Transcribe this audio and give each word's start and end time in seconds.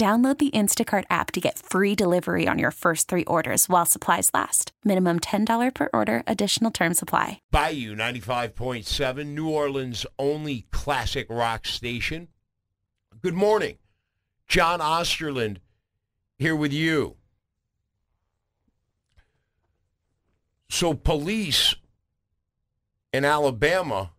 Download 0.00 0.38
the 0.38 0.50
Instacart 0.52 1.04
app 1.10 1.30
to 1.32 1.42
get 1.42 1.58
free 1.58 1.94
delivery 1.94 2.48
on 2.48 2.58
your 2.58 2.70
first 2.70 3.06
three 3.06 3.24
orders 3.26 3.68
while 3.68 3.84
supplies 3.84 4.30
last. 4.32 4.72
Minimum 4.82 5.20
$10 5.20 5.74
per 5.74 5.90
order, 5.92 6.22
additional 6.26 6.70
term 6.70 6.94
supply. 6.94 7.42
Bayou 7.50 7.94
95.7, 7.94 9.26
New 9.26 9.50
Orleans' 9.50 10.06
only 10.18 10.64
classic 10.70 11.26
rock 11.28 11.66
station. 11.66 12.28
Good 13.20 13.34
morning. 13.34 13.76
John 14.48 14.80
Osterlind 14.80 15.58
here 16.38 16.56
with 16.56 16.72
you. 16.72 17.16
So, 20.70 20.94
police 20.94 21.74
in 23.12 23.26
Alabama 23.26 24.12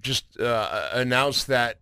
just 0.00 0.38
uh, 0.38 0.90
announced 0.92 1.48
that 1.48 1.80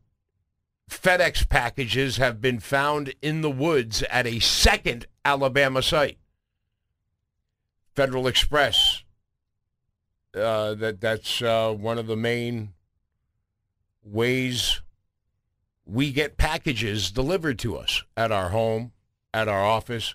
FedEx 0.90 1.48
packages 1.48 2.16
have 2.16 2.40
been 2.40 2.60
found 2.60 3.14
in 3.20 3.40
the 3.40 3.50
woods 3.50 4.02
at 4.04 4.26
a 4.26 4.38
second 4.38 5.06
Alabama 5.24 5.82
site. 5.82 6.18
Federal 7.94 8.26
Express. 8.26 9.02
Uh, 10.34 10.74
that 10.74 11.00
that's 11.00 11.40
uh, 11.40 11.72
one 11.72 11.98
of 11.98 12.06
the 12.06 12.16
main 12.16 12.74
ways 14.04 14.82
we 15.86 16.12
get 16.12 16.36
packages 16.36 17.10
delivered 17.10 17.58
to 17.60 17.76
us 17.76 18.04
at 18.16 18.30
our 18.30 18.50
home, 18.50 18.92
at 19.32 19.48
our 19.48 19.64
office, 19.64 20.14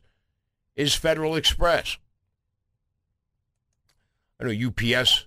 is 0.75 0.93
Federal 0.93 1.35
Express. 1.35 1.97
I 4.39 4.45
know 4.45 4.67
UPS 4.67 5.25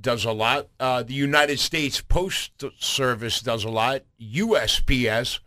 does 0.00 0.24
a 0.24 0.32
lot. 0.32 0.68
Uh, 0.78 1.02
the 1.02 1.14
United 1.14 1.58
States 1.58 2.00
Post 2.00 2.64
Service 2.78 3.40
does 3.40 3.64
a 3.64 3.68
lot. 3.68 4.02
USPS. 4.20 5.40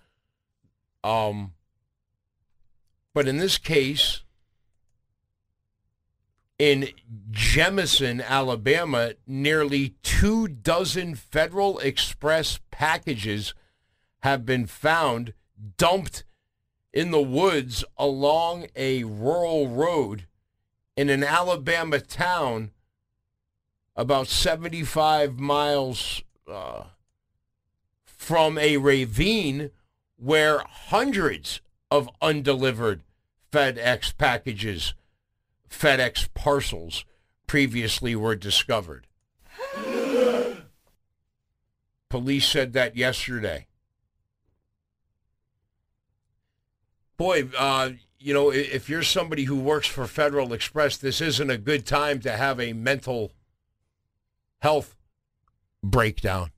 Um, 1.03 1.53
but 3.14 3.27
in 3.27 3.38
this 3.38 3.58
case, 3.58 4.23
in 6.58 6.89
Jemison, 7.32 8.23
Alabama, 8.23 9.14
nearly 9.26 9.95
two 10.04 10.48
dozen 10.48 11.15
Federal 11.15 11.80
Express 11.80 12.59
packages 12.70 13.54
have 14.20 14.45
been 14.45 14.65
found 14.65 15.33
dumped 15.77 16.26
in 16.93 17.11
the 17.11 17.21
woods 17.21 17.83
along 17.98 18.67
a 18.76 19.04
rural 19.05 19.70
road 19.70 20.26
in 20.98 21.09
an 21.09 21.23
Alabama 21.23 21.99
town 21.99 22.71
about 23.99 24.30
75 24.30 25.39
miles 25.39 26.23
uh, 26.49 26.83
from 28.05 28.58
a 28.58 28.77
ravine 28.77 29.71
where 30.15 30.60
hundreds 30.60 31.60
of 31.92 32.09
undelivered 32.21 33.02
FedEx 33.52 34.17
packages, 34.17 34.93
FedEx 35.70 36.33
parcels 36.33 37.04
previously 37.45 38.15
were 38.15 38.38
discovered. 38.38 39.05
Police 42.09 42.48
said 42.48 42.71
that 42.71 42.95
yesterday. 42.95 43.67
Boy, 47.17 47.49
uh, 47.58 47.89
you 48.17 48.33
know, 48.33 48.49
if 48.49 48.88
you're 48.88 49.04
somebody 49.04 49.43
who 49.43 49.58
works 49.58 49.88
for 49.88 50.08
Federal 50.08 50.54
Express, 50.54 50.95
this 50.95 51.20
isn't 51.20 51.49
a 51.49 51.58
good 51.58 51.86
time 51.86 52.21
to 52.21 52.38
have 52.38 52.61
a 52.61 52.71
mental 52.71 53.33
health 54.59 54.95
breakdown. 55.83 56.52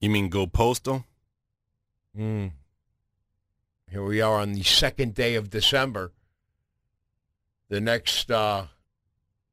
You 0.00 0.10
mean 0.10 0.28
go 0.28 0.46
postal? 0.46 1.04
Mm. 2.16 2.52
Here 3.90 4.04
we 4.04 4.20
are 4.20 4.40
on 4.40 4.52
the 4.52 4.62
second 4.62 5.14
day 5.14 5.34
of 5.34 5.50
December. 5.50 6.12
The 7.68 7.80
next 7.80 8.30
uh, 8.30 8.66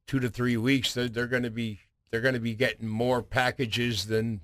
two 0.08 0.20
to 0.20 0.30
three 0.30 0.58
weeks, 0.58 0.94
they're, 0.94 1.08
they're 1.08 1.28
going 1.28 1.44
to 1.44 1.50
be 1.50 1.80
they're 2.10 2.22
going 2.22 2.34
to 2.34 2.40
be 2.42 2.56
getting 2.56 2.88
more 2.88 3.22
packages 3.22 4.08
than 4.08 4.42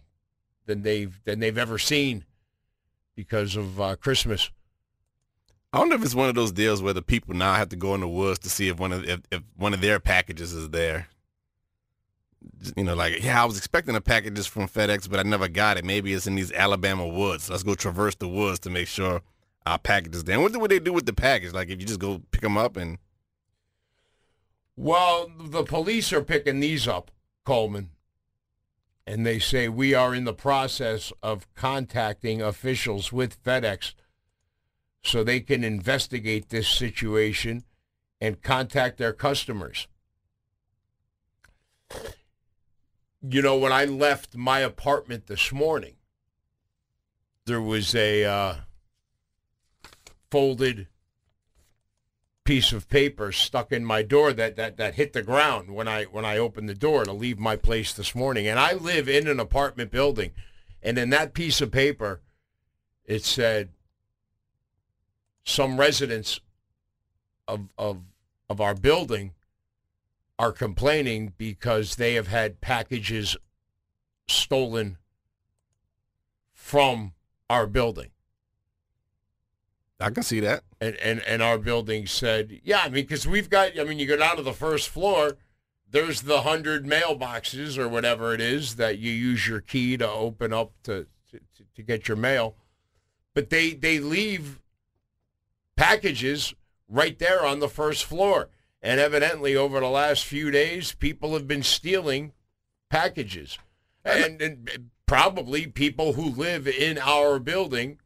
than 0.66 0.84
they've 0.84 1.20
than 1.26 1.40
they've 1.40 1.58
ever 1.58 1.78
seen 1.78 2.26
because 3.16 3.56
of 3.56 3.82
uh, 3.82 3.96
Christmas. 3.98 4.52
I 5.74 5.80
wonder 5.80 5.96
if 5.96 6.04
it's 6.04 6.16
one 6.16 6.30
of 6.30 6.36
those 6.36 6.54
deals 6.54 6.82
where 6.82 6.94
the 6.94 7.02
people 7.02 7.36
now 7.36 7.56
have 7.56 7.70
to 7.70 7.76
go 7.76 7.94
in 7.94 8.02
the 8.02 8.08
woods 8.08 8.40
to 8.40 8.50
see 8.50 8.70
if 8.70 8.80
one 8.80 8.94
of 8.94 9.04
if, 9.04 9.20
if 9.32 9.42
one 9.58 9.74
of 9.74 9.82
their 9.82 10.00
packages 10.00 10.54
is 10.54 10.70
there 10.70 11.08
you 12.76 12.84
know, 12.84 12.96
like, 12.96 13.24
yeah, 13.24 13.42
I 13.42 13.46
was 13.46 13.58
expecting 13.58 13.96
a 13.96 14.02
package 14.02 14.48
from 14.48 14.68
FedEx, 14.68 15.10
but 15.10 15.20
I 15.20 15.24
never 15.24 15.48
got 15.48 15.78
it. 15.78 15.86
Maybe 15.86 16.14
it's 16.14 16.28
in 16.28 16.36
these 16.36 16.52
Alabama 16.52 17.08
woods. 17.08 17.50
Let's 17.50 17.64
go 17.64 17.76
traverse 17.76 18.16
the 18.16 18.28
woods 18.28 18.60
to 18.60 18.70
make 18.70 18.88
sure 18.88 19.22
our 19.66 19.80
package 19.80 20.16
is 20.16 20.24
there. 20.24 20.40
what 20.40 20.56
would 20.56 20.72
they 20.72 20.80
do 20.80 20.94
with 20.94 21.06
the 21.06 21.14
package? 21.14 21.54
Like, 21.54 21.70
if 21.70 21.80
you 21.80 21.88
just 21.88 22.00
go 22.00 22.22
pick 22.32 22.42
them 22.42 22.58
up 22.58 22.78
and. 22.78 22.98
Well, 24.76 25.32
the 25.40 25.64
police 25.64 26.14
are 26.14 26.22
picking 26.22 26.60
these 26.60 26.88
up, 26.88 27.12
Coleman. 27.44 27.90
And 29.06 29.26
they 29.26 29.40
say 29.40 29.70
we 29.70 29.94
are 29.94 30.14
in 30.14 30.26
the 30.26 30.34
process 30.34 31.14
of 31.24 31.52
contacting 31.56 32.42
officials 32.42 33.12
with 33.12 33.42
FedEx 33.44 33.94
so 35.02 35.24
they 35.24 35.40
can 35.40 35.64
investigate 35.64 36.50
this 36.50 36.68
situation 36.68 37.64
and 38.20 38.42
contact 38.42 38.98
their 38.98 39.14
customers 39.14 39.88
you 43.22 43.42
know, 43.42 43.58
when 43.58 43.72
I 43.72 43.86
left 43.86 44.36
my 44.36 44.60
apartment 44.60 45.28
this 45.28 45.52
morning, 45.52 45.96
there 47.46 47.62
was 47.62 47.96
a 47.96 48.26
uh, 48.26 48.56
folded 50.30 50.88
piece 52.44 52.72
of 52.72 52.88
paper 52.88 53.32
stuck 53.32 53.72
in 53.72 53.84
my 53.84 54.02
door 54.02 54.32
that, 54.34 54.56
that, 54.56 54.78
that 54.78 54.96
hit 54.96 55.14
the 55.14 55.22
ground 55.22 55.70
when 55.70 55.88
I 55.88 56.04
when 56.06 56.24
I 56.24 56.38
opened 56.38 56.70
the 56.70 56.74
door 56.74 57.04
to 57.04 57.12
leave 57.12 57.40
my 57.40 57.56
place 57.56 57.92
this 57.92 58.16
morning. 58.16 58.48
And 58.48 58.60
I 58.60 58.74
live 58.74 59.10
in 59.10 59.28
an 59.28 59.40
apartment 59.40 59.92
building, 59.92 60.32
and 60.82 60.98
in 60.98 61.10
that 61.10 61.34
piece 61.34 61.60
of 61.60 61.72
paper, 61.72 62.22
it 63.04 63.26
said 63.26 63.70
some 65.44 65.80
residents 65.80 66.40
of 67.48 67.68
of 67.78 68.02
of 68.50 68.62
our 68.62 68.76
building 68.76 69.34
are 70.40 70.52
complaining 70.52 71.34
because 71.38 71.96
they 71.96 72.14
have 72.14 72.28
had 72.28 72.62
packages 72.62 73.36
stolen 74.28 74.98
from 76.54 77.14
our 77.50 77.66
building. 77.66 78.10
I 80.00 80.12
can 80.12 80.24
see 80.24 80.40
that. 80.42 80.64
And, 80.80 80.96
and, 80.98 81.22
and 81.22 81.42
our 81.42 81.58
building 81.58 82.06
said, 82.06 82.62
yeah, 82.64 82.82
I 82.84 82.90
mean, 82.90 83.04
because 83.04 83.28
we've 83.28 83.50
got, 83.50 83.80
I 83.80 83.84
mean, 83.84 83.98
you 83.98 84.06
go 84.06 84.18
down 84.18 84.36
to 84.38 84.44
the 84.44 84.54
first 84.54 84.90
floor, 84.90 85.38
there's 85.90 86.24
the 86.24 86.42
hundred 86.42 86.86
mailboxes 86.86 87.78
or 87.78 87.88
whatever 87.88 88.34
it 88.34 88.42
is 88.42 88.76
that 88.76 89.00
you 89.00 89.12
use 89.12 89.48
your 89.48 89.62
key 89.62 89.98
to 89.98 90.08
open 90.08 90.54
up 90.54 90.74
to, 90.84 91.08
to, 91.32 91.40
to 91.76 91.82
get 91.82 92.08
your 92.08 92.18
mail. 92.18 92.56
But 93.34 93.50
they, 93.50 93.72
they 93.72 94.00
leave 94.00 94.62
packages 95.76 96.54
right 96.88 97.18
there 97.18 97.44
on 97.44 97.60
the 97.60 97.70
first 97.70 98.04
floor. 98.04 98.50
And 98.82 99.00
evidently, 99.00 99.56
over 99.56 99.80
the 99.80 99.88
last 99.88 100.26
few 100.26 100.52
days, 100.52 100.94
people 100.94 101.34
have 101.34 101.48
been 101.48 101.64
stealing 101.64 102.34
packages. 102.90 103.58
And, 104.06 104.42
and 104.42 104.90
probably 105.06 105.68
people 105.68 106.14
who 106.14 106.30
live 106.30 106.68
in 106.68 106.98
our 106.98 107.40
building 107.40 108.00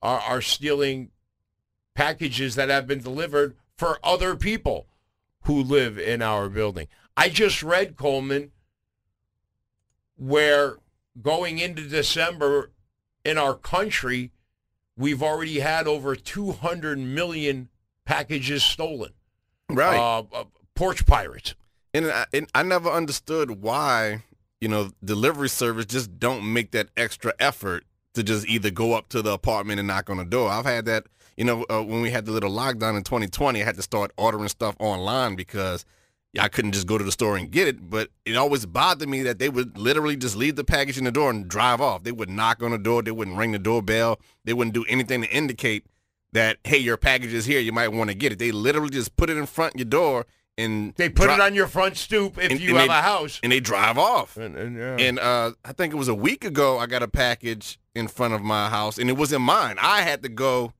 are, 0.00 0.20
are 0.20 0.40
stealing 0.40 1.10
packages 1.94 2.54
that 2.54 2.70
have 2.70 2.86
been 2.86 3.02
delivered 3.02 3.56
for 3.76 3.98
other 4.02 4.34
people 4.34 4.86
who 5.42 5.62
live 5.62 5.98
in 5.98 6.22
our 6.22 6.48
building. 6.48 6.88
I 7.16 7.28
just 7.28 7.62
read 7.62 7.96
Coleman 7.96 8.52
where 10.16 10.78
going 11.20 11.58
into 11.58 11.88
December 11.88 12.70
in 13.24 13.38
our 13.38 13.54
country, 13.54 14.32
we've 14.96 15.22
already 15.22 15.60
had 15.60 15.86
over 15.86 16.14
200 16.14 16.98
million 16.98 17.68
packages 18.04 18.62
stolen. 18.62 19.12
Right. 19.70 19.98
Uh, 19.98 20.24
uh, 20.32 20.44
porch 20.74 21.06
pirates. 21.06 21.54
And 21.94 22.06
I, 22.06 22.26
and 22.32 22.48
I 22.54 22.62
never 22.62 22.90
understood 22.90 23.62
why, 23.62 24.22
you 24.60 24.68
know, 24.68 24.90
delivery 25.04 25.48
service 25.48 25.86
just 25.86 26.18
don't 26.18 26.52
make 26.52 26.70
that 26.72 26.88
extra 26.96 27.34
effort 27.38 27.84
to 28.14 28.22
just 28.22 28.46
either 28.46 28.70
go 28.70 28.92
up 28.92 29.08
to 29.10 29.22
the 29.22 29.32
apartment 29.32 29.78
and 29.78 29.88
knock 29.88 30.10
on 30.10 30.16
the 30.18 30.24
door. 30.24 30.50
I've 30.50 30.64
had 30.64 30.84
that, 30.86 31.06
you 31.36 31.44
know, 31.44 31.64
uh, 31.70 31.82
when 31.82 32.02
we 32.02 32.10
had 32.10 32.26
the 32.26 32.32
little 32.32 32.50
lockdown 32.50 32.96
in 32.96 33.04
2020, 33.04 33.60
I 33.60 33.64
had 33.64 33.76
to 33.76 33.82
start 33.82 34.12
ordering 34.16 34.48
stuff 34.48 34.76
online 34.78 35.34
because 35.34 35.84
I 36.38 36.48
couldn't 36.48 36.72
just 36.72 36.86
go 36.86 36.96
to 36.96 37.04
the 37.04 37.12
store 37.12 37.36
and 37.36 37.50
get 37.50 37.68
it. 37.68 37.90
But 37.90 38.08
it 38.24 38.36
always 38.36 38.64
bothered 38.64 39.08
me 39.08 39.22
that 39.22 39.38
they 39.38 39.48
would 39.48 39.76
literally 39.76 40.16
just 40.16 40.36
leave 40.36 40.56
the 40.56 40.64
package 40.64 40.98
in 40.98 41.04
the 41.04 41.12
door 41.12 41.30
and 41.30 41.48
drive 41.48 41.80
off. 41.80 42.04
They 42.04 42.12
would 42.12 42.30
knock 42.30 42.62
on 42.62 42.70
the 42.70 42.78
door. 42.78 43.02
They 43.02 43.10
wouldn't 43.10 43.36
ring 43.36 43.52
the 43.52 43.58
doorbell. 43.58 44.18
They 44.44 44.52
wouldn't 44.54 44.74
do 44.74 44.84
anything 44.88 45.22
to 45.22 45.30
indicate 45.30 45.84
that, 46.32 46.58
hey, 46.64 46.78
your 46.78 46.96
package 46.96 47.32
is 47.32 47.44
here. 47.44 47.60
You 47.60 47.72
might 47.72 47.88
want 47.88 48.10
to 48.10 48.14
get 48.14 48.32
it. 48.32 48.38
They 48.38 48.52
literally 48.52 48.90
just 48.90 49.16
put 49.16 49.28
it 49.30 49.36
in 49.36 49.46
front 49.46 49.74
of 49.74 49.80
your 49.80 49.86
door 49.88 50.26
and 50.58 50.94
They 50.96 51.08
put 51.08 51.24
dri- 51.26 51.34
it 51.34 51.40
on 51.40 51.54
your 51.54 51.66
front 51.66 51.96
stoop 51.96 52.38
if 52.38 52.50
and- 52.52 52.60
you 52.60 52.70
and 52.70 52.78
have 52.78 52.88
they- 52.88 52.94
a 52.94 53.02
house. 53.02 53.40
and 53.42 53.50
they 53.52 53.60
drive 53.60 53.98
off. 53.98 54.36
And, 54.36 54.56
and, 54.56 54.76
yeah. 54.76 54.96
And 54.98 55.18
uh, 55.18 55.52
I 55.64 55.72
think 55.72 55.92
it 55.92 55.96
was 55.96 56.08
a 56.08 56.14
week 56.14 56.44
ago, 56.44 56.78
I 56.78 56.86
got 56.86 57.02
a 57.02 57.08
package 57.08 57.78
in 57.94 58.08
front 58.08 58.34
of 58.34 58.42
my 58.42 58.68
house, 58.68 58.98
and 58.98 59.08
it 59.10 59.16
wasn't 59.16 59.42
mine. 59.42 59.76
I 59.80 60.02
had 60.02 60.22
to 60.22 60.28
go 60.28 60.72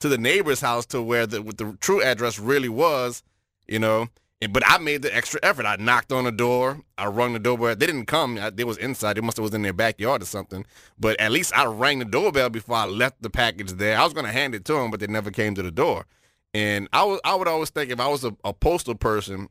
to 0.00 0.08
the 0.08 0.18
neighbor's 0.18 0.60
house 0.60 0.86
to 0.86 1.02
where 1.02 1.26
the 1.26 1.42
the 1.42 1.76
true 1.80 2.02
address 2.02 2.38
really 2.38 2.68
was, 2.68 3.22
you 3.68 3.78
know. 3.78 4.08
But 4.48 4.62
I 4.66 4.78
made 4.78 5.02
the 5.02 5.14
extra 5.14 5.38
effort. 5.42 5.66
I 5.66 5.76
knocked 5.76 6.12
on 6.12 6.24
the 6.24 6.32
door. 6.32 6.80
I 6.96 7.06
rung 7.06 7.34
the 7.34 7.38
doorbell. 7.38 7.76
They 7.76 7.86
didn't 7.86 8.06
come. 8.06 8.40
They 8.54 8.64
was 8.64 8.78
inside. 8.78 9.16
They 9.16 9.20
must 9.20 9.36
have 9.36 9.42
was 9.42 9.52
in 9.52 9.60
their 9.60 9.74
backyard 9.74 10.22
or 10.22 10.26
something. 10.26 10.64
But 10.98 11.20
at 11.20 11.30
least 11.30 11.54
I 11.54 11.66
rang 11.66 11.98
the 11.98 12.06
doorbell 12.06 12.48
before 12.48 12.76
I 12.76 12.86
left 12.86 13.20
the 13.20 13.28
package 13.28 13.72
there. 13.72 13.98
I 13.98 14.04
was 14.04 14.14
going 14.14 14.24
to 14.24 14.32
hand 14.32 14.54
it 14.54 14.64
to 14.64 14.72
them, 14.72 14.90
but 14.90 15.00
they 15.00 15.06
never 15.06 15.30
came 15.30 15.54
to 15.56 15.62
the 15.62 15.70
door. 15.70 16.06
And 16.54 16.88
I 16.92 17.04
was 17.04 17.20
I 17.22 17.34
would 17.34 17.48
always 17.48 17.70
think 17.70 17.90
if 17.90 18.00
I 18.00 18.08
was 18.08 18.24
a, 18.24 18.34
a 18.42 18.52
postal 18.52 18.94
person, 18.94 19.48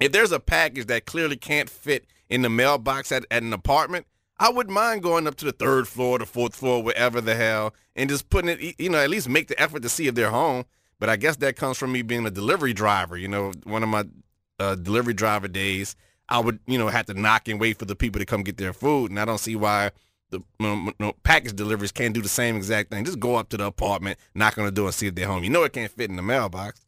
if 0.00 0.12
there's 0.12 0.32
a 0.32 0.40
package 0.40 0.86
that 0.86 1.04
clearly 1.04 1.36
can't 1.36 1.68
fit 1.68 2.06
in 2.28 2.42
the 2.42 2.50
mailbox 2.50 3.12
at, 3.12 3.26
at 3.30 3.42
an 3.42 3.52
apartment, 3.52 4.06
I 4.38 4.50
wouldn't 4.50 4.74
mind 4.74 5.02
going 5.02 5.26
up 5.26 5.36
to 5.36 5.44
the 5.44 5.52
third 5.52 5.86
floor, 5.86 6.18
the 6.18 6.26
fourth 6.26 6.56
floor, 6.56 6.82
wherever 6.82 7.20
the 7.20 7.36
hell, 7.36 7.74
and 7.94 8.10
just 8.10 8.28
putting 8.28 8.50
it, 8.50 8.80
you 8.80 8.88
know, 8.88 8.98
at 8.98 9.10
least 9.10 9.28
make 9.28 9.48
the 9.48 9.60
effort 9.60 9.82
to 9.82 9.88
see 9.88 10.08
if 10.08 10.14
they're 10.14 10.30
home. 10.30 10.64
But 11.02 11.08
I 11.08 11.16
guess 11.16 11.34
that 11.38 11.56
comes 11.56 11.78
from 11.78 11.90
me 11.90 12.02
being 12.02 12.24
a 12.26 12.30
delivery 12.30 12.72
driver. 12.72 13.16
You 13.16 13.26
know, 13.26 13.50
one 13.64 13.82
of 13.82 13.88
my 13.88 14.04
uh, 14.60 14.76
delivery 14.76 15.14
driver 15.14 15.48
days, 15.48 15.96
I 16.28 16.38
would, 16.38 16.60
you 16.68 16.78
know, 16.78 16.86
have 16.86 17.06
to 17.06 17.14
knock 17.14 17.48
and 17.48 17.58
wait 17.58 17.76
for 17.76 17.86
the 17.86 17.96
people 17.96 18.20
to 18.20 18.24
come 18.24 18.44
get 18.44 18.56
their 18.56 18.72
food. 18.72 19.10
And 19.10 19.18
I 19.18 19.24
don't 19.24 19.38
see 19.38 19.56
why 19.56 19.90
the 20.30 20.40
you 20.60 20.94
know, 21.00 21.12
package 21.24 21.56
deliveries 21.56 21.90
can't 21.90 22.14
do 22.14 22.22
the 22.22 22.28
same 22.28 22.54
exact 22.54 22.92
thing. 22.92 23.04
Just 23.04 23.18
go 23.18 23.34
up 23.34 23.48
to 23.48 23.56
the 23.56 23.66
apartment, 23.66 24.16
knock 24.36 24.56
on 24.58 24.64
the 24.64 24.70
door, 24.70 24.86
and 24.86 24.94
see 24.94 25.08
if 25.08 25.16
they're 25.16 25.26
home. 25.26 25.42
You 25.42 25.50
know, 25.50 25.64
it 25.64 25.72
can't 25.72 25.90
fit 25.90 26.08
in 26.08 26.14
the 26.14 26.22
mailbox. 26.22 26.86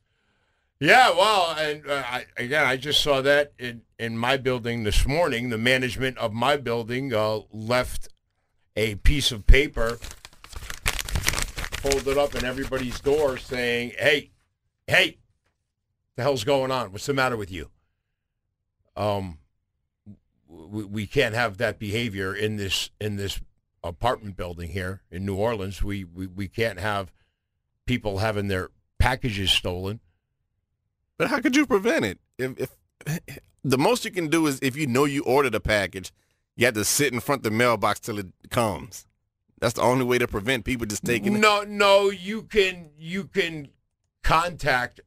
Yeah, 0.78 1.10
well, 1.10 1.56
and 1.58 1.84
uh, 1.84 2.05
I, 2.06 2.26
again, 2.37 2.64
I 2.64 2.76
just 2.76 3.02
saw 3.02 3.20
that 3.20 3.52
in, 3.58 3.82
in 3.99 4.17
my 4.17 4.37
building 4.37 4.84
this 4.84 5.08
morning. 5.08 5.50
The 5.50 5.58
management 5.58 6.19
of 6.19 6.32
my 6.32 6.56
building 6.56 7.12
uh, 7.12 7.40
left 7.52 8.10
a 8.76 8.94
piece 8.94 9.32
of 9.32 9.49
paper 9.49 9.99
folded 11.84 12.16
up 12.16 12.34
in 12.34 12.44
everybody's 12.44 13.00
door 13.00 13.36
saying, 13.36 13.92
"Hey, 13.98 14.31
hey, 14.86 15.19
the 16.16 16.22
hell's 16.22 16.44
going 16.44 16.70
on? 16.70 16.92
What's 16.92 17.06
the 17.06 17.14
matter 17.14 17.36
with 17.36 17.52
you?" 17.52 17.70
Um, 18.96 19.38
we, 20.48 20.84
we 20.84 21.06
can't 21.06 21.34
have 21.34 21.58
that 21.58 21.78
behavior 21.78 22.34
in 22.34 22.56
this 22.56 22.90
in 23.00 23.16
this 23.16 23.40
apartment 23.82 24.36
building 24.36 24.70
here 24.70 25.02
in 25.10 25.26
New 25.26 25.36
Orleans. 25.36 25.82
We 25.82 26.04
we, 26.04 26.26
we 26.26 26.48
can't 26.48 26.81
have 26.81 27.12
people 27.86 28.19
having 28.19 28.48
their 28.48 28.70
packages 28.98 29.50
stolen. 29.50 30.00
But 31.19 31.28
how 31.28 31.40
could 31.40 31.54
you 31.54 31.66
prevent 31.66 32.04
it? 32.04 32.19
If, 32.38 32.70
if 33.06 33.38
the 33.62 33.78
most 33.78 34.04
you 34.04 34.10
can 34.10 34.28
do 34.28 34.46
is 34.46 34.58
if 34.62 34.76
you 34.76 34.86
know 34.86 35.04
you 35.04 35.22
ordered 35.25 35.54
a 35.54 35.60
package, 35.60 36.12
you 36.56 36.64
have 36.64 36.75
to 36.75 36.84
sit 36.84 37.12
in 37.12 37.20
front 37.20 37.40
of 37.40 37.44
the 37.44 37.50
mailbox 37.50 38.00
till 38.00 38.19
it 38.19 38.28
comes. 38.50 39.06
That's 39.60 39.74
the 39.74 39.82
only 39.82 40.04
way 40.04 40.18
to 40.18 40.28
prevent 40.28 40.64
people 40.64 40.86
just 40.86 41.04
taking 41.04 41.36
it. 41.36 41.38
No, 41.40 41.62
no, 41.62 42.10
you 42.10 42.42
can 42.42 42.90
you 42.98 43.24
can 43.24 43.68
contact 44.22 45.00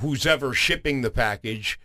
who's 0.00 0.26
ever 0.26 0.52
shipping 0.54 1.02
the 1.02 1.10
package 1.10 1.78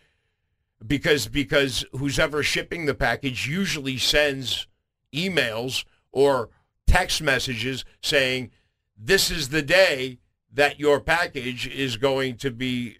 because 0.85 1.27
because 1.27 1.85
who's 1.91 2.19
ever 2.19 2.41
shipping 2.43 2.85
the 2.85 2.93
package 2.93 3.47
usually 3.47 3.97
sends 3.97 4.67
emails 5.13 5.83
or 6.11 6.49
text 6.88 7.21
messages 7.21 7.85
saying 8.01 8.51
this 8.97 9.29
is 9.31 9.49
the 9.49 9.61
day 9.61 10.19
that 10.53 10.79
your 10.79 10.99
package 10.99 11.67
is 11.67 11.97
going 11.97 12.35
to 12.37 12.51
be 12.51 12.97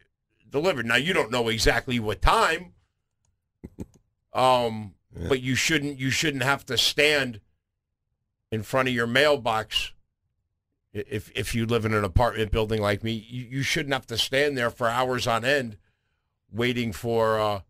delivered. 0.50 0.86
Now 0.86 0.96
you 0.96 1.14
don't 1.14 1.32
know 1.32 1.48
exactly 1.48 2.00
what 2.00 2.22
time. 2.22 2.74
Um 4.34 4.94
Yeah. 5.14 5.28
but 5.28 5.42
you 5.42 5.56
shouldn't 5.56 6.00
you 6.00 6.10
shouldn't 6.10 6.44
have 6.44 6.66
to 6.68 6.78
stand 6.78 7.42
in 8.52 8.64
front 8.64 8.88
of 8.88 8.94
your 8.94 9.08
mailbox 9.08 9.94
if 10.94 11.32
if 11.36 11.56
you 11.56 11.66
live 11.66 11.86
in 11.86 11.94
an 11.94 12.04
apartment 12.04 12.52
building 12.52 12.82
like 12.82 13.04
me 13.04 13.12
you, 13.12 13.46
you 13.46 13.64
shouldn't 13.64 13.94
have 13.94 14.08
to 14.08 14.18
stand 14.18 14.58
there 14.58 14.70
for 14.70 14.88
hours 14.88 15.26
on 15.26 15.46
end 15.46 15.78
waiting 16.52 16.92
for 16.92 17.40
uh 17.40 17.62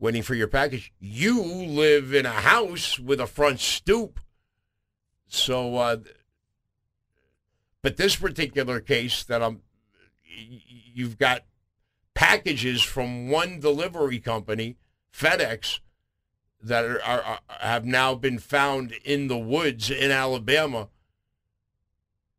waiting 0.00 0.22
for 0.22 0.34
your 0.34 0.48
package. 0.48 0.92
You 0.98 1.42
live 1.42 2.14
in 2.14 2.24
a 2.24 2.30
house 2.30 2.98
with 2.98 3.20
a 3.20 3.26
front 3.26 3.60
stoop. 3.60 4.18
So 5.28 5.76
uh 5.76 5.98
but 7.82 7.96
this 7.96 8.16
particular 8.16 8.80
case 8.80 9.22
that 9.24 9.42
I'm 9.42 9.62
you've 10.26 11.18
got 11.18 11.44
packages 12.14 12.82
from 12.82 13.28
one 13.30 13.60
delivery 13.60 14.18
company 14.18 14.76
FedEx 15.14 15.80
that 16.62 16.84
are, 16.84 17.00
are, 17.02 17.38
have 17.60 17.84
now 17.84 18.14
been 18.14 18.38
found 18.38 18.92
in 19.04 19.28
the 19.28 19.38
woods 19.38 19.90
in 19.90 20.10
Alabama 20.10 20.88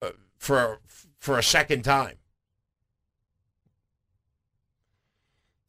uh, 0.01 0.11
for 0.37 0.79
for 1.19 1.37
a 1.37 1.43
second 1.43 1.83
time. 1.83 2.17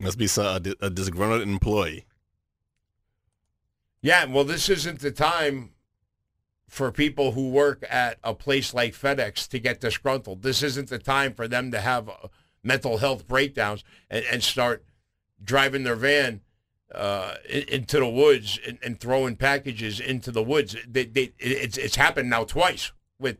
Must 0.00 0.18
be 0.18 0.28
a, 0.36 0.60
a 0.80 0.90
disgruntled 0.90 1.42
employee. 1.42 2.06
Yeah, 4.00 4.24
well, 4.24 4.42
this 4.42 4.68
isn't 4.68 4.98
the 4.98 5.12
time 5.12 5.74
for 6.68 6.90
people 6.90 7.32
who 7.32 7.50
work 7.50 7.84
at 7.88 8.18
a 8.24 8.34
place 8.34 8.74
like 8.74 8.94
FedEx 8.94 9.46
to 9.48 9.60
get 9.60 9.80
disgruntled. 9.80 10.42
This 10.42 10.62
isn't 10.62 10.88
the 10.88 10.98
time 10.98 11.34
for 11.34 11.46
them 11.46 11.70
to 11.70 11.80
have 11.80 12.08
uh, 12.08 12.28
mental 12.64 12.98
health 12.98 13.28
breakdowns 13.28 13.84
and, 14.10 14.24
and 14.24 14.42
start 14.42 14.84
driving 15.44 15.84
their 15.84 15.94
van 15.94 16.40
uh, 16.94 17.34
into 17.48 17.98
the 17.98 18.08
woods 18.08 18.58
and, 18.66 18.78
and 18.82 19.00
throwing 19.00 19.36
packages 19.36 20.00
into 20.00 20.30
the 20.30 20.42
woods. 20.42 20.76
They, 20.86 21.04
they, 21.04 21.32
it's, 21.38 21.78
it's 21.78 21.96
happened 21.96 22.30
now 22.30 22.44
twice 22.44 22.92
with 23.18 23.38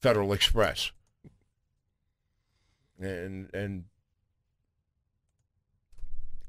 Federal 0.00 0.32
Express. 0.32 0.92
And 3.00 3.52
and 3.52 3.84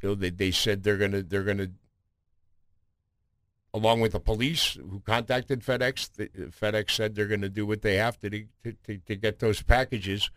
you 0.02 0.10
know 0.10 0.16
they, 0.16 0.30
they 0.30 0.52
said 0.52 0.84
they're 0.84 0.98
gonna 0.98 1.24
they're 1.24 1.44
gonna 1.44 1.72
along 3.74 4.02
with 4.02 4.12
the 4.12 4.20
police 4.20 4.74
who 4.76 5.00
contacted 5.00 5.62
FedEx, 5.62 6.12
the, 6.12 6.28
FedEx 6.28 6.92
said 6.92 7.16
they're 7.16 7.28
going 7.28 7.42
to 7.42 7.50
do 7.50 7.66
what 7.66 7.82
they 7.82 7.96
have 7.96 8.20
to 8.20 8.30
to, 8.30 8.46
to 8.86 8.98
to 8.98 9.16
get 9.16 9.40
those 9.40 9.64
packages 9.64 10.30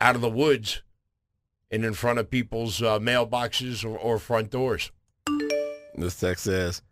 out 0.00 0.14
of 0.14 0.20
the 0.20 0.30
woods 0.30 0.82
and 1.70 1.84
in 1.84 1.94
front 1.94 2.18
of 2.18 2.30
people's 2.30 2.82
uh, 2.82 2.98
mailboxes 2.98 3.84
or, 3.84 3.96
or 3.98 4.18
front 4.18 4.50
doors. 4.50 4.90
This 5.94 6.18
text 6.20 6.44
says, 6.44 6.82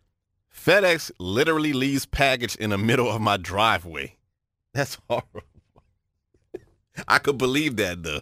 FedEx 0.53 1.11
literally 1.19 1.73
leaves 1.73 2.05
package 2.05 2.55
in 2.55 2.71
the 2.71 2.77
middle 2.77 3.09
of 3.09 3.21
my 3.21 3.37
driveway. 3.37 4.15
That's 4.73 4.97
horrible. 5.09 5.43
I 7.07 7.19
could 7.19 7.37
believe 7.37 7.75
that 7.77 8.03
though. 8.03 8.21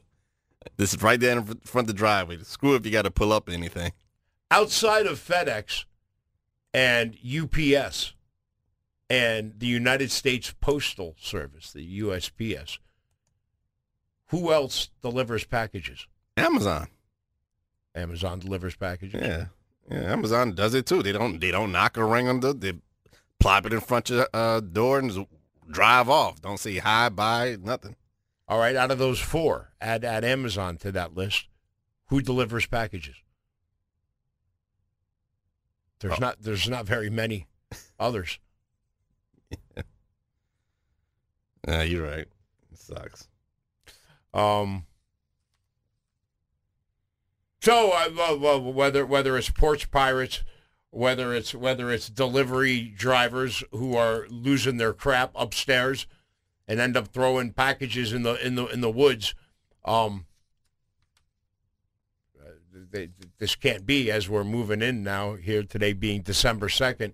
This 0.78 0.94
is 0.94 1.04
right 1.04 1.20
there 1.20 1.38
in 1.38 1.44
front 1.44 1.84
of 1.84 1.88
the 1.88 1.94
driveway. 1.94 2.40
Screw 2.44 2.76
if 2.76 2.86
you 2.86 2.92
got 2.92 3.04
to 3.04 3.12
pull 3.12 3.34
up 3.34 3.50
anything. 3.50 3.92
Outside 4.50 5.06
of 5.08 5.20
FedEx 5.20 5.86
and 6.74 7.18
UPS 7.24 8.14
and 9.10 9.54
the 9.58 9.68
United 9.68 10.12
States 10.12 10.54
Postal 10.60 11.16
Service, 11.20 11.72
the 11.72 12.00
USPS, 12.00 12.80
who 14.28 14.52
else 14.52 14.90
delivers 15.02 15.46
packages? 15.46 16.08
Amazon. 16.38 16.88
Amazon 17.96 18.40
delivers 18.40 18.76
packages. 18.76 19.22
Yeah. 19.22 19.46
Yeah, 19.92 20.12
Amazon 20.14 20.56
does 20.56 20.74
it 20.74 20.86
too. 20.86 21.04
They 21.04 21.12
don't 21.12 21.40
they 21.40 21.52
don't 21.52 21.72
knock 21.72 21.98
a 21.98 22.06
ring 22.06 22.28
on 22.30 22.40
the 22.40 22.54
they 22.54 22.74
plop 23.40 23.66
it 23.66 23.74
in 23.74 23.82
front 23.82 24.10
of 24.10 24.16
your 24.16 24.28
uh, 24.34 24.60
door 24.62 24.98
and 25.00 25.28
drive 25.70 26.10
off. 26.10 26.42
Don't 26.42 26.58
say 26.60 26.78
hi, 26.78 27.10
bye, 27.10 27.58
nothing. 27.62 27.96
All 28.48 28.60
right, 28.60 28.76
out 28.78 28.92
of 28.92 28.98
those 28.98 29.20
four, 29.20 29.74
add 29.82 30.06
add 30.06 30.24
Amazon 30.24 30.78
to 30.78 30.92
that 30.94 31.16
list. 31.16 31.48
Who 32.08 32.22
delivers 32.22 32.66
packages? 32.66 33.16
There's 36.00 36.14
Oh. 36.14 36.18
not 36.20 36.42
there's 36.42 36.70
not 36.70 36.86
very 36.86 37.10
many 37.10 37.48
others. 38.00 38.40
Yeah, 41.68 41.84
you're 41.84 42.06
right. 42.06 42.28
It 42.74 42.78
sucks. 42.78 43.30
Um, 44.34 44.86
so 47.64 47.92
uh, 47.94 48.60
whether 48.60 49.06
whether 49.06 49.38
it's 49.38 49.50
porch 49.50 49.90
pirates, 49.90 50.44
whether 50.90 51.34
it's 51.34 51.56
whether 51.56 51.92
it's 51.92 52.10
delivery 52.10 52.82
drivers 52.82 53.64
who 53.72 53.96
are 53.96 54.28
losing 54.30 54.76
their 54.76 54.92
crap 54.92 55.32
upstairs 55.34 56.06
and 56.68 56.82
end 56.82 56.98
up 56.98 57.08
throwing 57.08 57.54
packages 57.54 58.12
in 58.12 58.24
the 58.24 58.36
in 58.46 58.56
the 58.56 58.66
in 58.66 58.82
the 58.82 58.92
woods, 58.92 59.34
um, 59.86 60.26
they, 62.92 63.12
this 63.38 63.56
can't 63.56 63.86
be 63.86 64.12
as 64.12 64.28
we're 64.28 64.44
moving 64.44 64.82
in 64.82 65.02
now 65.02 65.36
here 65.36 65.64
today 65.64 65.94
being 65.94 66.22
December 66.22 66.68
second, 66.68 67.14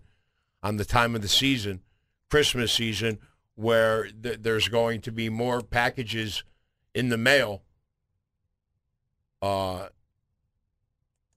on 0.63 0.77
the 0.77 0.85
time 0.85 1.13
of 1.13 1.21
the 1.21 1.27
season, 1.27 1.81
Christmas 2.27 2.73
season, 2.73 3.19
where 3.53 4.07
th- 4.07 4.39
there's 4.41 4.67
going 4.67 5.01
to 5.01 5.11
be 5.11 5.29
more 5.29 5.61
packages 5.61 6.43
in 6.95 7.09
the 7.09 7.17
mail 7.19 7.61
uh, 9.43 9.89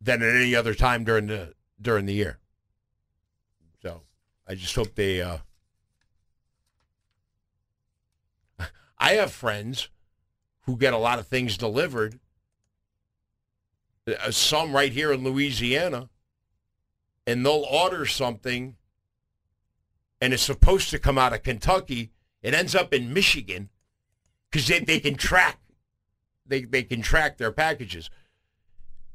than 0.02 0.20
at 0.22 0.34
any 0.34 0.54
other 0.54 0.74
time 0.74 1.04
during 1.04 1.28
the 1.28 1.54
during 1.80 2.06
the 2.06 2.12
year. 2.12 2.38
So 3.82 4.02
I 4.46 4.54
just 4.54 4.74
hope 4.74 4.94
they. 4.94 5.22
Uh, 5.22 5.38
I 8.98 9.12
have 9.12 9.32
friends 9.32 9.88
who 10.62 10.76
get 10.76 10.92
a 10.92 10.98
lot 10.98 11.18
of 11.18 11.26
things 11.26 11.56
delivered. 11.56 12.18
uh, 14.06 14.30
Some 14.30 14.74
right 14.74 14.92
here 14.92 15.12
in 15.12 15.24
Louisiana, 15.24 16.08
and 17.26 17.44
they'll 17.44 17.66
order 17.70 18.06
something, 18.06 18.76
and 20.20 20.32
it's 20.32 20.42
supposed 20.42 20.90
to 20.90 20.98
come 20.98 21.18
out 21.18 21.32
of 21.32 21.42
Kentucky. 21.42 22.10
It 22.42 22.54
ends 22.54 22.74
up 22.74 22.92
in 22.92 23.12
Michigan 23.12 23.70
because 24.50 24.66
they, 24.66 24.80
they 24.80 24.98
can 24.98 25.14
track 25.14 25.60
they 26.44 26.62
they 26.62 26.82
can 26.82 27.00
track 27.02 27.38
their 27.38 27.52
packages 27.52 28.10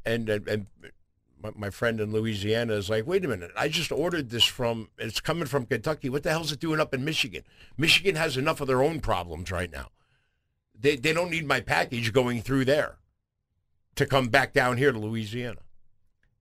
and 0.07 0.29
and, 0.29 0.47
and 0.47 0.67
my, 1.41 1.51
my 1.55 1.69
friend 1.69 1.99
in 1.99 2.11
louisiana 2.11 2.73
is 2.73 2.89
like 2.89 3.05
wait 3.05 3.23
a 3.23 3.27
minute 3.27 3.51
i 3.55 3.67
just 3.67 3.91
ordered 3.91 4.29
this 4.29 4.43
from 4.43 4.89
it's 4.97 5.19
coming 5.19 5.45
from 5.45 5.65
kentucky 5.65 6.09
what 6.09 6.23
the 6.23 6.29
hell's 6.29 6.51
it 6.51 6.59
doing 6.59 6.79
up 6.79 6.93
in 6.93 7.05
michigan 7.05 7.43
michigan 7.77 8.15
has 8.15 8.37
enough 8.37 8.61
of 8.61 8.67
their 8.67 8.81
own 8.81 8.99
problems 8.99 9.51
right 9.51 9.71
now 9.71 9.89
they, 10.79 10.95
they 10.95 11.13
don't 11.13 11.31
need 11.31 11.47
my 11.47 11.59
package 11.59 12.13
going 12.13 12.41
through 12.41 12.65
there 12.65 12.97
to 13.95 14.05
come 14.05 14.27
back 14.27 14.53
down 14.53 14.77
here 14.77 14.91
to 14.91 14.99
louisiana 14.99 15.59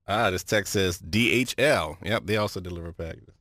Ah, 0.08 0.30
this 0.30 0.44
text 0.44 0.73
says 0.73 0.99
DHL. 1.00 1.96
Yep, 2.02 2.26
they 2.26 2.37
also 2.37 2.61
deliver 2.61 2.92
packages. 2.92 3.35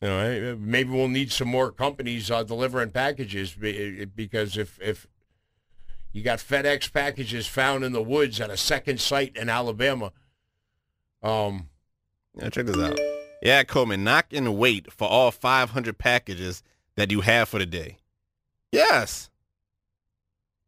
You 0.00 0.08
know, 0.08 0.18
eh, 0.18 0.54
maybe 0.58 0.90
we'll 0.90 1.06
need 1.08 1.30
some 1.30 1.46
more 1.46 1.70
companies 1.70 2.28
uh, 2.28 2.42
delivering 2.42 2.90
packages 2.90 3.54
because 3.54 4.56
if 4.56 4.80
if 4.82 5.06
you 6.12 6.22
got 6.22 6.38
FedEx 6.38 6.92
packages 6.92 7.46
found 7.46 7.84
in 7.84 7.92
the 7.92 8.02
woods 8.02 8.40
at 8.40 8.50
a 8.50 8.56
second 8.56 9.00
site 9.00 9.36
in 9.36 9.48
Alabama, 9.48 10.12
um, 11.22 11.68
check 12.50 12.66
this 12.66 12.78
out. 12.78 12.98
Yeah, 13.42 13.62
Coleman, 13.64 14.04
knock 14.04 14.26
and 14.32 14.56
wait 14.56 14.92
for 14.92 15.08
all 15.08 15.30
500 15.30 15.98
packages 15.98 16.62
that 16.96 17.10
you 17.10 17.22
have 17.22 17.48
for 17.48 17.58
the 17.58 17.66
day. 17.66 17.96
Yes. 18.70 19.30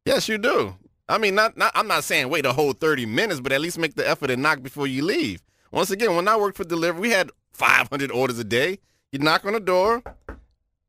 Yes, 0.04 0.28
you 0.28 0.38
do. 0.38 0.76
I 1.08 1.18
mean, 1.18 1.34
not, 1.34 1.56
not 1.56 1.72
I'm 1.74 1.86
not 1.86 2.04
saying 2.04 2.28
wait 2.30 2.46
a 2.46 2.52
whole 2.52 2.72
30 2.72 3.06
minutes, 3.06 3.40
but 3.40 3.52
at 3.52 3.60
least 3.60 3.78
make 3.78 3.94
the 3.94 4.08
effort 4.08 4.30
and 4.30 4.42
knock 4.42 4.62
before 4.62 4.86
you 4.86 5.04
leave. 5.04 5.42
Once 5.70 5.90
again, 5.90 6.14
when 6.16 6.28
I 6.28 6.36
worked 6.36 6.56
for 6.56 6.64
delivery, 6.64 7.00
we 7.00 7.10
had 7.10 7.30
500 7.52 8.10
orders 8.10 8.38
a 8.38 8.44
day. 8.44 8.78
You 9.12 9.18
knock 9.18 9.44
on 9.44 9.52
the 9.52 9.60
door, 9.60 10.02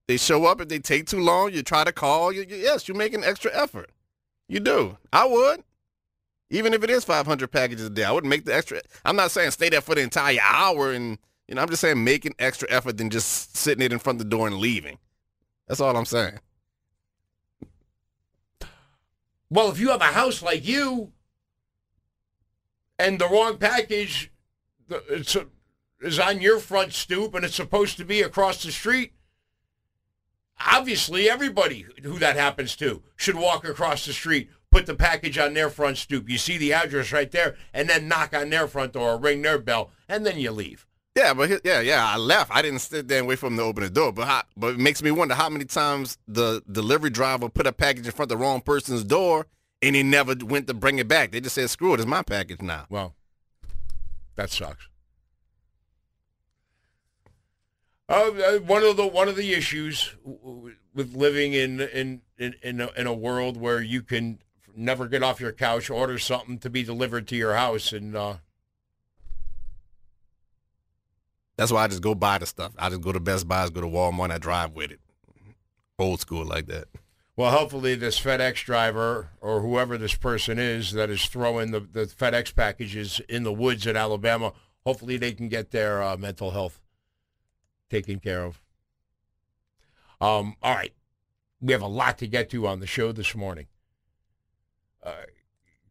they 0.07 0.17
show 0.17 0.45
up. 0.45 0.61
If 0.61 0.69
they 0.69 0.79
take 0.79 1.05
too 1.07 1.19
long, 1.19 1.51
you 1.53 1.61
try 1.63 1.83
to 1.83 1.91
call. 1.91 2.31
You, 2.31 2.45
you- 2.47 2.55
yes, 2.57 2.87
you 2.87 2.93
make 2.93 3.13
an 3.13 3.23
extra 3.23 3.51
effort. 3.53 3.89
You 4.47 4.59
do. 4.59 4.97
I 5.11 5.25
would. 5.25 5.63
Even 6.49 6.73
if 6.73 6.83
it 6.83 6.89
is 6.89 7.03
500 7.03 7.51
packages 7.51 7.87
a 7.87 7.89
day, 7.89 8.03
I 8.03 8.11
would 8.11 8.25
make 8.25 8.45
the 8.45 8.53
extra. 8.53 8.81
I'm 9.03 9.15
not 9.15 9.31
saying 9.31 9.51
stay 9.51 9.69
there 9.69 9.81
for 9.81 9.95
the 9.95 10.01
entire 10.01 10.37
hour 10.41 10.91
and, 10.91 11.17
you 11.47 11.55
know, 11.55 11.61
I'm 11.61 11.69
just 11.69 11.81
saying 11.81 12.03
make 12.03 12.25
an 12.25 12.33
extra 12.37 12.69
effort 12.69 12.97
than 12.97 13.09
just 13.09 13.57
sitting 13.57 13.83
it 13.83 13.91
in 13.91 13.99
front 13.99 14.21
of 14.21 14.25
the 14.25 14.29
door 14.29 14.47
and 14.47 14.57
leaving. 14.57 14.99
That's 15.67 15.81
all 15.81 15.97
I'm 15.97 16.05
saying. 16.05 16.39
well, 19.49 19.69
if 19.71 19.79
you 19.79 19.89
have 19.89 20.01
a 20.01 20.05
house 20.05 20.41
like 20.43 20.67
you 20.67 21.11
and 22.99 23.19
the 23.19 23.27
wrong 23.27 23.57
package 23.57 24.31
it's 25.09 25.35
a, 25.35 25.47
is 26.01 26.19
on 26.19 26.41
your 26.41 26.59
front 26.59 26.93
stoop 26.93 27.33
and 27.33 27.43
it's 27.43 27.55
supposed 27.55 27.97
to 27.97 28.05
be 28.05 28.21
across 28.21 28.63
the 28.63 28.71
street, 28.71 29.13
obviously 30.59 31.29
everybody 31.29 31.85
who 32.03 32.19
that 32.19 32.35
happens 32.35 32.75
to 32.77 33.01
should 33.15 33.35
walk 33.35 33.65
across 33.65 34.05
the 34.05 34.13
street, 34.13 34.49
put 34.71 34.85
the 34.85 34.95
package 34.95 35.37
on 35.37 35.53
their 35.53 35.69
front 35.69 35.97
stoop. 35.97 36.29
You 36.29 36.37
see 36.37 36.57
the 36.57 36.73
address 36.73 37.11
right 37.11 37.31
there, 37.31 37.55
and 37.73 37.89
then 37.89 38.07
knock 38.07 38.35
on 38.35 38.49
their 38.49 38.67
front 38.67 38.93
door 38.93 39.11
or 39.11 39.17
ring 39.17 39.41
their 39.41 39.59
bell, 39.59 39.91
and 40.07 40.25
then 40.25 40.39
you 40.39 40.51
leave. 40.51 40.85
Yeah, 41.15 41.33
but 41.33 41.61
yeah, 41.63 41.79
yeah, 41.79 42.05
I 42.05 42.17
left. 42.17 42.51
I 42.53 42.61
didn't 42.61 42.79
sit 42.79 43.07
there 43.07 43.19
and 43.19 43.27
wait 43.27 43.39
for 43.39 43.47
him 43.47 43.55
to 43.55 43.63
open 43.63 43.83
the 43.83 43.89
door. 43.89 44.11
But 44.11 44.27
how, 44.27 44.43
but 44.57 44.73
it 44.73 44.79
makes 44.79 45.01
me 45.01 45.11
wonder 45.11 45.33
how 45.33 45.47
many 45.47 45.63
times 45.63 46.17
the 46.27 46.61
delivery 46.69 47.09
driver 47.09 47.47
put 47.47 47.65
a 47.65 47.71
package 47.71 48.05
in 48.05 48.11
front 48.11 48.31
of 48.31 48.37
the 48.37 48.43
wrong 48.43 48.59
person's 48.59 49.03
door 49.03 49.47
and 49.81 49.95
he 49.95 50.03
never 50.03 50.35
went 50.43 50.67
to 50.67 50.73
bring 50.73 50.99
it 50.99 51.07
back. 51.07 51.31
They 51.31 51.39
just 51.39 51.55
said, 51.55 51.69
"Screw 51.69 51.93
it, 51.93 51.99
it's 51.99 52.07
my 52.07 52.23
package 52.23 52.61
now." 52.61 52.85
Well, 52.89 53.15
that 54.35 54.49
sucks. 54.49 54.89
Uh, 58.07 58.13
uh, 58.13 58.57
one 58.59 58.83
of 58.83 58.97
the 58.97 59.07
one 59.07 59.27
of 59.27 59.35
the 59.35 59.53
issues 59.53 60.15
with 60.93 61.15
living 61.15 61.53
in 61.53 61.81
in 61.81 62.21
in 62.37 62.53
in 62.61 62.81
a, 62.81 62.89
in 62.95 63.07
a 63.07 63.13
world 63.13 63.57
where 63.57 63.81
you 63.81 64.03
can 64.03 64.39
never 64.75 65.07
get 65.07 65.23
off 65.23 65.39
your 65.39 65.51
couch, 65.51 65.89
order 65.89 66.19
something 66.19 66.59
to 66.59 66.69
be 66.69 66.83
delivered 66.83 67.27
to 67.27 67.35
your 67.35 67.55
house, 67.55 67.91
and 67.91 68.15
uh, 68.15 68.35
That's 71.57 71.71
why 71.71 71.85
I 71.85 71.87
just 71.87 72.01
go 72.01 72.13
buy 72.13 72.37
the 72.37 72.45
stuff. 72.45 72.73
I 72.77 72.89
just 72.89 73.01
go 73.01 73.11
to 73.11 73.19
Best 73.19 73.47
Buy, 73.47 73.67
go 73.69 73.81
to 73.81 73.87
Walmart, 73.87 74.25
and 74.25 74.33
I 74.33 74.37
drive 74.37 74.73
with 74.73 74.91
it. 74.91 74.99
Old 75.97 76.19
school 76.19 76.45
like 76.45 76.67
that. 76.67 76.85
well, 77.37 77.51
hopefully 77.51 77.95
this 77.95 78.19
FedEx 78.19 78.65
driver 78.65 79.29
or 79.39 79.61
whoever 79.61 79.97
this 79.97 80.13
person 80.13 80.59
is 80.59 80.91
that 80.91 81.09
is 81.09 81.25
throwing 81.25 81.71
the, 81.71 81.79
the 81.79 82.05
FedEx 82.05 82.53
packages 82.53 83.21
in 83.29 83.43
the 83.43 83.53
woods 83.53 83.87
in 83.87 83.95
Alabama, 83.95 84.51
hopefully 84.85 85.17
they 85.17 85.31
can 85.31 85.47
get 85.47 85.71
their 85.71 86.03
uh, 86.03 86.17
mental 86.17 86.51
health 86.51 86.81
taken 87.89 88.19
care 88.19 88.43
of. 88.43 88.61
Um, 90.21 90.55
all 90.61 90.75
right. 90.75 90.93
We 91.61 91.73
have 91.73 91.81
a 91.81 91.87
lot 91.87 92.17
to 92.19 92.27
get 92.27 92.49
to 92.51 92.67
on 92.67 92.79
the 92.79 92.87
show 92.87 93.11
this 93.11 93.35
morning. 93.35 93.67
Uh, 95.03 95.23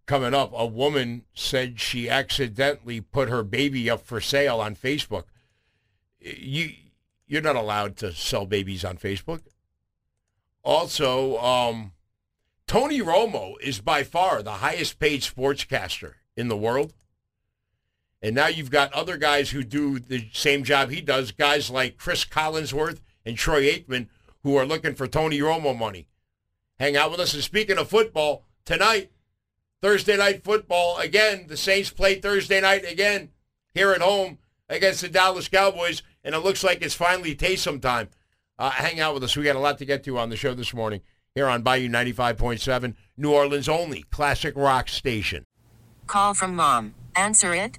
coming 0.06 0.34
up, 0.34 0.52
a 0.54 0.66
woman 0.66 1.24
said 1.34 1.80
she 1.80 2.08
accidentally 2.08 3.00
put 3.00 3.28
her 3.28 3.42
baby 3.42 3.88
up 3.88 4.04
for 4.04 4.20
sale 4.20 4.60
on 4.60 4.76
Facebook. 4.76 5.24
You, 6.20 6.70
you're 7.26 7.42
not 7.42 7.56
allowed 7.56 7.96
to 7.98 8.12
sell 8.12 8.46
babies 8.46 8.84
on 8.84 8.98
Facebook. 8.98 9.42
Also, 10.62 11.38
um, 11.38 11.92
Tony 12.66 13.00
Romo 13.00 13.54
is 13.60 13.80
by 13.80 14.02
far 14.02 14.42
the 14.42 14.52
highest 14.52 14.98
paid 14.98 15.20
sportscaster 15.20 16.14
in 16.36 16.48
the 16.48 16.56
world. 16.56 16.94
And 18.24 18.34
now 18.34 18.46
you've 18.46 18.70
got 18.70 18.90
other 18.94 19.18
guys 19.18 19.50
who 19.50 19.62
do 19.62 19.98
the 19.98 20.30
same 20.32 20.64
job 20.64 20.88
he 20.88 21.02
does, 21.02 21.30
guys 21.30 21.68
like 21.68 21.98
Cris 21.98 22.24
Collinsworth 22.24 23.00
and 23.26 23.36
Troy 23.36 23.64
Aikman, 23.64 24.06
who 24.42 24.56
are 24.56 24.64
looking 24.64 24.94
for 24.94 25.06
Tony 25.06 25.40
Romo 25.40 25.76
money. 25.76 26.06
Hang 26.78 26.96
out 26.96 27.10
with 27.10 27.20
us. 27.20 27.34
And 27.34 27.42
speaking 27.42 27.76
of 27.76 27.90
football, 27.90 28.46
tonight, 28.64 29.10
Thursday 29.82 30.16
night 30.16 30.42
football, 30.42 30.96
again, 30.96 31.48
the 31.48 31.56
Saints 31.58 31.90
play 31.90 32.14
Thursday 32.14 32.62
night 32.62 32.90
again 32.90 33.28
here 33.74 33.92
at 33.92 34.00
home 34.00 34.38
against 34.70 35.02
the 35.02 35.10
Dallas 35.10 35.48
Cowboys, 35.48 36.02
and 36.24 36.34
it 36.34 36.38
looks 36.38 36.64
like 36.64 36.80
it's 36.80 36.94
finally 36.94 37.36
Taysom 37.36 37.82
time. 37.82 38.08
Uh, 38.58 38.70
hang 38.70 39.00
out 39.00 39.12
with 39.12 39.22
us. 39.22 39.36
We 39.36 39.44
got 39.44 39.56
a 39.56 39.60
lot 39.60 39.76
to 39.78 39.84
get 39.84 40.02
to 40.04 40.16
on 40.16 40.30
the 40.30 40.36
show 40.36 40.54
this 40.54 40.72
morning 40.72 41.02
here 41.34 41.46
on 41.46 41.60
Bayou 41.60 41.90
95.7, 41.90 42.94
New 43.18 43.34
Orleans' 43.34 43.68
only 43.68 44.04
classic 44.04 44.54
rock 44.56 44.88
station. 44.88 45.44
Call 46.06 46.32
from 46.32 46.56
mom. 46.56 46.94
Answer 47.14 47.54
it. 47.54 47.78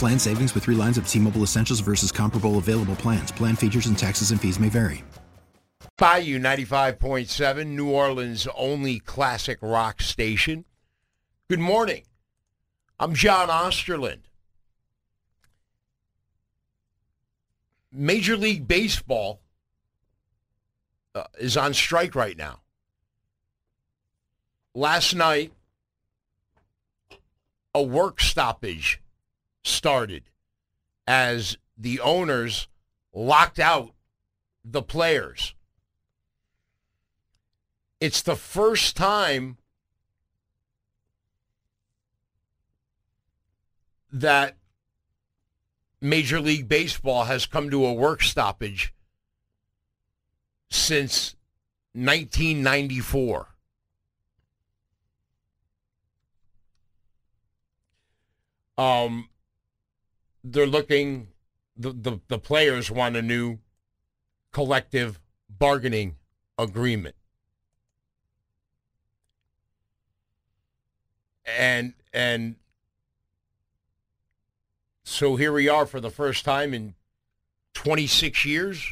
Plan 0.00 0.18
savings 0.18 0.54
with 0.54 0.64
3 0.64 0.76
lines 0.76 0.96
of 0.96 1.06
T-Mobile 1.06 1.42
Essentials 1.42 1.80
versus 1.80 2.10
comparable 2.10 2.56
available 2.56 2.96
plans. 2.96 3.30
Plan 3.30 3.54
features 3.54 3.84
and 3.84 3.98
taxes 3.98 4.30
and 4.30 4.40
fees 4.40 4.58
may 4.58 4.70
vary. 4.70 5.04
Bayou 5.98 6.38
95.7, 6.40 7.66
New 7.66 7.90
Orleans' 7.90 8.48
only 8.56 8.98
classic 9.00 9.58
rock 9.60 10.00
station. 10.00 10.64
Good 11.50 11.60
morning. 11.60 12.04
I'm 12.98 13.14
John 13.14 13.48
Osterlind. 13.48 14.20
Major 17.92 18.38
League 18.38 18.66
Baseball 18.66 19.42
uh, 21.14 21.24
is 21.38 21.58
on 21.58 21.74
strike 21.74 22.14
right 22.14 22.38
now. 22.38 22.60
Last 24.74 25.14
night, 25.14 25.52
a 27.74 27.82
work 27.82 28.22
stoppage 28.22 29.02
started 29.62 30.24
as 31.06 31.56
the 31.76 32.00
owners 32.00 32.68
locked 33.12 33.58
out 33.58 33.92
the 34.64 34.82
players. 34.82 35.54
It's 38.00 38.22
the 38.22 38.36
first 38.36 38.96
time 38.96 39.58
that 44.12 44.56
Major 46.00 46.40
League 46.40 46.68
Baseball 46.68 47.24
has 47.24 47.46
come 47.46 47.70
to 47.70 47.84
a 47.84 47.92
work 47.92 48.22
stoppage 48.22 48.94
since 50.70 51.36
1994. 51.92 53.48
Um, 58.78 59.28
they're 60.42 60.66
looking, 60.66 61.28
the, 61.76 61.92
the, 61.92 62.20
the 62.28 62.38
players 62.38 62.90
want 62.90 63.16
a 63.16 63.22
new 63.22 63.58
collective 64.52 65.20
bargaining 65.48 66.16
agreement. 66.58 67.14
And, 71.44 71.94
and 72.12 72.56
so 75.04 75.36
here 75.36 75.52
we 75.52 75.68
are 75.68 75.86
for 75.86 76.00
the 76.00 76.10
first 76.10 76.44
time 76.44 76.72
in 76.72 76.94
26 77.74 78.44
years, 78.44 78.86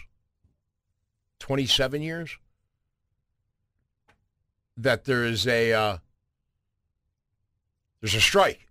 27 1.39 2.03
years, 2.03 2.39
that 4.77 5.05
there 5.05 5.25
is 5.25 5.47
a 5.47 5.73
uh, 5.73 5.99
there's 8.01 8.15
a 8.15 8.21
strike. 8.21 8.68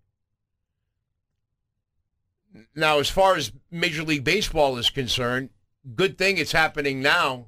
Now, 2.76 3.00
as 3.00 3.10
far 3.10 3.36
as 3.36 3.52
Major 3.70 4.04
League 4.04 4.24
Baseball 4.24 4.78
is 4.78 4.90
concerned, 4.90 5.50
good 5.96 6.18
thing 6.18 6.38
it's 6.38 6.52
happening 6.52 7.02
now, 7.02 7.48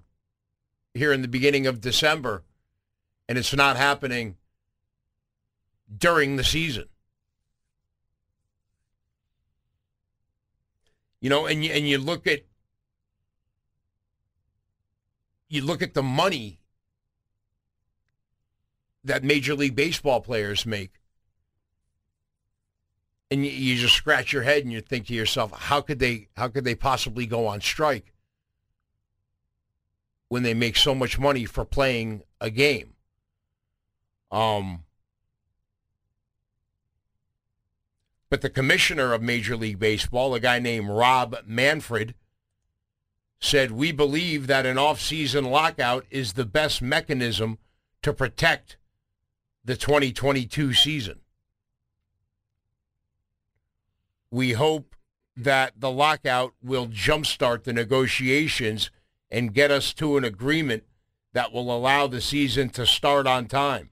here 0.93 1.13
in 1.13 1.21
the 1.21 1.27
beginning 1.27 1.67
of 1.67 1.81
December, 1.81 2.43
and 3.27 3.38
it's 3.38 3.55
not 3.55 3.77
happening 3.77 4.38
during 5.95 6.35
the 6.35 6.43
season. 6.43 6.85
You 11.21 11.29
know, 11.29 11.45
and 11.45 11.63
you, 11.63 11.71
and 11.71 11.88
you 11.88 11.97
look 11.97 12.27
at 12.27 12.41
you 15.49 15.63
look 15.63 15.81
at 15.81 15.93
the 15.93 16.03
money 16.03 16.59
that 19.03 19.23
Major 19.23 19.55
League 19.55 19.75
Baseball 19.75 20.21
players 20.21 20.65
make, 20.65 20.98
and 23.31 23.45
you, 23.45 23.51
you 23.51 23.75
just 23.75 23.95
scratch 23.95 24.33
your 24.33 24.43
head 24.43 24.63
and 24.63 24.71
you 24.71 24.81
think 24.81 25.07
to 25.07 25.13
yourself, 25.13 25.51
how 25.51 25.81
could 25.81 25.99
they 25.99 26.27
how 26.35 26.47
could 26.47 26.63
they 26.63 26.75
possibly 26.75 27.25
go 27.25 27.47
on 27.47 27.61
strike 27.61 28.13
when 30.27 30.43
they 30.43 30.53
make 30.53 30.77
so 30.77 30.93
much 30.95 31.19
money 31.19 31.45
for 31.45 31.65
playing 31.65 32.23
a 32.41 32.49
game? 32.49 32.93
Um, 34.31 34.83
But 38.29 38.41
the 38.41 38.49
commissioner 38.49 39.13
of 39.13 39.23
Major 39.23 39.57
League 39.57 39.79
Baseball, 39.79 40.35
a 40.35 40.39
guy 40.39 40.59
named 40.59 40.89
Rob 40.89 41.37
Manfred, 41.45 42.13
said, 43.39 43.71
We 43.71 43.91
believe 43.91 44.45
that 44.47 44.67
an 44.67 44.77
off-season 44.77 45.45
lockout 45.45 46.05
is 46.11 46.33
the 46.33 46.45
best 46.45 46.81
mechanism 46.81 47.57
to 48.03 48.13
protect 48.13 48.77
the 49.65 49.75
2022 49.75 50.73
season. 50.73 51.21
We 54.31 54.53
hope 54.53 54.95
that 55.35 55.73
the 55.79 55.91
lockout 55.91 56.53
will 56.61 56.87
jumpstart 56.87 57.63
the 57.63 57.73
negotiations 57.73 58.91
and 59.31 59.53
get 59.53 59.71
us 59.71 59.93
to 59.93 60.17
an 60.17 60.23
agreement 60.23 60.83
that 61.33 61.53
will 61.53 61.75
allow 61.75 62.07
the 62.07 62.21
season 62.21 62.69
to 62.69 62.85
start 62.85 63.27
on 63.27 63.47
time 63.47 63.91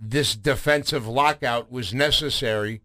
this 0.00 0.34
defensive 0.34 1.06
lockout 1.06 1.70
was 1.70 1.92
necessary 1.92 2.80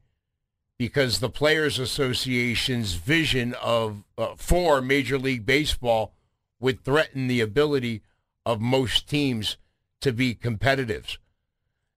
because 0.78 1.20
the 1.20 1.30
Players 1.30 1.80
Association's 1.80 2.94
vision 2.96 3.56
of 3.62 4.04
uh, 4.18 4.36
for 4.36 4.82
Major 4.82 5.18
League 5.18 5.46
Baseball 5.46 6.14
would 6.60 6.84
threaten 6.84 7.28
the 7.28 7.40
ability 7.40 8.02
of 8.46 8.60
most 8.60 9.08
teams 9.08 9.56
to 10.02 10.12
be 10.12 10.36
competitive. 10.36 11.18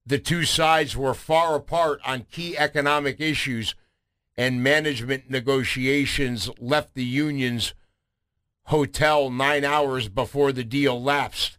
The 0.08 0.18
two 0.18 0.46
sides 0.46 0.96
were 0.96 1.12
far 1.12 1.54
apart 1.54 2.00
on 2.02 2.24
key 2.30 2.56
economic 2.56 3.20
issues 3.20 3.74
and 4.38 4.62
management 4.62 5.28
negotiations 5.28 6.48
left 6.58 6.94
the 6.94 7.04
union's 7.04 7.74
hotel 8.68 9.28
9 9.28 9.64
hours 9.66 10.08
before 10.08 10.50
the 10.50 10.64
deal 10.64 11.02
lapsed. 11.02 11.58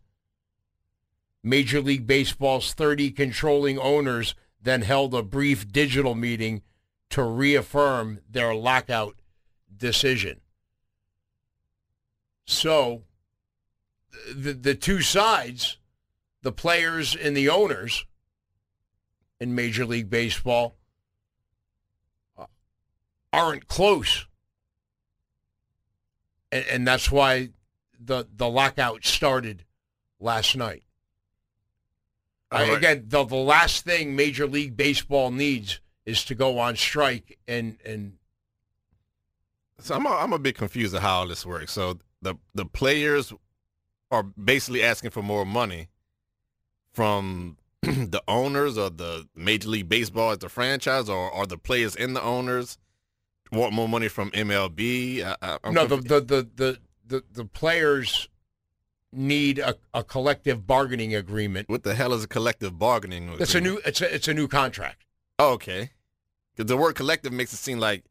Major 1.44 1.80
League 1.80 2.08
Baseball's 2.08 2.74
30 2.74 3.12
controlling 3.12 3.78
owners 3.78 4.34
then 4.60 4.82
held 4.82 5.14
a 5.14 5.22
brief 5.22 5.72
digital 5.72 6.16
meeting 6.16 6.64
to 7.12 7.22
reaffirm 7.22 8.20
their 8.28 8.56
lockout 8.56 9.22
decision. 9.78 10.42
So 12.48 13.04
the, 14.34 14.54
the 14.54 14.74
two 14.74 15.02
sides, 15.02 15.78
the 16.42 16.52
players 16.52 17.16
and 17.16 17.38
the 17.38 17.48
owners 17.48 18.06
in 19.40 19.56
Major 19.56 19.86
League 19.86 20.10
Baseball, 20.10 20.76
uh, 22.38 22.46
aren't 23.32 23.68
close. 23.68 24.26
And, 26.52 26.66
and 26.70 26.88
that's 26.88 27.12
why 27.12 27.50
the, 28.00 28.28
the 28.36 28.50
lockout 28.50 29.06
started 29.06 29.66
last 30.20 30.56
night. 30.56 30.84
I, 32.52 32.64
again, 32.64 33.06
the, 33.08 33.24
the 33.24 33.36
last 33.36 33.86
thing 33.86 34.16
Major 34.16 34.48
League 34.48 34.76
Baseball 34.76 35.30
needs 35.30 35.80
is 36.06 36.26
to 36.26 36.36
go 36.36 36.58
on 36.58 36.76
strike 36.76 37.38
and 37.48 37.78
and 37.86 38.14
So 39.80 39.96
I'm 39.96 40.06
a, 40.08 40.10
I'm 40.10 40.34
a 40.34 40.40
bit 40.40 40.58
confused 40.58 40.96
at 40.96 41.02
how 41.02 41.20
all 41.20 41.28
this 41.28 41.46
works. 41.46 41.72
So 41.72 42.00
the 42.22 42.36
the 42.56 42.66
players 42.66 43.32
are 44.10 44.24
basically 44.24 44.84
asking 44.84 45.12
for 45.12 45.22
more 45.22 45.46
money 45.46 45.90
from 46.92 47.58
the 47.82 48.22
owners 48.28 48.78
of 48.78 48.98
the 48.98 49.28
Major 49.36 49.70
League 49.70 49.90
Baseball 49.90 50.32
as 50.32 50.40
the 50.40 50.50
franchise, 50.50 51.10
or 51.10 51.32
are 51.34 51.46
the 51.46 51.58
players 51.58 51.96
and 51.96 52.16
the 52.16 52.22
owners 52.22 52.78
want 53.52 53.74
more 53.74 53.88
money 53.88 54.08
from 54.08 54.32
MLB? 54.32 55.24
I, 55.24 55.36
I, 55.42 55.58
I'm 55.64 55.74
no 55.74 55.86
the, 55.86 55.98
the 55.98 56.22
the 56.22 56.50
the 56.56 56.80
the 57.06 57.24
the 57.32 57.46
players 57.46 58.30
need 59.12 59.60
a, 59.60 59.76
a 59.94 60.04
collective 60.04 60.68
bargaining 60.68 61.16
agreement. 61.16 61.68
what 61.70 61.84
the 61.84 61.96
hell 61.96 62.14
is 62.14 62.24
a 62.24 62.28
collective 62.28 62.78
bargaining? 62.78 63.30
It's 63.40 63.56
a 63.56 63.62
new 63.62 63.80
it's 63.86 64.02
a 64.02 64.14
it's 64.14 64.28
a 64.28 64.34
new 64.34 64.48
contract. 64.48 65.06
Oh, 65.38 65.54
okay. 65.54 65.92
Because 66.56 66.68
the 66.68 66.78
word 66.78 66.96
collective 66.96 67.32
makes 67.32 67.54
it 67.54 67.58
seem 67.58 67.80
like 67.80 68.04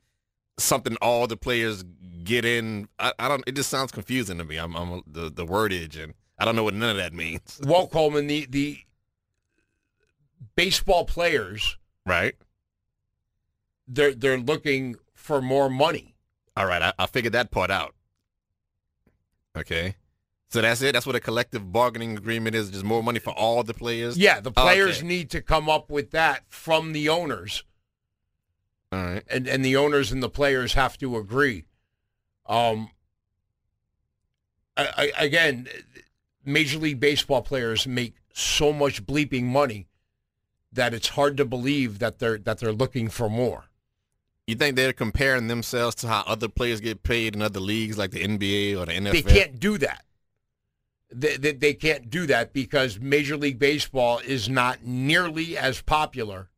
something 0.59 0.97
all 1.03 1.27
the 1.27 1.37
players 1.37 1.85
get 2.25 2.45
in. 2.45 2.89
I, 2.99 3.13
I 3.19 3.29
don't. 3.29 3.45
It 3.47 3.55
just 3.55 3.71
sounds 3.71 3.93
confusing 3.93 4.39
to 4.39 4.45
me. 4.45 4.57
I'm, 4.57 4.75
I'm 4.75 5.03
the 5.07 5.31
the 5.31 5.47
wordage, 5.47 6.03
and 6.03 6.15
I 6.39 6.45
don't 6.45 6.57
know 6.57 6.65
what 6.65 6.75
none 6.75 6.91
of 6.91 6.97
that 6.97 7.13
means. 7.13 7.61
Walt 7.65 7.91
Coleman, 7.91 8.27
the 8.27 8.47
the 8.49 8.79
baseball 10.57 11.05
players, 11.05 11.77
Right. 12.07 12.35
they're 13.87 14.15
they're 14.15 14.39
looking 14.39 14.97
for 15.15 15.41
more 15.43 15.69
money. 15.71 16.15
All 16.57 16.67
right. 16.67 16.83
I, 16.83 16.93
I 16.99 17.07
figured 17.07 17.35
that 17.35 17.51
part 17.51 17.71
out. 17.71 17.95
Okay. 19.57 19.95
So 20.51 20.63
that's 20.63 20.81
it. 20.83 20.93
That's 20.95 21.07
what 21.07 21.15
a 21.17 21.21
collective 21.21 21.71
bargaining 21.73 22.17
agreement 22.17 22.57
is. 22.57 22.71
Just 22.71 22.85
more 22.85 23.03
money 23.03 23.19
for 23.19 23.31
all 23.31 23.63
the 23.63 23.75
players. 23.75 24.17
Yeah, 24.17 24.41
the 24.41 24.51
players 24.51 24.99
Okay. 24.99 25.07
need 25.07 25.31
to 25.31 25.43
come 25.43 25.69
up 25.69 25.91
with 25.91 26.11
that 26.13 26.45
from 26.49 26.93
the 26.93 27.09
owners, 27.11 27.65
All 28.91 28.99
right. 29.05 29.23
and 29.29 29.47
and 29.47 29.63
the 29.65 29.77
owners 29.77 30.11
and 30.11 30.23
the 30.23 30.31
players 30.31 30.73
have 30.75 30.97
to 30.99 31.17
agree. 31.17 31.65
Um. 32.47 32.91
I, 34.77 35.13
I, 35.19 35.25
again, 35.25 35.67
Major 36.45 36.79
League 36.79 37.01
Baseball 37.01 37.43
players 37.43 37.87
make 37.87 38.15
so 38.33 38.73
much 38.73 39.05
bleeping 39.05 39.43
money 39.45 39.88
that 40.73 40.95
it's 40.95 41.09
hard 41.09 41.37
to 41.37 41.45
believe 41.45 41.99
that 41.99 42.19
they're 42.19 42.39
that 42.39 42.59
they're 42.59 42.73
looking 42.73 43.09
for 43.09 43.29
more. 43.29 43.65
You 44.47 44.55
think 44.55 44.77
they're 44.77 44.95
comparing 44.95 45.49
themselves 45.49 45.95
to 45.97 46.09
how 46.09 46.25
other 46.27 46.49
players 46.49 46.81
get 46.81 47.03
paid 47.03 47.35
in 47.35 47.43
other 47.43 47.61
leagues 47.61 47.99
like 47.99 48.13
the 48.13 48.25
NBA 48.25 48.79
or 48.79 48.87
the 48.87 48.93
NFL? 48.93 49.13
They 49.13 49.23
can't 49.23 49.61
do 49.61 49.77
that. 49.79 50.05
They, 51.11 51.37
they, 51.37 51.53
they 51.53 51.75
can't 51.75 52.11
do 52.11 52.27
that 52.27 52.53
because 52.53 52.99
Major 52.99 53.37
League 53.37 53.59
Baseball 53.59 54.21
is 54.21 54.49
not 54.49 54.85
nearly 54.85 55.57
as 55.57 55.81
popular 55.83 56.49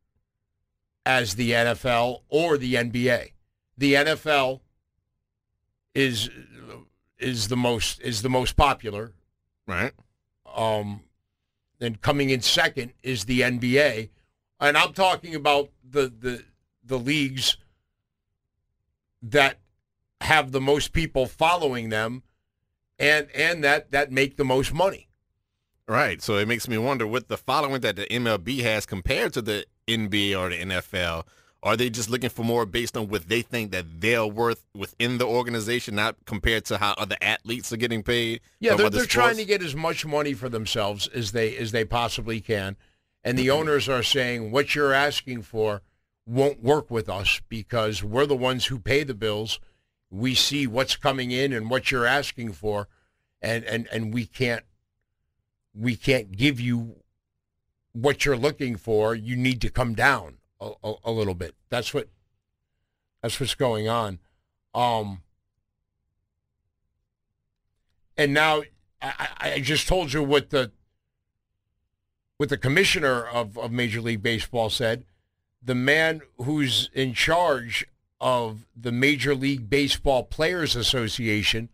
as 1.05 1.35
the 1.35 1.51
NFL 1.51 2.21
or 2.29 2.57
the 2.57 2.75
NBA. 2.75 3.31
The 3.77 3.93
NFL 3.93 4.61
is 5.93 6.29
is 7.19 7.47
the 7.49 7.57
most 7.57 8.01
is 8.01 8.21
the 8.21 8.29
most 8.29 8.55
popular. 8.55 9.13
Right. 9.67 9.91
Um, 10.53 11.01
then 11.81 11.95
coming 11.95 12.29
in 12.29 12.41
second 12.41 12.93
is 13.01 13.25
the 13.25 13.41
NBA, 13.41 14.09
and 14.59 14.77
I'm 14.77 14.93
talking 14.93 15.33
about 15.33 15.69
the 15.83 16.13
the 16.17 16.43
the 16.85 16.99
leagues 16.99 17.57
that 19.23 19.57
have 20.21 20.51
the 20.51 20.61
most 20.61 20.93
people 20.93 21.25
following 21.25 21.89
them, 21.89 22.21
and 22.99 23.27
and 23.35 23.63
that 23.63 23.89
that 23.91 24.11
make 24.11 24.37
the 24.37 24.45
most 24.45 24.73
money. 24.73 25.09
Right. 25.87 26.21
So 26.21 26.37
it 26.37 26.47
makes 26.47 26.67
me 26.67 26.77
wonder 26.77 27.07
what 27.07 27.27
the 27.27 27.37
following 27.37 27.81
that 27.81 27.95
the 27.95 28.05
MLB 28.05 28.61
has 28.61 28.85
compared 28.85 29.33
to 29.33 29.41
the 29.41 29.65
NBA 29.87 30.39
or 30.39 30.49
the 30.49 30.57
NFL. 30.57 31.25
Are 31.63 31.77
they 31.77 31.91
just 31.91 32.09
looking 32.09 32.31
for 32.31 32.43
more 32.43 32.65
based 32.65 32.97
on 32.97 33.07
what 33.07 33.29
they 33.29 33.43
think 33.43 33.71
that 33.71 34.01
they're 34.01 34.25
worth 34.25 34.63
within 34.75 35.19
the 35.19 35.27
organization, 35.27 35.93
not 35.93 36.15
compared 36.25 36.65
to 36.65 36.79
how 36.79 36.95
other 36.97 37.17
athletes 37.21 37.71
are 37.71 37.77
getting 37.77 38.01
paid? 38.01 38.41
Yeah, 38.59 38.75
they're, 38.75 38.89
they're 38.89 39.05
trying 39.05 39.37
to 39.37 39.45
get 39.45 39.61
as 39.61 39.75
much 39.75 40.03
money 40.03 40.33
for 40.33 40.49
themselves 40.49 41.07
as 41.09 41.33
they 41.33 41.55
as 41.57 41.71
they 41.71 41.85
possibly 41.85 42.41
can, 42.41 42.77
and 43.23 43.37
the 43.37 43.47
mm-hmm. 43.47 43.59
owners 43.59 43.87
are 43.87 44.01
saying 44.01 44.51
what 44.51 44.73
you're 44.73 44.93
asking 44.93 45.43
for 45.43 45.81
won't 46.25 46.63
work 46.63 46.89
with 46.89 47.07
us 47.07 47.41
because 47.47 48.03
we're 48.03 48.25
the 48.25 48.35
ones 48.35 48.65
who 48.65 48.79
pay 48.79 49.03
the 49.03 49.13
bills. 49.13 49.59
We 50.09 50.33
see 50.33 50.65
what's 50.65 50.95
coming 50.95 51.29
in 51.29 51.53
and 51.53 51.69
what 51.69 51.91
you're 51.91 52.07
asking 52.07 52.53
for, 52.53 52.87
and 53.39 53.63
and 53.65 53.87
and 53.91 54.11
we 54.11 54.25
can't 54.25 54.65
we 55.75 55.95
can't 55.95 56.31
give 56.31 56.59
you 56.59 56.95
what 57.93 58.25
you're 58.25 58.35
looking 58.35 58.77
for. 58.77 59.13
You 59.13 59.35
need 59.35 59.61
to 59.61 59.69
come 59.69 59.93
down 59.93 60.37
a, 60.61 60.71
a, 60.83 60.93
a 61.05 61.11
little 61.11 61.33
bit. 61.33 61.55
That's 61.69 61.93
what 61.93 62.07
that's 63.21 63.39
what's 63.39 63.55
going 63.55 63.89
on. 63.89 64.19
Um, 64.73 65.21
and 68.17 68.33
now 68.33 68.63
I, 69.01 69.27
I 69.39 69.59
just 69.59 69.87
told 69.87 70.13
you 70.13 70.23
what 70.23 70.51
the 70.51 70.71
what 72.37 72.49
the 72.49 72.57
commissioner 72.57 73.23
of, 73.25 73.57
of 73.57 73.71
Major 73.71 74.01
League 74.01 74.23
Baseball 74.23 74.69
said. 74.69 75.05
The 75.63 75.75
man 75.75 76.21
who's 76.37 76.89
in 76.93 77.13
charge 77.13 77.85
of 78.19 78.65
the 78.75 78.91
Major 78.91 79.35
League 79.35 79.69
Baseball 79.69 80.23
Players 80.23 80.75
Association, 80.75 81.69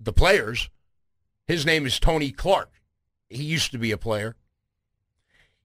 the 0.00 0.12
players, 0.12 0.70
his 1.46 1.64
name 1.64 1.86
is 1.86 2.00
Tony 2.00 2.32
Clark. 2.32 2.70
He 3.28 3.44
used 3.44 3.70
to 3.72 3.78
be 3.78 3.92
a 3.92 3.98
player. 3.98 4.34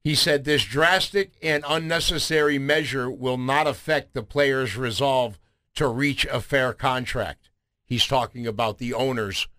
He 0.08 0.16
said 0.16 0.46
this 0.46 0.64
drastic 0.64 1.34
and 1.42 1.66
unnecessary 1.68 2.58
measure 2.58 3.12
will 3.12 3.38
not 3.38 3.68
affect 3.68 4.14
the 4.14 4.24
players' 4.24 4.78
resolve 4.78 5.38
to 5.76 5.90
reach 5.90 6.26
a 6.28 6.40
fair 6.40 6.72
contract. 6.72 7.50
He's 7.84 8.08
talking 8.08 8.48
about 8.48 8.78
the 8.78 8.94
owners 8.94 9.50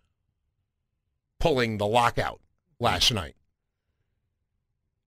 pulling 1.39 1.77
the 1.77 1.87
lockout 1.87 2.41
last 2.81 3.13
night. 3.13 3.37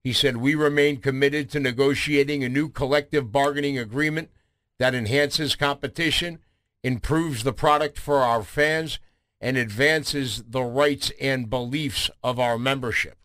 He 0.04 0.12
said, 0.12 0.36
We 0.36 0.54
remain 0.54 0.98
committed 0.98 1.50
to 1.50 1.58
negotiating 1.58 2.44
a 2.44 2.48
new 2.48 2.68
collective 2.68 3.32
bargaining 3.32 3.76
agreement 3.76 4.30
that 4.78 4.94
enhances 4.94 5.56
competition, 5.56 6.38
improves 6.84 7.42
the 7.42 7.52
product 7.52 7.98
for 7.98 8.18
our 8.18 8.44
fans, 8.44 9.00
and 9.40 9.56
advances 9.56 10.44
the 10.44 10.62
rights 10.62 11.10
and 11.20 11.50
beliefs 11.50 12.12
of 12.22 12.38
our 12.38 12.60
membership. 12.60 13.16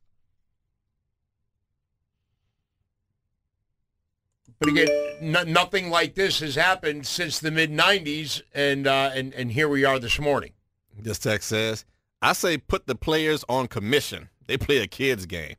But 4.59 4.69
again, 4.69 4.87
no, 5.21 5.43
nothing 5.43 5.89
like 5.89 6.15
this 6.15 6.39
has 6.39 6.55
happened 6.55 7.05
since 7.05 7.39
the 7.39 7.51
mid 7.51 7.71
'90s, 7.71 8.41
and 8.53 8.87
uh, 8.87 9.11
and 9.13 9.33
and 9.33 9.51
here 9.51 9.69
we 9.69 9.85
are 9.85 9.99
this 9.99 10.19
morning. 10.19 10.53
This 10.97 11.19
text 11.19 11.49
says, 11.49 11.85
I 12.21 12.33
say 12.33 12.57
put 12.57 12.87
the 12.87 12.95
players 12.95 13.45
on 13.47 13.67
commission. 13.67 14.29
They 14.47 14.57
play 14.57 14.77
a 14.77 14.87
kid's 14.87 15.25
game. 15.25 15.55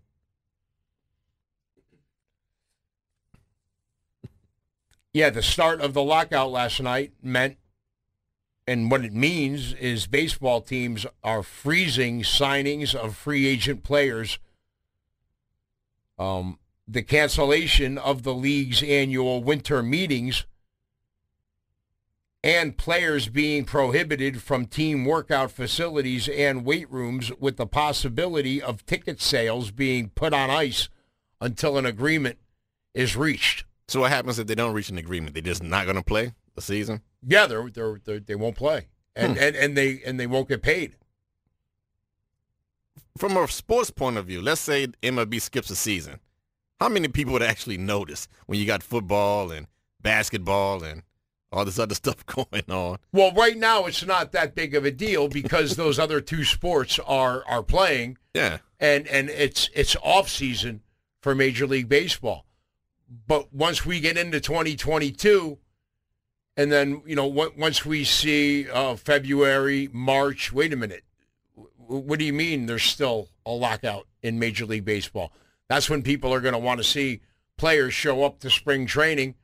Yeah, 5.13 5.31
the 5.31 5.43
start 5.43 5.81
of 5.81 5.95
the 5.95 6.03
lockout 6.03 6.51
last 6.51 6.81
night 6.81 7.13
meant, 7.23 7.57
and 8.67 8.91
what 8.91 9.05
it 9.05 9.13
means 9.13 9.73
is 9.75 10.07
baseball 10.07 10.61
teams 10.61 11.07
are 11.23 11.43
freezing 11.43 12.23
signings 12.23 12.95
of 12.95 13.17
free 13.17 13.47
agent 13.47 13.83
players. 13.85 14.39
Um, 16.19 16.59
the 16.89 17.03
cancellation 17.03 17.99
of 17.99 18.23
the 18.23 18.35
league's 18.35 18.83
annual 18.83 19.45
winter 19.45 19.83
meetings 19.83 20.47
and 22.43 22.79
players 22.79 23.29
being 23.29 23.65
prohibited 23.65 24.41
from 24.41 24.65
team 24.65 25.05
workout 25.05 25.51
facilities 25.51 26.29
and 26.29 26.65
weight 26.65 26.91
rooms 26.91 27.31
with 27.39 27.57
the 27.59 27.67
possibility 27.67 28.63
of 28.63 28.87
ticket 28.87 29.21
sales 29.21 29.71
being 29.71 30.09
put 30.11 30.33
on 30.33 30.49
ice 30.49 30.89
until 31.41 31.77
an 31.77 31.85
agreement 31.85 32.39
is 32.95 33.17
reached. 33.17 33.65
So 33.89 34.01
what 34.01 34.11
happens 34.11 34.39
if 34.39 34.47
they 34.47 34.55
don't 34.55 34.75
reach 34.75 34.89
an 34.89 34.99
agreement? 34.99 35.35
They're 35.35 35.43
just 35.43 35.63
not 35.63 35.85
going 35.85 35.97
to 35.97 36.03
play 36.03 36.33
the 36.55 36.63
season? 36.63 37.03
Yeah, 37.27 37.47
they're, 37.47 37.69
they're, 37.71 38.01
they're, 38.05 38.21
they 38.21 38.35
won't 38.35 38.57
play, 38.57 38.89
and, 39.17 39.37
hmm. 39.37 39.43
and 39.43 39.57
and 39.57 39.77
they 39.77 40.01
and 40.05 40.21
they 40.21 40.27
won't 40.27 40.49
get 40.49 40.63
paid. 40.63 40.97
From 43.17 43.37
a 43.37 43.49
sports 43.49 43.91
point 43.91 44.17
of 44.17 44.27
view, 44.27 44.41
let's 44.41 44.61
say 44.61 44.87
MLB 45.03 45.41
skips 45.41 45.71
a 45.71 45.77
season. 45.77 46.21
How 46.81 46.89
many 46.89 47.09
people 47.09 47.33
would 47.33 47.43
actually 47.43 47.79
notice 47.79 48.29
when 48.47 48.59
you 48.59 48.67
got 48.67 48.83
football 48.83 49.51
and 49.51 49.67
basketball 50.01 50.83
and 50.85 51.03
all 51.51 51.65
this 51.65 51.79
other 51.79 51.95
stuff 52.03 52.25
going 52.27 52.65
on? 52.69 52.99
Well, 53.13 53.33
right 53.33 53.57
now 53.57 53.87
it's 53.87 54.05
not 54.07 54.33
that 54.33 54.55
big 54.55 54.75
of 54.75 54.85
a 54.85 54.91
deal 54.91 55.29
because 55.29 55.77
those 55.77 55.99
other 55.99 56.21
two 56.21 56.45
sports 56.45 56.99
are 57.07 57.45
are 57.47 57.63
playing, 57.63 58.19
Yeah. 58.35 58.59
and 58.79 59.07
and 59.09 59.29
it's 59.31 59.71
it's 59.75 59.97
off 60.03 60.29
season 60.29 60.83
for 61.21 61.35
Major 61.35 61.67
League 61.67 61.89
Baseball. 61.89 62.45
But 63.27 63.53
once 63.55 63.87
we 63.87 64.01
get 64.01 64.19
into 64.19 64.39
2022, 64.39 65.59
and 66.57 66.71
then 66.71 67.03
you 67.07 67.17
know 67.17 67.27
on- 67.41 67.53
once 67.59 67.85
we 67.85 68.05
see 68.05 68.69
uh, 68.71 68.95
February, 68.97 69.89
March. 69.93 70.53
Wait 70.53 70.73
a 70.73 70.77
minute, 70.77 71.03
W- 71.57 72.03
what 72.05 72.19
do 72.19 72.25
you 72.25 72.33
mean? 72.35 72.67
There's 72.67 72.83
still 72.85 73.29
a 73.47 73.51
lockout 73.51 74.07
in 74.23 74.39
Major 74.39 74.67
League 74.67 74.85
Baseball? 74.85 75.33
That's 75.69 75.91
when 75.91 76.03
people 76.03 76.33
are 76.33 76.41
going 76.41 76.55
to 76.55 76.59
want 76.59 76.79
to 76.79 76.85
see 76.85 77.21
players 77.57 77.93
show 77.93 78.25
up 78.25 78.41
to 78.41 78.51
spring 78.51 78.87
training 78.87 79.35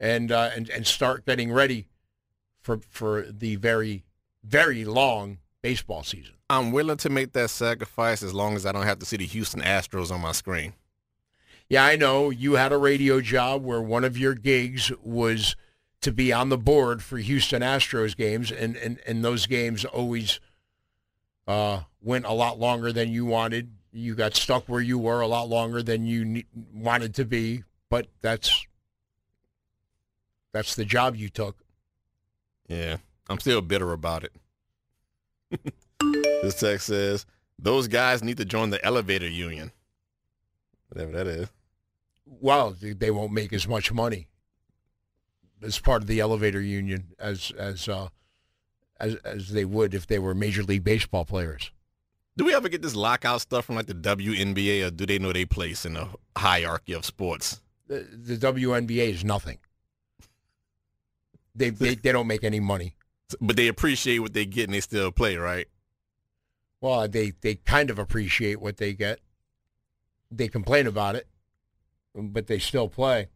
and 0.00 0.32
uh, 0.32 0.50
and 0.54 0.68
and 0.70 0.86
start 0.86 1.26
getting 1.26 1.52
ready 1.52 1.88
for 2.60 2.78
for 2.88 3.26
the 3.30 3.56
very 3.56 4.04
very 4.42 4.84
long 4.84 5.38
baseball 5.62 6.02
season. 6.02 6.34
I'm 6.50 6.72
willing 6.72 6.98
to 6.98 7.08
make 7.08 7.32
that 7.32 7.50
sacrifice 7.50 8.22
as 8.22 8.34
long 8.34 8.54
as 8.54 8.66
I 8.66 8.72
don't 8.72 8.84
have 8.84 8.98
to 8.98 9.06
see 9.06 9.16
the 9.16 9.26
Houston 9.26 9.62
Astros 9.62 10.10
on 10.10 10.20
my 10.20 10.32
screen. 10.32 10.74
Yeah, 11.68 11.84
I 11.84 11.96
know 11.96 12.30
you 12.30 12.54
had 12.54 12.72
a 12.72 12.76
radio 12.76 13.20
job 13.20 13.64
where 13.64 13.80
one 13.80 14.04
of 14.04 14.18
your 14.18 14.34
gigs 14.34 14.92
was 15.02 15.56
to 16.02 16.12
be 16.12 16.32
on 16.32 16.50
the 16.50 16.58
board 16.58 17.02
for 17.02 17.16
Houston 17.16 17.62
Astros 17.62 18.16
games, 18.16 18.52
and 18.52 18.76
and, 18.76 18.98
and 19.06 19.24
those 19.24 19.46
games 19.46 19.84
always 19.84 20.40
uh, 21.46 21.80
went 22.02 22.26
a 22.26 22.32
lot 22.32 22.58
longer 22.58 22.92
than 22.92 23.10
you 23.10 23.24
wanted. 23.24 23.72
You 23.96 24.16
got 24.16 24.34
stuck 24.34 24.68
where 24.68 24.80
you 24.80 24.98
were 24.98 25.20
a 25.20 25.26
lot 25.28 25.48
longer 25.48 25.80
than 25.80 26.04
you 26.04 26.24
ne- 26.24 26.46
wanted 26.74 27.14
to 27.14 27.24
be, 27.24 27.62
but 27.88 28.08
that's 28.22 28.66
that's 30.52 30.74
the 30.74 30.84
job 30.84 31.14
you 31.16 31.28
took. 31.28 31.56
Yeah, 32.68 32.96
I'm 33.28 33.38
still 33.38 33.60
bitter 33.60 33.92
about 33.92 34.24
it. 34.24 34.32
this 36.42 36.58
text 36.58 36.86
says 36.86 37.24
those 37.58 37.86
guys 37.86 38.24
need 38.24 38.38
to 38.38 38.44
join 38.44 38.70
the 38.70 38.84
elevator 38.84 39.28
union, 39.28 39.70
whatever 40.88 41.12
that 41.12 41.26
is. 41.28 41.48
Well, 42.26 42.72
they- 42.72 42.94
they 42.94 43.10
won't 43.12 43.32
make 43.32 43.52
as 43.52 43.68
much 43.68 43.92
money 43.92 44.26
as 45.62 45.78
part 45.78 46.02
of 46.02 46.08
the 46.08 46.18
elevator 46.20 46.60
union 46.60 47.14
as 47.18 47.52
as 47.56 47.88
uh, 47.88 48.08
as 48.98 49.14
as 49.16 49.50
they 49.50 49.64
would 49.64 49.94
if 49.94 50.06
they 50.08 50.18
were 50.18 50.34
major 50.34 50.64
league 50.64 50.82
baseball 50.82 51.24
players. 51.24 51.70
Do 52.36 52.44
we 52.44 52.54
ever 52.54 52.68
get 52.68 52.82
this 52.82 52.96
lockout 52.96 53.40
stuff 53.40 53.64
from 53.64 53.76
like 53.76 53.86
the 53.86 53.94
WNBA, 53.94 54.86
or 54.86 54.90
do 54.90 55.06
they 55.06 55.18
know 55.18 55.32
their 55.32 55.46
place 55.46 55.86
in 55.86 55.94
the 55.94 56.08
hierarchy 56.36 56.92
of 56.92 57.04
sports? 57.04 57.60
The, 57.86 58.06
the 58.10 58.36
WNBA 58.36 59.10
is 59.10 59.24
nothing. 59.24 59.58
They, 61.54 61.70
they 61.70 61.94
they 61.94 62.10
don't 62.10 62.26
make 62.26 62.44
any 62.44 62.60
money. 62.60 62.96
But 63.40 63.56
they 63.56 63.68
appreciate 63.68 64.18
what 64.18 64.34
they 64.34 64.44
get 64.44 64.64
and 64.64 64.74
they 64.74 64.80
still 64.80 65.10
play, 65.10 65.36
right? 65.36 65.66
Well, 66.80 67.08
they 67.08 67.32
they 67.40 67.54
kind 67.54 67.88
of 67.90 67.98
appreciate 67.98 68.60
what 68.60 68.76
they 68.76 68.92
get. 68.92 69.18
They 70.30 70.46
complain 70.48 70.86
about 70.86 71.16
it, 71.16 71.26
but 72.14 72.46
they 72.46 72.58
still 72.58 72.88
play. 72.88 73.28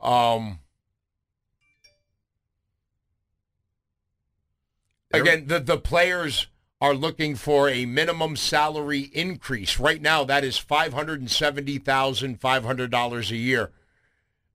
Um. 0.00 0.60
Again, 5.20 5.46
the, 5.46 5.60
the 5.60 5.78
players 5.78 6.46
are 6.80 6.94
looking 6.94 7.36
for 7.36 7.68
a 7.68 7.86
minimum 7.86 8.36
salary 8.36 9.10
increase. 9.12 9.78
Right 9.78 10.00
now, 10.00 10.24
that 10.24 10.44
is 10.44 10.58
five 10.58 10.92
hundred 10.92 11.20
and 11.20 11.30
seventy 11.30 11.78
thousand 11.78 12.40
five 12.40 12.64
hundred 12.64 12.90
dollars 12.90 13.30
a 13.30 13.36
year. 13.36 13.72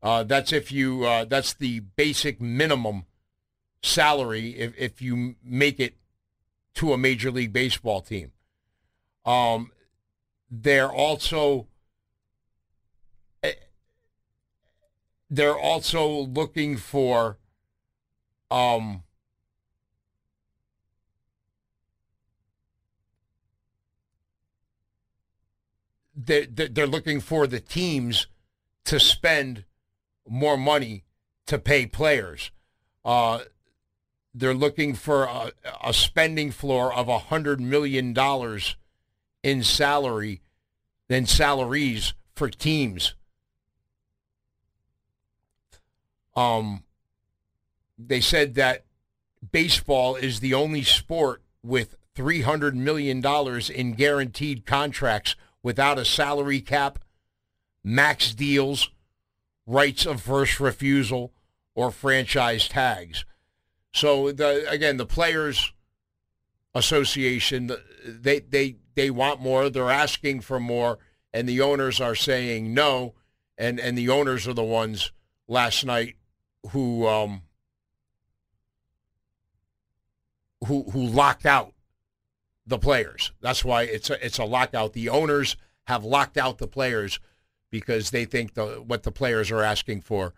Uh, 0.03 0.23
that's 0.23 0.51
if 0.51 0.71
you. 0.71 1.05
Uh, 1.05 1.25
that's 1.25 1.53
the 1.53 1.79
basic 1.79 2.41
minimum 2.41 3.05
salary 3.83 4.51
if 4.51 4.73
if 4.77 5.01
you 5.01 5.35
make 5.43 5.79
it 5.79 5.95
to 6.75 6.93
a 6.93 6.97
major 6.97 7.31
league 7.31 7.53
baseball 7.53 8.01
team. 8.01 8.31
Um, 9.25 9.71
they're 10.49 10.91
also 10.91 11.67
eh, 13.43 13.53
they're 15.29 15.57
also 15.57 16.07
looking 16.07 16.77
for 16.77 17.37
um, 18.49 19.03
they're, 26.25 26.45
they're 26.45 26.87
looking 26.87 27.19
for 27.19 27.47
the 27.47 27.59
teams 27.59 28.27
to 28.85 28.99
spend 28.99 29.65
more 30.27 30.57
money 30.57 31.03
to 31.47 31.57
pay 31.57 31.85
players. 31.85 32.51
Uh, 33.03 33.39
they're 34.33 34.53
looking 34.53 34.93
for 34.95 35.23
a, 35.23 35.51
a 35.83 35.93
spending 35.93 36.51
floor 36.51 36.93
of 36.93 37.07
a 37.07 37.19
hundred 37.19 37.59
million 37.59 38.13
dollars 38.13 38.77
in 39.43 39.63
salary, 39.63 40.41
then 41.07 41.25
salaries 41.25 42.13
for 42.35 42.49
teams. 42.49 43.15
Um, 46.35 46.83
they 47.97 48.21
said 48.21 48.55
that 48.55 48.85
baseball 49.51 50.15
is 50.15 50.39
the 50.39 50.53
only 50.53 50.83
sport 50.83 51.41
with 51.61 51.95
three 52.15 52.41
hundred 52.41 52.75
million 52.75 53.19
dollars 53.19 53.69
in 53.69 53.93
guaranteed 53.93 54.65
contracts 54.65 55.35
without 55.63 55.99
a 55.99 56.05
salary 56.05 56.61
cap, 56.61 56.99
max 57.83 58.33
deals, 58.33 58.89
rights 59.65 60.05
of 60.05 60.21
first 60.21 60.59
refusal, 60.59 61.33
or 61.75 61.91
franchise 61.91 62.67
tags. 62.67 63.25
So 63.93 64.31
the 64.31 64.69
again, 64.69 64.97
the 64.97 65.05
players 65.05 65.73
association 66.73 67.69
they 68.05 68.39
they 68.39 68.77
they 68.95 69.09
want 69.09 69.41
more. 69.41 69.69
They're 69.69 69.89
asking 69.89 70.41
for 70.41 70.59
more, 70.59 70.99
and 71.33 71.47
the 71.47 71.61
owners 71.61 71.99
are 71.99 72.15
saying 72.15 72.73
no. 72.73 73.15
And 73.57 73.79
and 73.79 73.97
the 73.97 74.09
owners 74.09 74.47
are 74.47 74.53
the 74.53 74.63
ones 74.63 75.11
last 75.47 75.85
night 75.85 76.15
who 76.71 77.07
um 77.07 77.43
who 80.67 80.83
who 80.91 81.05
locked 81.05 81.45
out 81.45 81.73
the 82.71 82.79
players. 82.79 83.31
That's 83.41 83.63
why 83.63 83.83
it's 83.83 84.09
a, 84.09 84.25
it's 84.25 84.39
a 84.39 84.45
lockout. 84.45 84.93
The 84.93 85.09
owners 85.09 85.57
have 85.85 86.03
locked 86.03 86.37
out 86.37 86.57
the 86.57 86.67
players 86.67 87.19
because 87.69 88.09
they 88.09 88.25
think 88.25 88.55
the 88.55 88.65
what 88.85 89.03
the 89.03 89.11
players 89.11 89.51
are 89.51 89.61
asking 89.61 90.01
for 90.01 90.33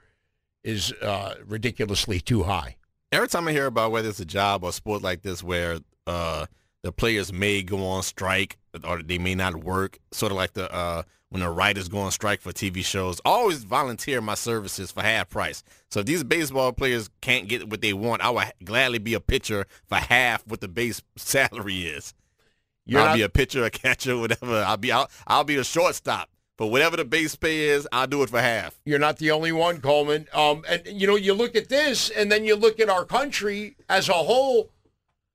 is 0.63 0.91
uh, 1.01 1.35
ridiculously 1.45 2.19
too 2.19 2.43
high. 2.43 2.75
Every 3.11 3.27
time 3.27 3.47
I 3.47 3.51
hear 3.51 3.67
about 3.67 3.91
whether 3.91 4.09
it's 4.09 4.19
a 4.19 4.25
job 4.25 4.63
or 4.63 4.69
a 4.69 4.73
sport 4.73 5.01
like 5.01 5.21
this 5.21 5.43
where 5.43 5.77
uh, 6.07 6.47
the 6.81 6.91
players 6.91 7.31
may 7.31 7.61
go 7.61 7.85
on 7.85 8.03
strike 8.03 8.57
or 8.83 9.03
they 9.03 9.19
may 9.19 9.35
not 9.35 9.55
work, 9.63 9.99
sort 10.11 10.31
of 10.31 10.37
like 10.37 10.53
the 10.53 10.73
uh, 10.73 11.03
when 11.29 11.41
the 11.41 11.49
writers 11.49 11.89
go 11.89 11.99
on 11.99 12.11
strike 12.11 12.41
for 12.41 12.51
TV 12.51 12.85
shows, 12.85 13.19
I 13.25 13.29
always 13.29 13.63
volunteer 13.63 14.21
my 14.21 14.35
services 14.35 14.91
for 14.91 15.01
half 15.01 15.29
price. 15.29 15.63
So 15.89 16.01
if 16.01 16.05
these 16.05 16.23
baseball 16.23 16.71
players 16.71 17.09
can't 17.21 17.47
get 17.47 17.69
what 17.69 17.81
they 17.81 17.93
want, 17.93 18.21
I 18.21 18.29
would 18.29 18.53
gladly 18.63 18.99
be 18.99 19.15
a 19.15 19.19
pitcher 19.19 19.65
for 19.87 19.95
half 19.95 20.45
what 20.47 20.61
the 20.61 20.67
base 20.67 21.01
salary 21.15 21.87
is. 21.87 22.13
You're 22.85 22.99
I'll 23.01 23.07
not- 23.07 23.15
be 23.15 23.21
a 23.21 23.29
pitcher, 23.29 23.63
a 23.63 23.69
catcher, 23.69 24.17
whatever. 24.17 24.63
I'll 24.63 24.77
be 24.77 24.91
I'll, 24.91 25.09
I'll 25.27 25.43
be 25.43 25.55
a 25.55 25.63
shortstop. 25.63 26.29
But 26.55 26.67
whatever 26.67 26.95
the 26.97 27.03
base 27.05 27.35
pay 27.35 27.61
is, 27.69 27.87
I'll 27.91 28.05
do 28.05 28.21
it 28.21 28.29
for 28.29 28.39
half. 28.39 28.79
You're 28.85 28.99
not 28.99 29.17
the 29.17 29.31
only 29.31 29.51
one, 29.51 29.81
Coleman. 29.81 30.27
Um, 30.33 30.63
and 30.69 30.83
you 30.85 31.07
know, 31.07 31.15
you 31.15 31.33
look 31.33 31.55
at 31.55 31.67
this, 31.67 32.11
and 32.11 32.31
then 32.31 32.45
you 32.45 32.55
look 32.55 32.79
at 32.79 32.89
our 32.89 33.05
country 33.05 33.75
as 33.89 34.07
a 34.07 34.13
whole. 34.13 34.69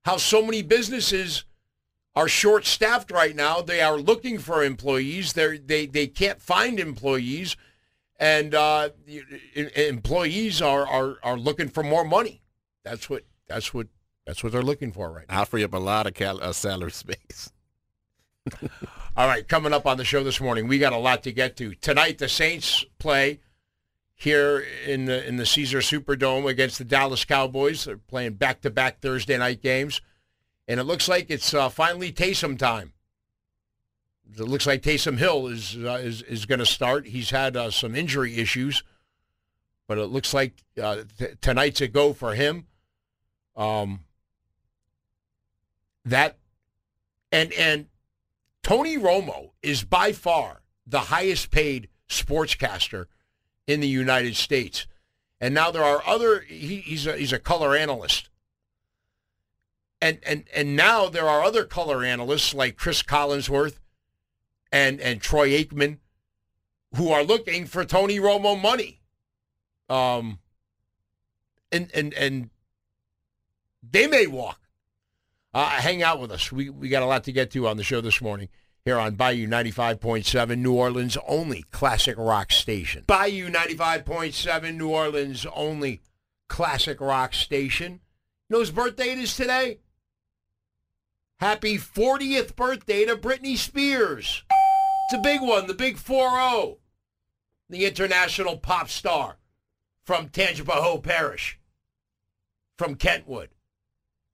How 0.04 0.16
so 0.16 0.40
many 0.42 0.62
businesses 0.62 1.44
are 2.14 2.28
short-staffed 2.28 3.10
right 3.10 3.34
now. 3.34 3.60
They 3.60 3.80
are 3.80 3.98
looking 3.98 4.38
for 4.38 4.62
employees. 4.62 5.32
They 5.32 5.58
they 5.58 5.86
they 5.86 6.06
can't 6.06 6.40
find 6.40 6.78
employees, 6.78 7.56
and 8.18 8.54
uh, 8.54 8.90
employees 9.74 10.62
are, 10.62 10.86
are 10.86 11.18
are 11.22 11.36
looking 11.36 11.68
for 11.68 11.82
more 11.82 12.04
money. 12.04 12.42
That's 12.84 13.10
what 13.10 13.24
that's 13.48 13.74
what 13.74 13.88
that's 14.28 14.44
what 14.44 14.52
they're 14.52 14.60
looking 14.60 14.92
for 14.92 15.10
right 15.10 15.24
now. 15.26 15.38
I'll 15.38 15.44
free 15.46 15.64
up 15.64 15.72
a 15.72 15.78
lot 15.78 16.06
of 16.06 16.12
cal- 16.12 16.42
uh, 16.42 16.52
salary 16.52 16.90
space. 16.90 17.50
All 19.16 19.26
right, 19.26 19.48
coming 19.48 19.72
up 19.72 19.86
on 19.86 19.96
the 19.96 20.04
show 20.04 20.22
this 20.22 20.38
morning, 20.38 20.68
we 20.68 20.78
got 20.78 20.92
a 20.92 20.98
lot 20.98 21.22
to 21.22 21.32
get 21.32 21.56
to. 21.56 21.74
Tonight, 21.76 22.18
the 22.18 22.28
Saints 22.28 22.84
play 22.98 23.40
here 24.14 24.62
in 24.86 25.06
the 25.06 25.26
in 25.26 25.36
the 25.36 25.46
Caesar 25.46 25.78
Superdome 25.78 26.46
against 26.46 26.76
the 26.76 26.84
Dallas 26.84 27.24
Cowboys. 27.24 27.86
They're 27.86 27.96
playing 27.96 28.34
back-to-back 28.34 29.00
Thursday 29.00 29.38
night 29.38 29.62
games, 29.62 30.02
and 30.68 30.78
it 30.78 30.84
looks 30.84 31.08
like 31.08 31.30
it's 31.30 31.54
uh, 31.54 31.70
finally 31.70 32.12
Taysom 32.12 32.58
time. 32.58 32.92
It 34.30 34.40
looks 34.40 34.66
like 34.66 34.82
Taysom 34.82 35.16
Hill 35.16 35.46
is 35.46 35.74
uh, 35.74 36.00
is 36.02 36.20
is 36.20 36.44
going 36.44 36.58
to 36.58 36.66
start. 36.66 37.06
He's 37.06 37.30
had 37.30 37.56
uh, 37.56 37.70
some 37.70 37.96
injury 37.96 38.36
issues, 38.36 38.84
but 39.86 39.96
it 39.96 40.08
looks 40.08 40.34
like 40.34 40.52
uh, 40.80 41.04
t- 41.18 41.28
tonight's 41.40 41.80
a 41.80 41.88
go 41.88 42.12
for 42.12 42.34
him. 42.34 42.66
Um, 43.56 44.00
that 46.10 46.38
and 47.30 47.52
and 47.52 47.86
Tony 48.62 48.98
Romo 48.98 49.50
is 49.62 49.84
by 49.84 50.12
far 50.12 50.62
the 50.86 51.00
highest 51.00 51.50
paid 51.50 51.88
sportscaster 52.08 53.06
in 53.66 53.80
the 53.80 53.88
United 53.88 54.34
States. 54.34 54.86
And 55.40 55.54
now 55.54 55.70
there 55.70 55.84
are 55.84 56.02
other 56.06 56.40
he, 56.40 56.76
he's 56.76 57.06
a 57.06 57.16
he's 57.16 57.32
a 57.32 57.38
color 57.38 57.76
analyst. 57.76 58.30
And 60.00 60.18
and 60.24 60.44
and 60.54 60.76
now 60.76 61.08
there 61.08 61.28
are 61.28 61.42
other 61.42 61.64
color 61.64 62.04
analysts 62.04 62.54
like 62.54 62.76
Cris 62.76 63.02
Collinsworth 63.02 63.78
and 64.72 65.00
and 65.00 65.20
Troy 65.20 65.50
Aikman 65.50 65.98
who 66.96 67.10
are 67.10 67.22
looking 67.22 67.66
for 67.66 67.84
Tony 67.84 68.18
Romo 68.18 68.60
money. 68.60 69.00
Um 69.88 70.38
and 71.70 71.90
and 71.94 72.14
and 72.14 72.50
they 73.82 74.06
may 74.06 74.26
walk. 74.26 74.60
Uh, 75.58 75.70
hang 75.70 76.04
out 76.04 76.20
with 76.20 76.30
us. 76.30 76.52
We 76.52 76.70
we 76.70 76.88
got 76.88 77.02
a 77.02 77.06
lot 77.06 77.24
to 77.24 77.32
get 77.32 77.50
to 77.50 77.66
on 77.66 77.76
the 77.76 77.82
show 77.82 78.00
this 78.00 78.20
morning 78.20 78.48
here 78.84 78.96
on 78.96 79.16
Bayou 79.16 79.48
95.7, 79.48 80.56
New 80.56 80.72
Orleans' 80.72 81.18
only 81.26 81.64
classic 81.72 82.14
rock 82.16 82.52
station. 82.52 83.02
Bayou 83.08 83.50
95.7, 83.50 84.76
New 84.76 84.90
Orleans' 84.90 85.46
only 85.52 86.00
classic 86.46 87.00
rock 87.00 87.34
station. 87.34 87.94
You 87.94 87.98
know 88.50 88.58
whose 88.60 88.70
birthday 88.70 89.10
it 89.10 89.18
is 89.18 89.34
today? 89.34 89.80
Happy 91.40 91.76
40th 91.76 92.54
birthday 92.54 93.04
to 93.04 93.16
Britney 93.16 93.56
Spears. 93.56 94.44
It's 95.06 95.18
a 95.18 95.22
big 95.24 95.40
one, 95.40 95.66
the 95.66 95.74
big 95.74 95.96
4-0. 95.96 96.76
The 97.68 97.84
international 97.84 98.58
pop 98.58 98.88
star 98.88 99.38
from 100.04 100.28
Tangipahoa 100.28 101.02
Parish, 101.02 101.58
from 102.76 102.94
Kentwood. 102.94 103.48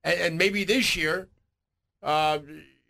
And, 0.04 0.20
and 0.20 0.38
maybe 0.38 0.62
this 0.64 0.94
year, 0.94 1.28
uh, 2.02 2.38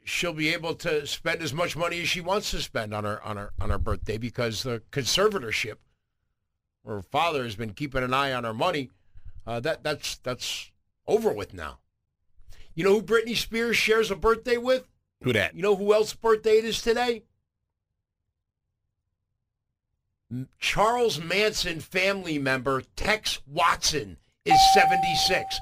she'll 0.04 0.34
be 0.34 0.52
able 0.52 0.74
to 0.74 1.06
spend 1.06 1.40
as 1.40 1.54
much 1.54 1.76
money 1.76 2.02
as 2.02 2.08
she 2.08 2.20
wants 2.20 2.50
to 2.50 2.60
spend 2.60 2.92
on 2.92 3.04
her 3.04 3.22
on 3.22 3.36
her 3.36 3.52
on 3.60 3.70
her 3.70 3.78
birthday 3.78 4.18
because 4.18 4.62
the 4.62 4.82
conservatorship, 4.90 5.76
her 6.84 7.00
father 7.00 7.44
has 7.44 7.56
been 7.56 7.72
keeping 7.72 8.02
an 8.02 8.12
eye 8.12 8.32
on 8.32 8.44
her 8.44 8.54
money. 8.54 8.90
Uh, 9.46 9.60
that 9.60 9.82
that's 9.82 10.16
that's 10.16 10.70
over 11.06 11.32
with 11.32 11.54
now. 11.54 11.78
You 12.74 12.84
know 12.84 12.94
who 12.94 13.02
Britney 13.02 13.36
Spears 13.36 13.76
shares 13.76 14.10
a 14.10 14.16
birthday 14.16 14.56
with? 14.56 14.88
Who 15.22 15.32
that? 15.32 15.54
You 15.54 15.62
know 15.62 15.76
who 15.76 15.94
else's 15.94 16.14
birthday 16.14 16.58
it 16.58 16.64
is 16.64 16.82
today? 16.82 17.22
Charles 20.58 21.20
Manson 21.20 21.80
family 21.80 22.38
member 22.38 22.82
Tex 22.96 23.40
Watson 23.46 24.16
is 24.44 24.58
76. 24.74 25.60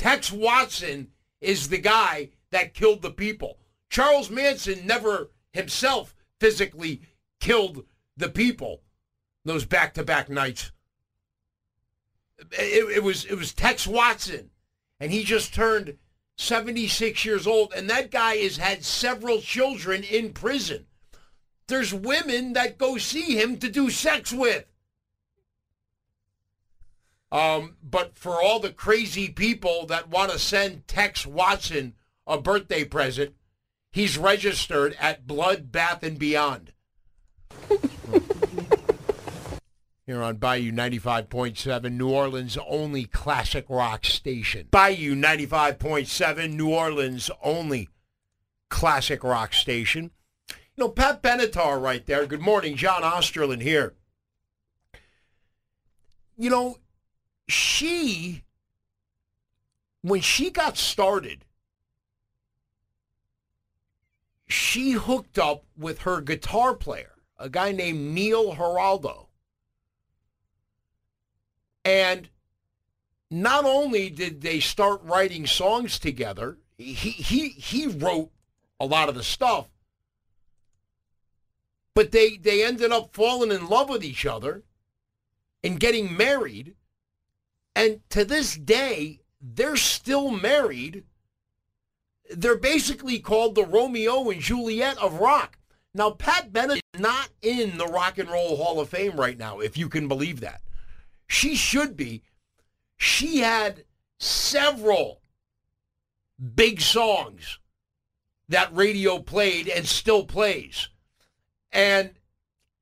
Tex 0.00 0.32
Watson 0.32 1.08
is 1.42 1.68
the 1.68 1.76
guy 1.76 2.30
that 2.52 2.72
killed 2.72 3.02
the 3.02 3.10
people. 3.10 3.58
Charles 3.90 4.30
Manson 4.30 4.86
never 4.86 5.30
himself 5.52 6.16
physically 6.38 7.02
killed 7.38 7.84
the 8.16 8.30
people 8.30 8.80
those 9.44 9.66
back-to-back 9.66 10.30
nights. 10.30 10.72
It, 12.52 12.96
it 12.96 13.02
was 13.02 13.26
it 13.26 13.34
was 13.34 13.52
Tex 13.52 13.86
Watson, 13.86 14.48
and 14.98 15.12
he 15.12 15.22
just 15.22 15.52
turned 15.52 15.98
76 16.38 17.26
years 17.26 17.46
old, 17.46 17.74
and 17.76 17.90
that 17.90 18.10
guy 18.10 18.36
has 18.36 18.56
had 18.56 18.82
several 18.82 19.42
children 19.42 20.02
in 20.02 20.32
prison. 20.32 20.86
There's 21.68 21.92
women 21.92 22.54
that 22.54 22.78
go 22.78 22.96
see 22.96 23.38
him 23.38 23.58
to 23.58 23.68
do 23.68 23.90
sex 23.90 24.32
with. 24.32 24.64
Um, 27.32 27.76
but 27.82 28.16
for 28.16 28.42
all 28.42 28.58
the 28.58 28.72
crazy 28.72 29.28
people 29.28 29.86
that 29.86 30.08
want 30.08 30.32
to 30.32 30.38
send 30.38 30.88
Tex 30.88 31.26
Watson 31.26 31.94
a 32.26 32.40
birthday 32.40 32.84
present, 32.84 33.34
he's 33.92 34.18
registered 34.18 34.96
at 34.98 35.26
Blood 35.26 35.70
Bath 35.70 36.02
and 36.02 36.18
Beyond. 36.18 36.72
Here 40.06 40.22
on 40.22 40.36
Bayou 40.36 40.72
95.7, 40.72 41.92
New 41.92 42.10
Orleans' 42.10 42.58
only 42.66 43.04
classic 43.04 43.66
rock 43.68 44.04
station. 44.04 44.66
Bayou 44.72 45.14
95.7, 45.14 46.52
New 46.52 46.70
Orleans' 46.70 47.30
only 47.44 47.88
classic 48.68 49.22
rock 49.22 49.52
station. 49.54 50.10
You 50.48 50.84
know, 50.84 50.88
Pat 50.88 51.22
Benatar 51.22 51.80
right 51.80 52.04
there. 52.06 52.26
Good 52.26 52.40
morning, 52.40 52.74
John 52.74 53.02
Osterlind 53.02 53.60
here. 53.62 53.94
You 56.36 56.50
know, 56.50 56.78
she, 57.52 58.44
when 60.02 60.20
she 60.20 60.50
got 60.50 60.76
started, 60.76 61.44
she 64.48 64.92
hooked 64.92 65.38
up 65.38 65.64
with 65.76 66.00
her 66.00 66.20
guitar 66.20 66.74
player, 66.74 67.12
a 67.38 67.48
guy 67.48 67.72
named 67.72 68.14
Neil 68.14 68.54
Giraldo. 68.54 69.28
And 71.84 72.28
not 73.30 73.64
only 73.64 74.10
did 74.10 74.40
they 74.40 74.60
start 74.60 75.02
writing 75.04 75.46
songs 75.46 75.98
together, 75.98 76.58
he, 76.76 76.92
he, 76.92 77.48
he 77.50 77.86
wrote 77.86 78.30
a 78.78 78.86
lot 78.86 79.08
of 79.08 79.14
the 79.14 79.22
stuff, 79.22 79.68
but 81.94 82.12
they, 82.12 82.36
they 82.36 82.64
ended 82.64 82.92
up 82.92 83.14
falling 83.14 83.52
in 83.52 83.68
love 83.68 83.88
with 83.88 84.02
each 84.02 84.26
other 84.26 84.64
and 85.62 85.78
getting 85.78 86.16
married. 86.16 86.74
And 87.74 88.00
to 88.10 88.24
this 88.24 88.56
day, 88.56 89.20
they're 89.40 89.76
still 89.76 90.30
married. 90.30 91.04
They're 92.30 92.58
basically 92.58 93.18
called 93.18 93.54
the 93.54 93.64
Romeo 93.64 94.28
and 94.30 94.40
Juliet 94.40 94.98
of 94.98 95.20
rock. 95.20 95.58
Now, 95.94 96.10
Pat 96.10 96.52
Benatar 96.52 96.76
is 96.76 97.00
not 97.00 97.30
in 97.42 97.76
the 97.76 97.86
Rock 97.86 98.18
and 98.18 98.30
Roll 98.30 98.56
Hall 98.56 98.80
of 98.80 98.90
Fame 98.90 99.16
right 99.16 99.36
now, 99.36 99.58
if 99.58 99.76
you 99.76 99.88
can 99.88 100.06
believe 100.06 100.40
that. 100.40 100.60
She 101.26 101.56
should 101.56 101.96
be. 101.96 102.22
She 102.96 103.38
had 103.38 103.84
several 104.18 105.20
big 106.54 106.80
songs 106.80 107.58
that 108.48 108.74
radio 108.74 109.18
played 109.18 109.68
and 109.68 109.86
still 109.86 110.24
plays. 110.24 110.88
And, 111.72 112.10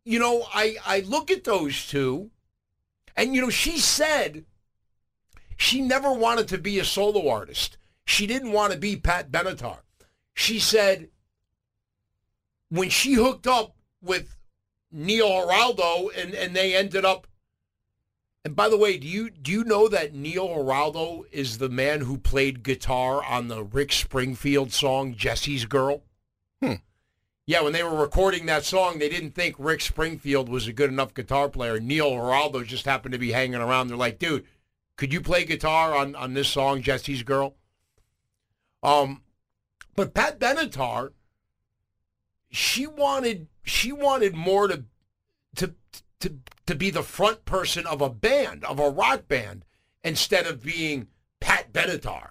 you 0.04 0.18
know, 0.18 0.46
I, 0.52 0.76
I 0.84 1.00
look 1.00 1.30
at 1.30 1.44
those 1.44 1.86
two, 1.86 2.30
and, 3.16 3.34
you 3.34 3.40
know, 3.40 3.50
she 3.50 3.78
said 3.78 4.44
she 5.58 5.82
never 5.82 6.12
wanted 6.12 6.48
to 6.48 6.56
be 6.56 6.78
a 6.78 6.84
solo 6.84 7.28
artist. 7.28 7.76
She 8.06 8.26
didn't 8.26 8.52
want 8.52 8.72
to 8.72 8.78
be 8.78 8.96
Pat 8.96 9.30
Benatar. 9.30 9.80
She 10.32 10.58
said 10.58 11.10
when 12.70 12.88
she 12.88 13.14
hooked 13.14 13.46
up 13.46 13.76
with 14.00 14.36
Neil 14.90 15.28
Giraldo 15.28 16.08
and, 16.16 16.32
and 16.32 16.54
they 16.54 16.74
ended 16.74 17.04
up 17.04 17.26
and 18.44 18.54
by 18.54 18.68
the 18.68 18.78
way, 18.78 18.96
do 18.96 19.06
you 19.06 19.30
do 19.30 19.50
you 19.50 19.64
know 19.64 19.88
that 19.88 20.14
Neil 20.14 20.46
Giraldo 20.46 21.24
is 21.32 21.58
the 21.58 21.68
man 21.68 22.02
who 22.02 22.16
played 22.16 22.62
guitar 22.62 23.22
on 23.22 23.48
the 23.48 23.64
Rick 23.64 23.92
Springfield 23.92 24.72
song 24.72 25.14
Jesse's 25.14 25.66
Girl? 25.66 26.04
Hmm. 26.62 26.74
Yeah, 27.46 27.62
when 27.62 27.72
they 27.72 27.82
were 27.82 28.00
recording 28.00 28.46
that 28.46 28.64
song, 28.64 28.98
they 28.98 29.08
didn't 29.08 29.34
think 29.34 29.56
Rick 29.58 29.80
Springfield 29.80 30.48
was 30.48 30.68
a 30.68 30.72
good 30.72 30.88
enough 30.88 31.14
guitar 31.14 31.48
player. 31.48 31.80
Neil 31.80 32.10
Giraldo 32.10 32.62
just 32.62 32.84
happened 32.84 33.12
to 33.12 33.18
be 33.18 33.32
hanging 33.32 33.60
around. 33.60 33.88
They're 33.88 33.96
like, 33.96 34.18
dude, 34.18 34.46
could 34.98 35.12
you 35.12 35.20
play 35.22 35.44
guitar 35.44 35.94
on, 35.94 36.14
on 36.16 36.34
this 36.34 36.48
song, 36.48 36.82
Jesse's 36.82 37.22
Girl? 37.22 37.54
Um, 38.82 39.22
but 39.96 40.12
Pat 40.12 40.38
Benatar, 40.38 41.12
she 42.50 42.86
wanted 42.86 43.46
she 43.62 43.92
wanted 43.92 44.34
more 44.34 44.68
to 44.68 44.84
to 45.56 45.74
to 46.20 46.34
to 46.66 46.74
be 46.74 46.90
the 46.90 47.02
front 47.02 47.44
person 47.44 47.86
of 47.86 48.00
a 48.02 48.10
band, 48.10 48.64
of 48.64 48.78
a 48.78 48.90
rock 48.90 49.28
band, 49.28 49.64
instead 50.02 50.46
of 50.46 50.62
being 50.62 51.06
Pat 51.40 51.72
Benatar. 51.72 52.30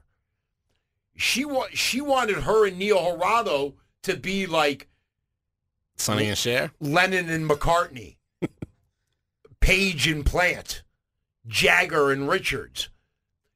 She 1.16 1.46
wa- 1.46 1.68
she 1.74 2.02
wanted 2.02 2.40
her 2.40 2.68
and 2.68 2.78
Neil 2.78 3.00
Giraldo 3.00 3.76
to 4.04 4.16
be 4.16 4.46
like 4.46 4.88
Sonny 5.96 6.28
and 6.28 6.38
Cher? 6.38 6.72
Lennon 6.80 7.30
and 7.30 7.50
McCartney, 7.50 8.18
Page 9.60 10.08
and 10.08 10.26
Plant, 10.26 10.84
Jagger 11.48 12.12
and 12.12 12.28
Richards. 12.30 12.90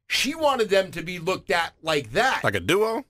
She 0.07 0.35
wanted 0.35 0.69
them 0.69 0.91
to 0.91 1.01
be 1.01 1.19
looked 1.19 1.51
at 1.51 1.73
like 1.81 2.11
that. 2.11 2.43
Like 2.43 2.55
a 2.55 2.59
duo? 2.59 3.05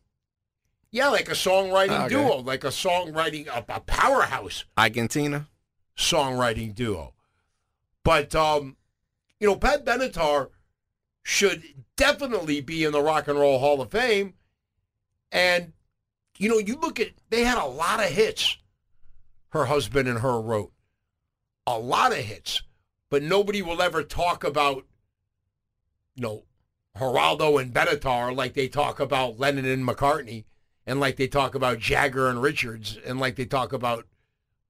yeah, 0.92 1.08
like 1.08 1.30
a 1.30 1.34
songwriting 1.34 2.06
Okay. 2.06 2.10
duo, 2.10 2.38
like 2.38 2.64
a 2.64 2.68
songwriting, 2.68 3.48
a, 3.48 3.64
a 3.74 3.80
powerhouse 3.80 4.66
Ike 4.78 4.98
and 4.98 5.10
Tina? 5.10 5.48
songwriting 5.98 6.76
duo. 6.76 7.14
But 8.04 8.36
um, 8.36 8.76
you 9.40 9.48
know, 9.48 9.56
Pat 9.56 9.86
Benatar 9.86 10.50
should 11.24 11.64
definitely 11.96 12.62
be 12.62 12.84
in 12.84 12.92
the 12.92 13.02
Rock 13.02 13.28
and 13.28 13.40
Roll 13.40 13.60
Hall 13.60 13.82
of 13.82 13.92
Fame. 13.92 14.34
And 15.32 15.74
you 16.38 16.50
know, 16.50 16.58
you 16.58 16.76
look 16.76 17.00
at 17.00 17.10
they 17.30 17.44
had 17.44 17.58
a 17.58 17.66
lot 17.66 18.00
of 18.00 18.10
hits. 18.10 18.58
Her 19.50 19.66
husband 19.66 20.08
and 20.08 20.20
her 20.20 20.40
wrote 20.42 20.72
a 21.68 21.78
lot 21.78 22.12
of 22.12 22.18
hits, 22.20 22.62
but 23.12 23.22
nobody 23.22 23.62
will 23.62 23.84
ever 23.84 24.02
talk 24.02 24.44
about 24.44 24.86
you 26.16 26.24
know 26.24 26.46
Giraldo 26.98 27.60
and 27.60 27.72
Benatar 27.72 28.36
like 28.36 28.56
they 28.56 28.68
talk 28.68 29.00
about 29.00 29.40
Lennon 29.40 29.66
and 29.66 29.88
McCartney, 29.88 30.46
and 30.88 31.00
like 31.00 31.18
they 31.18 31.28
talk 31.28 31.54
about 31.54 31.78
Jagger 31.78 32.28
and 32.28 32.42
Richards, 32.42 32.98
and 33.06 33.20
like 33.20 33.36
they 33.36 33.46
talk 33.46 33.72
about 33.72 34.08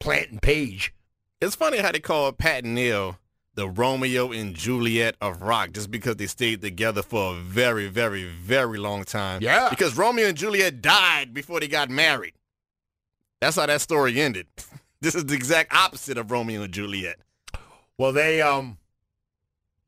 Plant 0.02 0.32
and 0.32 0.42
Page. 0.42 0.94
It's 1.40 1.56
funny 1.56 1.78
how 1.78 1.94
they 1.94 2.00
call 2.00 2.34
Pat 2.34 2.66
and 2.66 2.76
Neil 2.76 3.18
the 3.54 3.68
Romeo 3.68 4.32
and 4.32 4.56
Juliet 4.56 5.16
of 5.20 5.42
rock 5.42 5.72
just 5.72 5.92
because 5.92 6.16
they 6.16 6.28
stayed 6.28 6.62
together 6.62 7.04
for 7.04 7.34
a 7.34 7.36
very, 7.36 7.88
very, 7.88 8.24
very 8.24 8.78
long 8.78 9.04
time. 9.04 9.42
Yeah. 9.42 9.70
Because 9.70 9.98
Romeo 9.98 10.28
and 10.28 10.38
Juliet 10.38 10.82
died 10.82 11.34
before 11.34 11.60
they 11.60 11.68
got 11.68 11.90
married. 11.90 12.34
That's 13.42 13.58
how 13.58 13.66
that 13.66 13.82
story 13.82 14.20
ended. 14.20 14.48
This 15.04 15.16
is 15.16 15.26
the 15.26 15.34
exact 15.34 15.74
opposite 15.74 16.20
of 16.20 16.30
Romeo 16.30 16.62
and 16.62 16.72
Juliet. 16.72 17.16
Well, 18.02 18.14
they 18.14 18.42
um, 18.42 18.80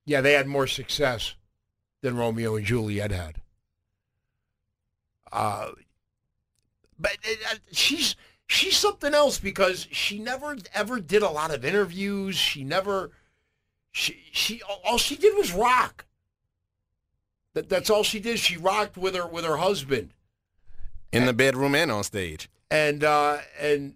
yeah, 0.05 0.21
they 0.21 0.33
had 0.33 0.45
more 0.45 0.67
success 0.67 1.33
than 2.01 2.15
Romeo 2.15 2.55
and 2.55 2.63
Juliet 2.63 3.09
had. 3.09 3.41
Uh, 5.31 5.71
but 6.99 7.17
uh, 7.27 7.55
she's 7.71 8.15
she's 8.45 8.77
something 8.77 9.15
else 9.15 9.39
because 9.39 9.87
she 9.89 10.19
never 10.19 10.57
ever 10.75 10.99
did 10.99 11.23
a 11.23 11.29
lot 11.31 11.51
of 11.51 11.65
interviews. 11.65 12.35
She 12.35 12.63
never 12.63 13.09
she 13.91 14.21
she 14.31 14.61
all 14.85 14.99
she 14.99 15.15
did 15.15 15.35
was 15.35 15.51
rock. 15.51 16.05
That 17.55 17.67
that's 17.67 17.89
all 17.89 18.03
she 18.03 18.19
did. 18.19 18.37
She 18.37 18.57
rocked 18.57 18.95
with 18.95 19.15
her 19.15 19.25
with 19.25 19.43
her 19.43 19.57
husband. 19.57 20.13
In 21.11 21.25
the 21.25 21.33
bedroom 21.33 21.73
and 21.73 21.91
on 21.91 22.03
stage. 22.03 22.47
And 22.69 23.03
uh 23.03 23.39
and 23.59 23.95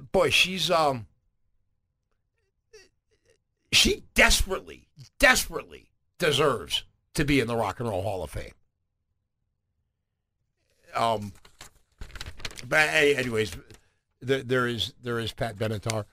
boy, 0.00 0.30
she's 0.30 0.70
um 0.70 1.06
she 3.74 4.04
desperately, 4.14 4.86
desperately 5.18 5.90
deserves 6.18 6.84
to 7.14 7.24
be 7.24 7.40
in 7.40 7.46
the 7.46 7.56
Rock 7.56 7.80
and 7.80 7.88
Roll 7.88 8.02
Hall 8.02 8.22
of 8.22 8.30
Fame. 8.30 8.52
Um, 10.94 11.32
but 12.66 12.88
anyways, 12.88 13.56
there, 14.20 14.66
is 14.66 14.94
there 15.02 15.18
is 15.18 15.32
Pat 15.32 15.56
Benatar, 15.56 16.04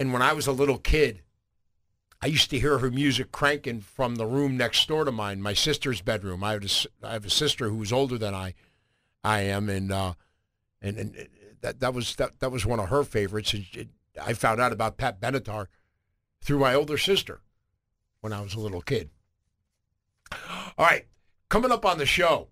and 0.00 0.12
when 0.12 0.20
I 0.20 0.32
was 0.32 0.46
a 0.48 0.52
little 0.52 0.78
kid, 0.78 1.22
I 2.20 2.26
used 2.26 2.50
to 2.50 2.58
hear 2.58 2.78
her 2.78 2.90
music 2.90 3.30
cranking 3.30 3.80
from 3.80 4.16
the 4.16 4.26
room 4.26 4.56
next 4.56 4.86
door 4.88 5.04
to 5.04 5.12
mine, 5.12 5.40
my 5.40 5.54
sister's 5.54 6.00
bedroom. 6.00 6.42
I 6.42 6.52
have 6.52 6.64
a, 6.64 7.06
I 7.06 7.12
have 7.12 7.24
a 7.24 7.30
sister 7.30 7.68
who 7.68 7.80
is 7.82 7.92
older 7.92 8.18
than 8.18 8.34
I, 8.34 8.54
I 9.22 9.42
am, 9.42 9.68
and 9.68 9.92
uh, 9.92 10.14
and 10.80 10.98
and 10.98 11.28
that 11.62 11.80
that 11.80 11.94
was 11.94 12.14
that 12.16 12.38
that 12.40 12.52
was 12.52 12.66
one 12.66 12.80
of 12.80 12.90
her 12.90 13.04
favorites. 13.04 13.54
It, 13.54 13.88
I 14.20 14.34
found 14.34 14.60
out 14.60 14.72
about 14.72 14.98
Pat 14.98 15.20
Benatar 15.20 15.68
through 16.42 16.58
my 16.58 16.74
older 16.74 16.98
sister 16.98 17.40
when 18.20 18.32
I 18.32 18.40
was 18.42 18.54
a 18.54 18.60
little 18.60 18.82
kid. 18.82 19.10
All 20.76 20.86
right, 20.86 21.06
coming 21.48 21.72
up 21.72 21.86
on 21.86 21.98
the 21.98 22.06
show, 22.06 22.48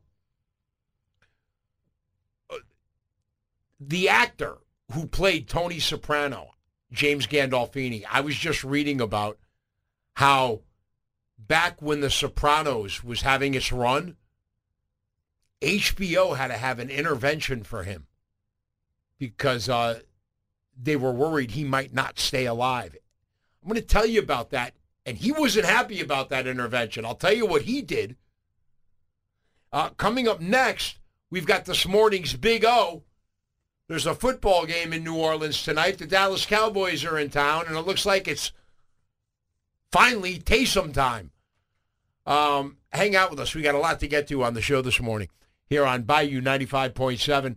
uh, 2.48 2.56
the 3.78 4.08
actor 4.08 4.58
who 4.92 5.06
played 5.06 5.48
Tony 5.48 5.78
Soprano, 5.78 6.54
James 6.92 7.26
Gandolfini. 7.26 8.04
I 8.10 8.20
was 8.20 8.36
just 8.36 8.64
reading 8.64 9.00
about 9.00 9.38
how 10.14 10.60
back 11.38 11.80
when 11.80 12.00
The 12.00 12.10
Sopranos 12.10 13.02
was 13.02 13.22
having 13.22 13.54
its 13.54 13.72
run, 13.72 14.16
HBO 15.62 16.36
had 16.36 16.48
to 16.48 16.56
have 16.56 16.78
an 16.78 16.90
intervention 16.90 17.64
for 17.64 17.82
him 17.82 18.06
because 19.20 19.68
uh, 19.68 20.00
they 20.76 20.96
were 20.96 21.12
worried 21.12 21.52
he 21.52 21.62
might 21.62 21.94
not 21.94 22.18
stay 22.18 22.46
alive. 22.46 22.96
I'm 23.62 23.68
going 23.68 23.80
to 23.80 23.86
tell 23.86 24.06
you 24.06 24.18
about 24.18 24.50
that. 24.50 24.74
And 25.06 25.18
he 25.18 25.30
wasn't 25.30 25.66
happy 25.66 26.00
about 26.00 26.30
that 26.30 26.46
intervention. 26.46 27.04
I'll 27.04 27.14
tell 27.14 27.32
you 27.32 27.46
what 27.46 27.62
he 27.62 27.82
did. 27.82 28.16
Uh, 29.72 29.90
coming 29.90 30.26
up 30.26 30.40
next, 30.40 30.98
we've 31.30 31.46
got 31.46 31.66
this 31.66 31.86
morning's 31.86 32.34
Big 32.34 32.64
O. 32.64 33.04
There's 33.88 34.06
a 34.06 34.14
football 34.14 34.66
game 34.66 34.92
in 34.92 35.04
New 35.04 35.16
Orleans 35.16 35.62
tonight. 35.62 35.98
The 35.98 36.06
Dallas 36.06 36.46
Cowboys 36.46 37.04
are 37.04 37.18
in 37.18 37.30
town, 37.30 37.64
and 37.66 37.76
it 37.76 37.86
looks 37.86 38.06
like 38.06 38.26
it's 38.26 38.52
finally 39.90 40.38
Taysom 40.38 40.92
time. 40.94 41.30
Um, 42.24 42.78
hang 42.92 43.16
out 43.16 43.30
with 43.30 43.40
us. 43.40 43.54
We 43.54 43.62
got 43.62 43.74
a 43.74 43.78
lot 43.78 44.00
to 44.00 44.08
get 44.08 44.28
to 44.28 44.44
on 44.44 44.54
the 44.54 44.62
show 44.62 44.80
this 44.80 45.00
morning 45.00 45.28
here 45.66 45.84
on 45.84 46.02
Bayou 46.02 46.40
95.7, 46.40 47.56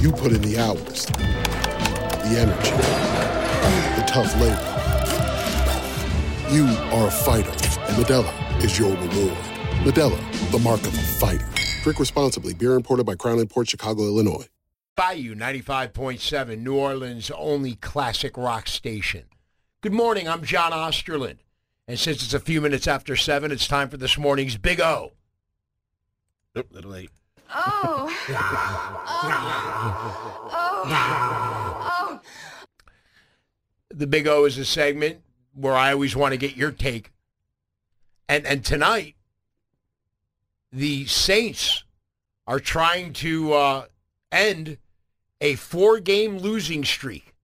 You 0.00 0.12
put 0.12 0.32
in 0.32 0.40
the 0.40 0.58
hours, 0.58 1.04
the 1.04 2.38
energy, 2.38 2.70
the 4.00 4.04
tough 4.06 4.34
labor. 4.40 4.70
You 6.50 6.64
are 6.96 7.08
a 7.08 7.10
fighter, 7.10 7.50
and 7.50 7.96
Modelo 8.02 8.64
is 8.64 8.78
your 8.78 8.90
reward. 8.90 9.36
Modelo, 9.84 10.50
the 10.50 10.58
mark 10.58 10.80
of 10.80 10.94
a 10.94 11.02
fighter. 11.02 11.46
Drink 11.82 11.98
responsibly. 11.98 12.54
Beer 12.54 12.74
imported 12.74 13.04
by 13.04 13.14
Crown 13.14 13.46
Port 13.46 13.68
Chicago, 13.68 14.04
Illinois. 14.04 14.46
Bayou 14.96 15.34
95.7, 15.34 16.58
New 16.58 16.76
Orleans' 16.76 17.30
only 17.36 17.74
classic 17.74 18.38
rock 18.38 18.68
station. 18.68 19.24
Good 19.82 19.92
morning, 19.92 20.26
I'm 20.26 20.44
John 20.44 20.72
Osterlind. 20.72 21.40
And 21.86 21.98
since 21.98 22.22
it's 22.22 22.32
a 22.32 22.40
few 22.40 22.62
minutes 22.62 22.88
after 22.88 23.16
7, 23.16 23.52
it's 23.52 23.68
time 23.68 23.90
for 23.90 23.98
this 23.98 24.16
morning's 24.16 24.56
Big 24.56 24.80
O. 24.80 25.12
Oop, 26.56 26.72
little 26.72 26.92
late. 26.92 27.10
Oh. 27.54 28.26
oh. 30.56 30.84
Oh. 31.86 32.20
The 33.90 34.06
Big 34.06 34.26
O 34.26 34.44
is 34.44 34.58
a 34.58 34.64
segment 34.64 35.20
where 35.54 35.74
I 35.74 35.92
always 35.92 36.16
want 36.16 36.32
to 36.32 36.38
get 36.38 36.56
your 36.56 36.72
take. 36.72 37.12
And 38.28 38.44
and 38.46 38.64
tonight, 38.64 39.14
the 40.72 41.06
Saints 41.06 41.84
are 42.46 42.58
trying 42.58 43.12
to 43.14 43.52
uh, 43.52 43.84
end 44.32 44.78
a 45.40 45.54
four-game 45.54 46.38
losing 46.38 46.84
streak. 46.84 47.34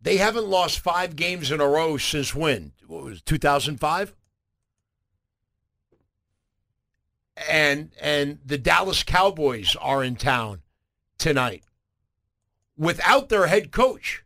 They 0.00 0.16
haven't 0.16 0.46
lost 0.46 0.80
five 0.80 1.16
games 1.16 1.50
in 1.50 1.60
a 1.60 1.66
row 1.66 1.96
since 1.96 2.34
when? 2.34 2.72
What 2.86 3.04
was 3.04 3.22
2005? 3.22 4.14
And 7.48 7.90
and 8.00 8.38
the 8.44 8.58
Dallas 8.58 9.02
Cowboys 9.02 9.76
are 9.76 10.02
in 10.02 10.16
town 10.16 10.62
tonight 11.18 11.64
without 12.76 13.28
their 13.28 13.46
head 13.46 13.70
coach. 13.70 14.24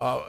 Uh, 0.00 0.22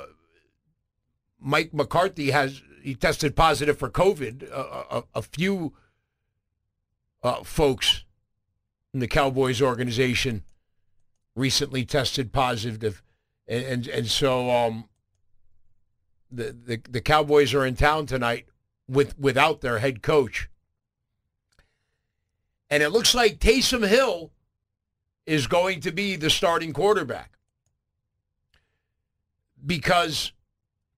Mike 1.40 1.74
McCarthy 1.74 2.32
has 2.32 2.62
he 2.84 2.96
tested 2.96 3.36
positive 3.36 3.78
for 3.78 3.90
COVID. 3.90 4.52
Uh, 4.52 4.84
a, 4.90 5.04
a, 5.16 5.22
few 5.22 5.74
uh, 7.24 7.44
folks 7.44 8.04
in 8.94 9.00
the 9.00 9.08
Cowboys 9.08 9.62
organization 9.62 10.44
recently 11.36 11.86
tested 11.86 12.34
positive, 12.34 13.02
and 13.48 13.64
and, 13.64 13.88
and 13.88 14.08
so 14.08 14.50
um, 14.50 14.90
the, 16.32 16.56
the 16.66 16.82
the 16.90 17.02
Cowboys 17.02 17.54
are 17.54 17.66
in 17.66 17.76
town 17.76 18.06
tonight 18.06 18.46
with 18.88 19.18
without 19.18 19.62
their 19.62 19.80
head 19.80 20.02
coach. 20.02 20.50
And 22.72 22.82
it 22.82 22.90
looks 22.90 23.14
like 23.14 23.40
Taysom 23.40 23.86
Hill 23.86 24.32
is 25.26 25.46
going 25.46 25.82
to 25.82 25.92
be 25.92 26.16
the 26.16 26.30
starting 26.30 26.72
quarterback. 26.72 27.38
Because, 29.64 30.32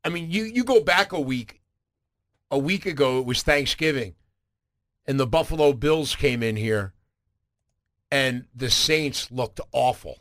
I 0.05 0.09
mean, 0.09 0.29
you, 0.29 0.43
you 0.43 0.63
go 0.63 0.79
back 0.81 1.11
a 1.11 1.19
week, 1.19 1.61
a 2.51 2.59
week 2.59 2.85
ago, 2.85 3.19
it 3.19 3.25
was 3.25 3.41
Thanksgiving, 3.41 4.13
and 5.07 5.19
the 5.19 5.25
Buffalo 5.25 5.73
Bills 5.73 6.15
came 6.15 6.43
in 6.43 6.55
here, 6.55 6.93
and 8.11 8.45
the 8.55 8.69
Saints 8.69 9.31
looked 9.31 9.59
awful. 9.71 10.19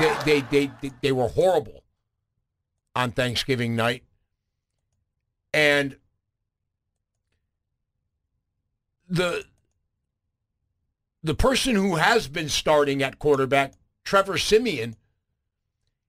They, 0.00 0.16
they, 0.24 0.40
they, 0.50 0.70
they, 0.80 0.90
they 1.02 1.12
were 1.12 1.28
horrible 1.28 1.84
on 2.96 3.12
Thanksgiving 3.12 3.76
night. 3.76 4.02
And 5.52 5.96
the 9.10 9.44
the 11.22 11.34
person 11.34 11.74
who 11.74 11.96
has 11.96 12.28
been 12.28 12.48
starting 12.48 13.02
at 13.02 13.18
quarterback, 13.18 13.74
Trevor 14.04 14.38
Siemian, 14.38 14.96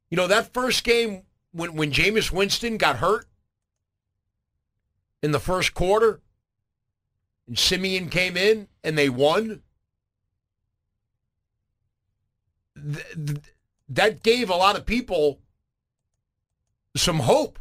you 0.10 0.16
know, 0.16 0.28
that 0.28 0.54
first 0.54 0.86
game 0.86 1.24
when, 1.52 1.76
when 1.76 1.92
Jameis 1.92 2.32
Winston 2.32 2.78
got 2.78 2.98
hurt 2.98 3.26
in 5.22 5.32
the 5.32 5.40
first 5.40 5.74
quarter, 5.74 6.22
and 7.46 7.58
Siemian 7.58 8.10
came 8.10 8.38
in 8.38 8.70
and 8.86 8.98
they 8.98 9.10
won, 9.10 9.62
th- 12.76 13.06
th- 13.14 13.40
that 13.90 14.24
gave 14.24 14.50
a 14.50 14.56
lot 14.56 14.78
of 14.78 14.86
people 14.86 15.40
some 16.96 17.20
hope 17.20 17.60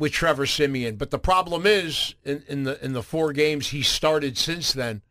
with 0.00 0.12
Trevor 0.12 0.46
Siemian. 0.46 0.96
But 0.96 1.10
the 1.10 1.18
problem 1.18 1.66
is, 1.66 2.14
in, 2.24 2.42
in 2.48 2.64
the 2.64 2.82
in 2.82 2.94
the 2.94 3.02
four 3.02 3.32
games 3.34 3.68
he 3.68 3.82
started 3.82 4.38
since 4.38 4.72
then, 4.72 5.02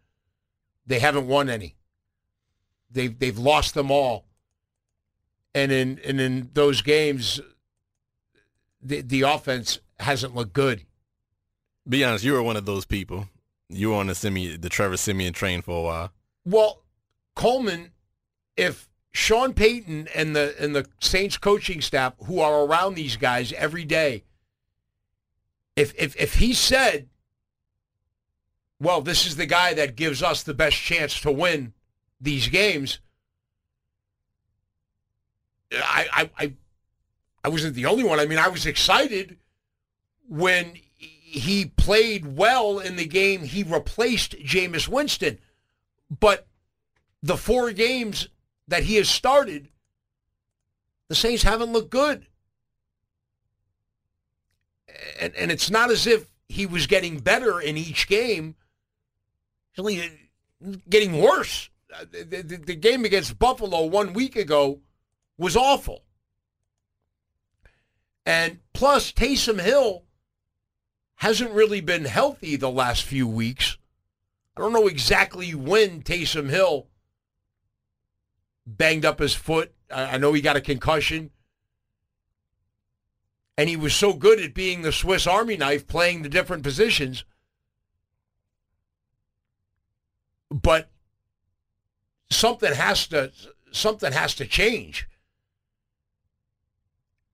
they 0.86 0.98
haven't 0.98 1.28
won 1.28 1.48
any. 1.48 1.76
They've 2.92 3.18
they've 3.18 3.38
lost 3.38 3.76
them 3.76 3.92
all. 3.92 4.26
And 5.54 5.72
in 5.72 6.00
and 6.04 6.20
in 6.20 6.50
those 6.54 6.82
games, 6.82 7.40
the 8.82 9.02
the 9.02 9.22
offense 9.22 9.78
hasn't 10.00 10.36
looked 10.36 10.54
good. 10.54 10.86
Be 11.88 12.04
honest, 12.04 12.26
you 12.26 12.34
were 12.34 12.44
one 12.44 12.58
of 12.58 12.66
those 12.66 12.86
people. 12.86 13.30
You 13.70 13.92
were 13.92 13.98
on 13.98 14.08
the 14.08 14.16
Siemian, 14.16 14.60
the 14.60 14.70
Trevor 14.70 14.98
Siemian 14.98 15.34
train 15.34 15.62
for 15.62 15.78
a 15.78 15.82
while. 15.84 16.12
Well, 16.46 16.82
Coleman, 17.36 17.92
if 18.58 18.90
Sean 19.12 19.54
Payton 19.54 20.08
and 20.16 20.36
the 20.36 20.56
and 20.60 20.76
the 20.76 20.88
Saints 21.00 21.38
coaching 21.38 21.80
staff 21.80 22.16
who 22.26 22.40
are 22.40 22.66
around 22.66 22.96
these 22.96 23.18
guys 23.18 23.54
every 23.54 23.86
day, 23.86 24.24
if 25.80 25.94
if 25.98 26.16
if 26.18 26.36
he 26.36 26.54
said, 26.54 27.08
"Well, 28.82 29.02
this 29.02 29.26
is 29.26 29.38
the 29.38 29.46
guy 29.46 29.74
that 29.74 29.96
gives 29.96 30.22
us 30.22 30.44
the 30.44 30.54
best 30.54 30.76
chance 30.76 31.22
to 31.22 31.32
win 31.32 31.74
these 32.20 32.50
games," 32.50 33.00
I 35.72 36.08
I 36.12 36.30
I, 36.38 36.54
I 37.46 37.50
wasn't 37.50 37.76
the 37.76 37.86
only 37.86 38.04
one. 38.04 38.20
I 38.20 38.26
mean, 38.26 38.40
I 38.40 38.50
was 38.50 38.66
excited 38.66 39.38
when 40.28 40.74
he 40.98 41.66
played 41.66 42.36
well 42.36 42.80
in 42.80 42.98
the 42.98 43.06
game. 43.06 43.44
He 43.44 43.64
replaced 43.64 44.38
Jameis 44.40 44.90
Winston, 44.90 45.40
but 46.10 46.46
the 47.24 47.38
four 47.38 47.72
games 47.72 48.28
that 48.68 48.84
he 48.84 48.96
has 48.96 49.08
started, 49.08 49.70
the 51.08 51.16
Saints 51.16 51.44
haven't 51.44 51.72
looked 51.72 51.90
good. 51.90 52.28
And, 55.20 55.36
and 55.36 55.52
it's 55.52 55.70
not 55.70 55.92
as 55.92 56.08
if 56.08 56.30
he 56.48 56.66
was 56.66 56.88
getting 56.88 57.20
better 57.20 57.60
in 57.60 57.78
each 57.78 58.08
game. 58.08 58.56
He's 59.72 59.80
only 59.80 60.30
getting 60.90 61.22
worse. 61.22 61.70
Uh, 61.94 62.06
the, 62.12 62.42
the, 62.42 62.58
the 62.58 62.76
game 62.76 63.06
against 63.06 63.40
Buffalo 63.40 63.86
one 63.86 64.14
week 64.14 64.36
ago 64.36 64.82
was 65.38 65.56
awful. 65.56 66.04
And 68.26 68.60
plus, 68.74 69.12
Taysom 69.12 69.60
Hill 69.60 70.04
hasn't 71.16 71.52
really 71.52 71.82
been 71.82 72.06
healthy 72.06 72.56
the 72.56 72.70
last 72.70 73.04
few 73.04 73.28
weeks. 73.28 73.78
I 74.56 74.62
don't 74.62 74.74
know 74.74 74.88
exactly 74.88 75.56
when 75.56 76.02
Taysom 76.02 76.50
Hill 76.50 76.88
banged 78.68 79.06
up 79.06 79.20
his 79.20 79.34
foot. 79.34 79.74
I 79.90 80.18
know 80.18 80.34
he 80.34 80.42
got 80.42 80.58
a 80.58 80.62
concussion. 80.62 81.32
And 83.60 83.68
he 83.68 83.76
was 83.76 83.94
so 83.94 84.14
good 84.14 84.40
at 84.40 84.54
being 84.54 84.84
the 84.84 84.94
Swiss 84.94 85.28
Army 85.28 85.58
knife, 85.58 85.86
playing 85.86 86.22
the 86.22 86.30
different 86.30 86.64
positions. 86.64 87.26
But 90.50 90.90
something 92.30 92.74
has 92.74 93.06
to 93.08 93.34
something 93.74 94.14
has 94.14 94.34
to 94.36 94.46
change. 94.46 95.10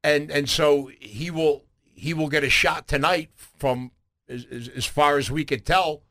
And 0.03 0.31
and 0.31 0.49
so 0.49 0.89
he 0.99 1.29
will 1.29 1.65
he 1.93 2.15
will 2.15 2.29
get 2.29 2.43
a 2.43 2.49
shot 2.49 2.87
tonight 2.87 3.29
from 3.35 3.91
as, 4.27 4.47
as, 4.75 4.87
far 4.87 5.19
as 5.19 5.29
we 5.29 5.45
could 5.45 5.63
tell. 5.63 6.01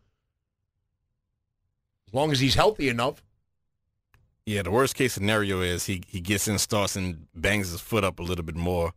As 2.07 2.15
long 2.15 2.31
as 2.31 2.39
he's 2.39 2.55
healthy 2.55 2.89
enough. 2.89 3.21
Yeah, 4.47 4.63
the 4.63 4.71
worst 4.71 4.95
case 4.95 5.13
scenario 5.13 5.61
is 5.61 5.87
he 5.87 6.05
he 6.07 6.21
gets 6.21 6.47
in, 6.47 6.61
starts 6.61 6.95
and 6.95 7.27
bangs 7.35 7.73
his 7.73 7.81
foot 7.81 8.05
up 8.05 8.21
a 8.21 8.23
little 8.23 8.45
bit 8.45 8.55
more. 8.55 8.93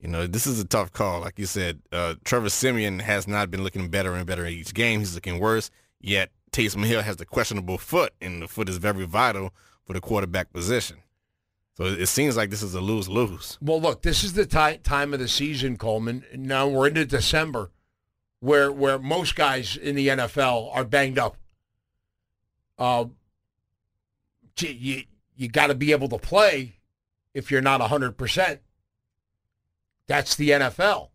You 0.00 0.08
know, 0.08 0.26
this 0.26 0.46
is 0.46 0.60
a 0.60 0.64
tough 0.64 0.92
call. 0.92 1.20
Like 1.20 1.38
you 1.38 1.46
said, 1.46 1.80
uh, 1.90 2.14
Trevor 2.24 2.48
Siemian 2.48 3.00
has 3.00 3.26
not 3.26 3.50
been 3.50 3.64
looking 3.64 3.88
better 3.88 4.14
and 4.14 4.26
better 4.26 4.46
each 4.46 4.72
game. 4.72 5.00
He's 5.00 5.14
looking 5.14 5.40
worse. 5.40 5.70
Yet 6.00 6.30
Taysom 6.52 6.84
Hill 6.84 7.02
has 7.02 7.16
the 7.16 7.26
questionable 7.26 7.78
foot, 7.78 8.12
and 8.20 8.42
the 8.42 8.48
foot 8.48 8.68
is 8.68 8.78
very 8.78 9.04
vital 9.04 9.52
for 9.84 9.94
the 9.94 10.00
quarterback 10.00 10.52
position. 10.52 10.98
So 11.76 11.84
it 11.84 12.06
seems 12.06 12.36
like 12.36 12.50
this 12.50 12.62
is 12.62 12.74
a 12.74 12.80
lose 12.80 13.08
lose. 13.08 13.58
Well, 13.60 13.80
look, 13.80 14.02
this 14.02 14.24
is 14.24 14.32
the 14.32 14.46
ti- 14.46 14.78
time 14.78 15.14
of 15.14 15.20
the 15.20 15.28
season, 15.28 15.76
Coleman. 15.76 16.24
Now 16.34 16.68
we're 16.68 16.88
into 16.88 17.04
December, 17.04 17.70
where 18.40 18.70
where 18.70 18.98
most 18.98 19.36
guys 19.36 19.76
in 19.76 19.94
the 19.94 20.08
NFL 20.08 20.74
are 20.74 20.84
banged 20.84 21.18
up. 21.18 21.36
Uh, 22.78 23.06
you 24.60 25.04
you 25.36 25.48
got 25.48 25.68
to 25.68 25.74
be 25.74 25.92
able 25.92 26.08
to 26.08 26.18
play 26.18 26.78
if 27.32 27.50
you're 27.50 27.60
not 27.60 27.80
100%. 27.80 28.58
That's 30.08 30.34
the 30.34 30.50
NFL. 30.50 31.10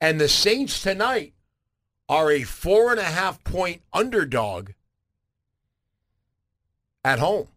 And 0.00 0.20
the 0.20 0.28
Saints 0.28 0.82
tonight 0.82 1.34
are 2.08 2.32
a 2.32 2.42
four 2.42 2.90
and 2.90 2.98
a 2.98 3.04
half 3.04 3.44
point 3.44 3.82
underdog 3.92 4.70
at 7.04 7.18
home. 7.18 7.48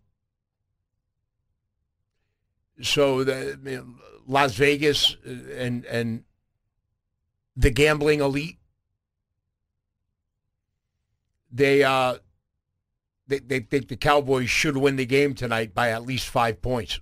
So 2.81 3.23
the 3.23 3.53
I 3.53 3.55
mean, 3.55 3.95
Las 4.27 4.55
Vegas 4.55 5.15
and 5.25 5.85
and 5.85 6.23
the 7.55 7.71
gambling 7.71 8.19
elite 8.19 8.57
they 11.51 11.83
uh 11.83 12.17
they, 13.27 13.39
they 13.39 13.59
think 13.61 13.87
the 13.87 13.95
Cowboys 13.95 14.49
should 14.49 14.75
win 14.75 14.97
the 14.97 15.05
game 15.05 15.33
tonight 15.33 15.73
by 15.73 15.89
at 15.89 16.03
least 16.03 16.27
five 16.27 16.61
points. 16.61 16.99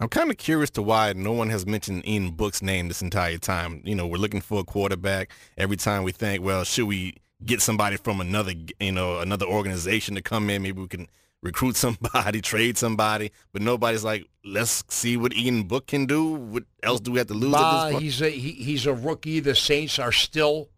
I'm 0.00 0.08
kind 0.08 0.30
of 0.30 0.36
curious 0.36 0.70
to 0.70 0.82
why 0.82 1.12
no 1.14 1.32
one 1.32 1.50
has 1.50 1.66
mentioned 1.66 2.06
Ian 2.06 2.30
Book's 2.30 2.62
name 2.62 2.88
this 2.88 3.02
entire 3.02 3.38
time. 3.38 3.82
You 3.84 3.96
know, 3.96 4.06
we're 4.06 4.18
looking 4.18 4.40
for 4.40 4.60
a 4.60 4.64
quarterback. 4.64 5.32
Every 5.56 5.76
time 5.76 6.04
we 6.04 6.12
think, 6.12 6.42
well, 6.42 6.62
should 6.62 6.86
we 6.86 7.16
get 7.44 7.60
somebody 7.60 7.96
from 7.96 8.20
another, 8.20 8.52
you 8.78 8.92
know, 8.92 9.18
another 9.18 9.46
organization 9.46 10.14
to 10.14 10.22
come 10.22 10.48
in? 10.50 10.62
Maybe 10.62 10.80
we 10.80 10.86
can 10.86 11.08
recruit 11.42 11.74
somebody, 11.84 12.40
trade 12.40 12.78
somebody. 12.78 13.32
But 13.52 13.62
nobody's 13.62 14.04
like, 14.04 14.24
let's 14.44 14.84
see 14.88 15.16
what 15.16 15.34
Ian 15.34 15.64
Book 15.64 15.88
can 15.88 16.06
do. 16.06 16.32
What 16.32 16.64
else 16.82 17.00
do 17.00 17.10
we 17.10 17.18
have 17.18 17.26
to 17.28 17.34
lose 17.34 17.52
bah, 17.52 17.86
at 17.86 17.92
this? 17.94 18.00
He's 18.00 18.22
a 18.22 18.30
he, 18.30 18.52
he's 18.52 18.86
a 18.86 18.94
rookie. 18.94 19.40
The 19.40 19.56
Saints 19.56 19.98
are 19.98 20.12
still 20.12 20.68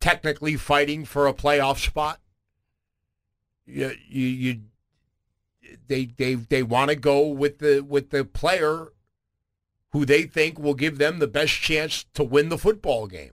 technically 0.00 0.56
fighting 0.56 1.04
for 1.04 1.26
a 1.26 1.34
playoff 1.34 1.78
spot. 1.84 2.20
You 3.66 3.92
you, 4.08 4.26
you 4.26 4.60
they 5.88 6.06
they 6.06 6.34
they 6.34 6.62
want 6.62 6.90
to 6.90 6.96
go 6.96 7.26
with 7.26 7.58
the 7.58 7.80
with 7.80 8.10
the 8.10 8.24
player 8.24 8.92
who 9.90 10.04
they 10.04 10.22
think 10.22 10.58
will 10.58 10.74
give 10.74 10.98
them 10.98 11.18
the 11.18 11.26
best 11.26 11.52
chance 11.52 12.04
to 12.14 12.24
win 12.24 12.48
the 12.48 12.58
football 12.58 13.06
game. 13.06 13.32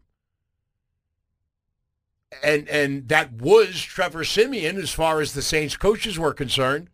And 2.43 2.67
and 2.69 3.07
that 3.07 3.33
was 3.33 3.81
Trevor 3.81 4.23
Siemian 4.23 4.77
as 4.77 4.91
far 4.91 5.21
as 5.21 5.33
the 5.33 5.41
Saints 5.41 5.77
coaches 5.77 6.19
were 6.19 6.33
concerned. 6.33 6.89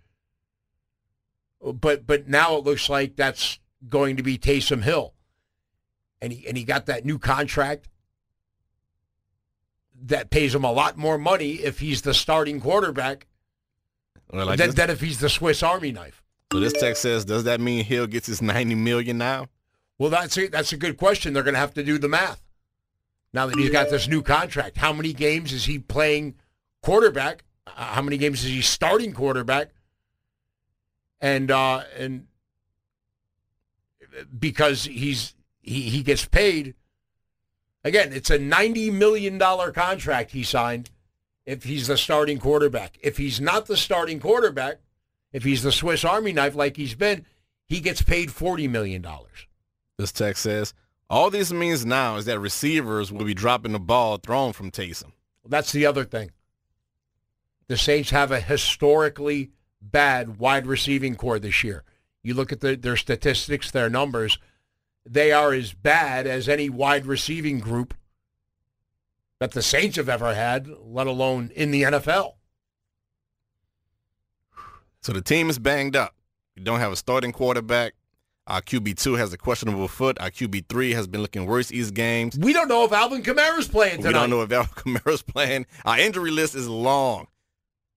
But 1.62 2.06
but 2.06 2.28
now 2.28 2.56
it 2.56 2.64
looks 2.64 2.90
like 2.90 3.16
that's 3.16 3.60
going 3.90 4.18
to 4.18 4.24
be 4.24 4.38
Taysom 4.38 4.84
Hill. 4.84 5.14
And 6.22 6.32
he 6.32 6.48
and 6.48 6.58
he 6.58 6.64
got 6.64 6.86
that 6.86 7.06
new 7.06 7.20
contract 7.20 7.90
that 10.04 10.30
pays 10.30 10.54
him 10.54 10.64
a 10.64 10.72
lot 10.72 10.98
more 10.98 11.18
money 11.18 11.54
if 11.54 11.80
he's 11.80 12.04
the 12.04 12.14
starting 12.14 12.62
quarterback 12.62 13.28
Well, 14.32 14.46
like 14.46 14.58
than, 14.58 14.68
this- 14.68 14.76
than 14.76 14.90
if 14.90 15.02
he's 15.02 15.20
the 15.20 15.30
Swiss 15.30 15.62
Army 15.64 15.92
knife. 15.92 16.24
so 16.52 16.60
this 16.60 16.74
text 16.74 17.02
says, 17.02 17.26
does 17.26 17.44
that 17.46 17.60
mean 17.60 17.84
Hill 17.86 18.08
gets 18.08 18.28
his 18.28 18.42
90 18.42 18.76
million 18.76 19.18
now? 19.18 19.48
Well, 19.98 20.10
that's 20.10 20.38
a, 20.38 20.48
that's 20.48 20.74
a 20.74 20.78
good 20.78 20.98
question. 20.98 21.34
They're 21.34 21.44
going 21.44 21.54
to 21.54 21.60
have 21.60 21.74
to 21.76 21.84
do 21.84 21.98
the 21.98 22.10
math. 22.10 22.42
Now 23.34 23.48
that 23.48 23.58
he's 23.58 23.70
got 23.70 23.90
this 23.90 24.08
new 24.08 24.22
contract, 24.22 24.78
how 24.78 24.94
many 24.94 25.12
games 25.14 25.52
is 25.52 25.66
he 25.66 25.78
playing 25.80 26.36
quarterback? 26.82 27.44
Uh, 27.68 27.72
how 27.76 28.02
many 28.02 28.18
games 28.18 28.44
is 28.46 28.50
he 28.50 28.62
starting 28.62 29.14
quarterback? 29.14 29.72
And 31.20 31.52
uh, 31.52 31.84
and 31.98 32.28
because 34.38 34.86
he's 34.86 35.34
he, 35.62 35.82
he 35.90 36.04
gets 36.04 36.26
paid 36.26 36.76
again, 37.84 38.14
it's 38.14 38.30
a 38.30 38.38
ninety 38.40 38.90
million 38.90 39.38
dollar 39.38 39.72
contract 39.72 40.32
he 40.32 40.44
signed 40.44 40.90
if 41.46 41.64
he's 41.64 41.88
the 41.88 41.98
starting 41.98 42.40
quarterback. 42.40 42.98
If 43.02 43.18
he's 43.18 43.40
not 43.40 43.66
the 43.66 43.78
starting 43.78 44.20
quarterback, 44.20 44.78
if 45.32 45.44
he's 45.44 45.64
the 45.64 45.72
Swiss 45.72 46.04
Army 46.04 46.34
knife 46.34 46.56
like 46.56 46.78
he's 46.78 46.96
been, 46.96 47.26
he 47.68 47.80
gets 47.80 48.02
paid 48.02 48.32
forty 48.32 48.68
million 48.68 49.02
dollars. 49.02 49.48
This 49.98 50.12
text 50.12 50.44
says, 50.44 50.74
all 51.10 51.30
this 51.30 51.52
means 51.52 51.86
now 51.86 52.16
is 52.18 52.26
that 52.26 52.40
receivers 52.40 53.12
will 53.12 53.26
be 53.26 53.34
dropping 53.34 53.72
the 53.72 53.80
ball 53.80 54.18
thrown 54.18 54.54
from 54.54 54.72
Taysom. 54.72 55.12
That's 55.48 55.72
the 55.72 55.86
other 55.86 56.04
thing. 56.04 56.32
The 57.68 57.78
Saints 57.78 58.10
have 58.10 58.32
a 58.32 58.40
historically 58.40 59.52
bad 59.82 60.40
wide 60.40 60.68
receiving 60.68 61.16
core 61.16 61.40
this 61.40 61.64
year. 61.64 61.84
You 62.24 62.34
look 62.34 62.52
at 62.52 62.62
the, 62.62 62.76
their 62.76 62.98
statistics, 62.98 63.70
their 63.70 63.90
numbers, 63.90 64.40
they 65.06 65.32
are 65.32 65.54
as 65.54 65.74
bad 65.74 66.26
as 66.26 66.50
any 66.50 66.70
wide 66.70 67.06
receiving 67.06 67.60
group 67.60 67.94
that 69.40 69.52
the 69.52 69.62
Saints 69.62 69.98
have 69.98 70.10
ever 70.10 70.34
had, 70.34 70.68
let 70.84 71.08
alone 71.08 71.52
in 71.56 71.72
the 71.72 71.84
NFL. 71.84 72.34
So 75.02 75.14
the 75.14 75.22
team 75.22 75.50
is 75.50 75.60
banged 75.60 75.96
up. 75.96 76.16
You 76.56 76.64
don't 76.64 76.80
have 76.80 76.92
a 76.92 76.96
starting 76.96 77.32
quarterback. 77.32 77.94
Our 78.48 78.62
QB2 78.62 79.18
has 79.18 79.34
a 79.34 79.38
questionable 79.38 79.88
foot. 79.88 80.20
Our 80.20 80.30
QB3 80.30 80.94
has 80.94 81.08
been 81.08 81.22
looking 81.22 81.46
worse 81.46 81.68
these 81.68 81.92
games. 81.92 82.38
We 82.38 82.54
don't 82.54 82.68
know 82.68 82.86
if 82.86 82.92
Alvin 82.92 83.24
Kamara's 83.24 83.68
playing 83.68 83.98
tonight. 83.98 84.08
We 84.10 84.14
don't 84.14 84.30
know 84.30 84.42
if 84.42 84.52
Alvin 84.52 84.74
Kamara's 84.76 85.24
playing. 85.24 85.66
Our 85.84 86.00
injury 86.00 86.32
list 86.32 86.56
is 86.56 86.68
long. 86.68 87.28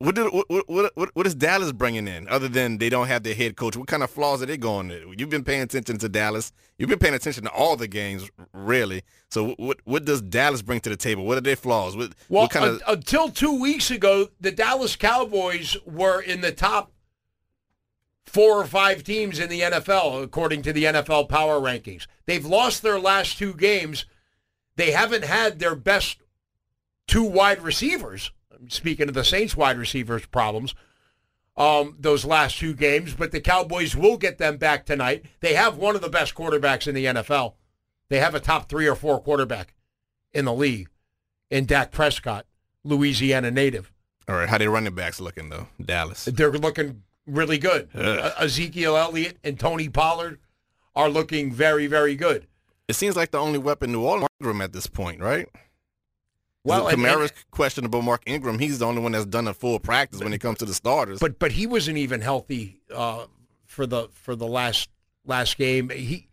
What, 0.00 0.14
did, 0.14 0.32
what, 0.32 0.68
what, 0.68 0.92
what, 0.94 1.10
what 1.14 1.26
is 1.26 1.34
Dallas 1.34 1.72
bringing 1.72 2.06
in 2.06 2.28
other 2.28 2.48
than 2.48 2.78
they 2.78 2.88
don't 2.88 3.08
have 3.08 3.24
their 3.24 3.34
head 3.34 3.56
coach? 3.56 3.76
What 3.76 3.88
kind 3.88 4.04
of 4.04 4.10
flaws 4.10 4.40
are 4.40 4.46
they 4.46 4.56
going 4.56 4.88
to? 4.90 5.12
You've 5.18 5.28
been 5.28 5.42
paying 5.42 5.62
attention 5.62 5.98
to 5.98 6.08
Dallas. 6.08 6.52
You've 6.78 6.88
been 6.88 7.00
paying 7.00 7.14
attention 7.14 7.42
to 7.44 7.50
all 7.50 7.74
the 7.74 7.88
games, 7.88 8.30
really. 8.52 9.02
So 9.28 9.54
what 9.58 9.80
what 9.84 10.04
does 10.04 10.22
Dallas 10.22 10.62
bring 10.62 10.78
to 10.80 10.88
the 10.88 10.96
table? 10.96 11.24
What 11.24 11.36
are 11.36 11.40
their 11.40 11.56
flaws? 11.56 11.96
What, 11.96 12.12
well, 12.28 12.42
what 12.42 12.52
kind 12.52 12.64
of 12.66 12.82
until 12.86 13.28
two 13.28 13.60
weeks 13.60 13.90
ago, 13.90 14.28
the 14.40 14.52
Dallas 14.52 14.94
Cowboys 14.94 15.76
were 15.84 16.20
in 16.20 16.42
the 16.42 16.52
top 16.52 16.92
four 18.24 18.60
or 18.60 18.66
five 18.66 19.02
teams 19.02 19.40
in 19.40 19.48
the 19.48 19.62
NFL, 19.62 20.22
according 20.22 20.62
to 20.62 20.72
the 20.72 20.84
NFL 20.84 21.28
power 21.28 21.58
rankings. 21.58 22.06
They've 22.26 22.46
lost 22.46 22.82
their 22.82 23.00
last 23.00 23.36
two 23.36 23.52
games. 23.52 24.04
They 24.76 24.92
haven't 24.92 25.24
had 25.24 25.58
their 25.58 25.74
best 25.74 26.18
two 27.08 27.24
wide 27.24 27.62
receivers 27.62 28.30
speaking 28.68 29.08
of 29.08 29.14
the 29.14 29.24
Saints 29.24 29.56
wide 29.56 29.78
receivers 29.78 30.26
problems, 30.26 30.74
um, 31.56 31.96
those 31.98 32.24
last 32.24 32.58
two 32.58 32.74
games, 32.74 33.14
but 33.14 33.32
the 33.32 33.40
Cowboys 33.40 33.96
will 33.96 34.16
get 34.16 34.38
them 34.38 34.58
back 34.58 34.86
tonight. 34.86 35.24
They 35.40 35.54
have 35.54 35.76
one 35.76 35.96
of 35.96 36.02
the 36.02 36.08
best 36.08 36.34
quarterbacks 36.34 36.86
in 36.86 36.94
the 36.94 37.06
NFL. 37.06 37.54
They 38.08 38.20
have 38.20 38.34
a 38.34 38.40
top 38.40 38.68
three 38.68 38.86
or 38.86 38.94
four 38.94 39.20
quarterback 39.20 39.74
in 40.32 40.44
the 40.44 40.54
league 40.54 40.88
in 41.50 41.66
Dak 41.66 41.90
Prescott, 41.90 42.46
Louisiana 42.84 43.50
native. 43.50 43.92
All 44.28 44.36
right, 44.36 44.48
how 44.48 44.58
they 44.58 44.68
running 44.68 44.94
backs 44.94 45.20
looking 45.20 45.48
though? 45.48 45.68
Dallas. 45.82 46.26
They're 46.26 46.52
looking 46.52 47.02
really 47.26 47.58
good. 47.58 47.88
Uh, 47.94 48.30
Ezekiel 48.38 48.96
Elliott 48.96 49.38
and 49.42 49.58
Tony 49.58 49.88
Pollard 49.88 50.38
are 50.94 51.08
looking 51.08 51.52
very, 51.52 51.86
very 51.86 52.14
good. 52.14 52.46
It 52.88 52.94
seems 52.94 53.16
like 53.16 53.30
the 53.30 53.38
only 53.38 53.58
weapon 53.58 53.92
New 53.92 54.02
Orleans 54.02 54.28
room 54.40 54.60
at 54.60 54.72
this 54.72 54.86
point, 54.86 55.20
right? 55.20 55.48
Well, 56.68 56.90
Kamara's 56.90 57.32
questionable. 57.50 58.02
Mark 58.02 58.22
Ingram, 58.26 58.58
he's 58.58 58.78
the 58.78 58.86
only 58.86 59.00
one 59.00 59.12
that's 59.12 59.26
done 59.26 59.48
a 59.48 59.54
full 59.54 59.78
practice 59.78 60.20
when 60.22 60.32
it 60.32 60.38
comes 60.38 60.58
to 60.58 60.64
the 60.64 60.74
starters. 60.74 61.18
But 61.18 61.38
but 61.38 61.52
he 61.52 61.66
wasn't 61.66 61.98
even 61.98 62.20
healthy 62.20 62.80
uh, 62.94 63.26
for 63.66 63.86
the 63.86 64.08
for 64.12 64.36
the 64.36 64.46
last 64.46 64.90
last 65.24 65.56
game. 65.56 65.90
He 65.90 66.28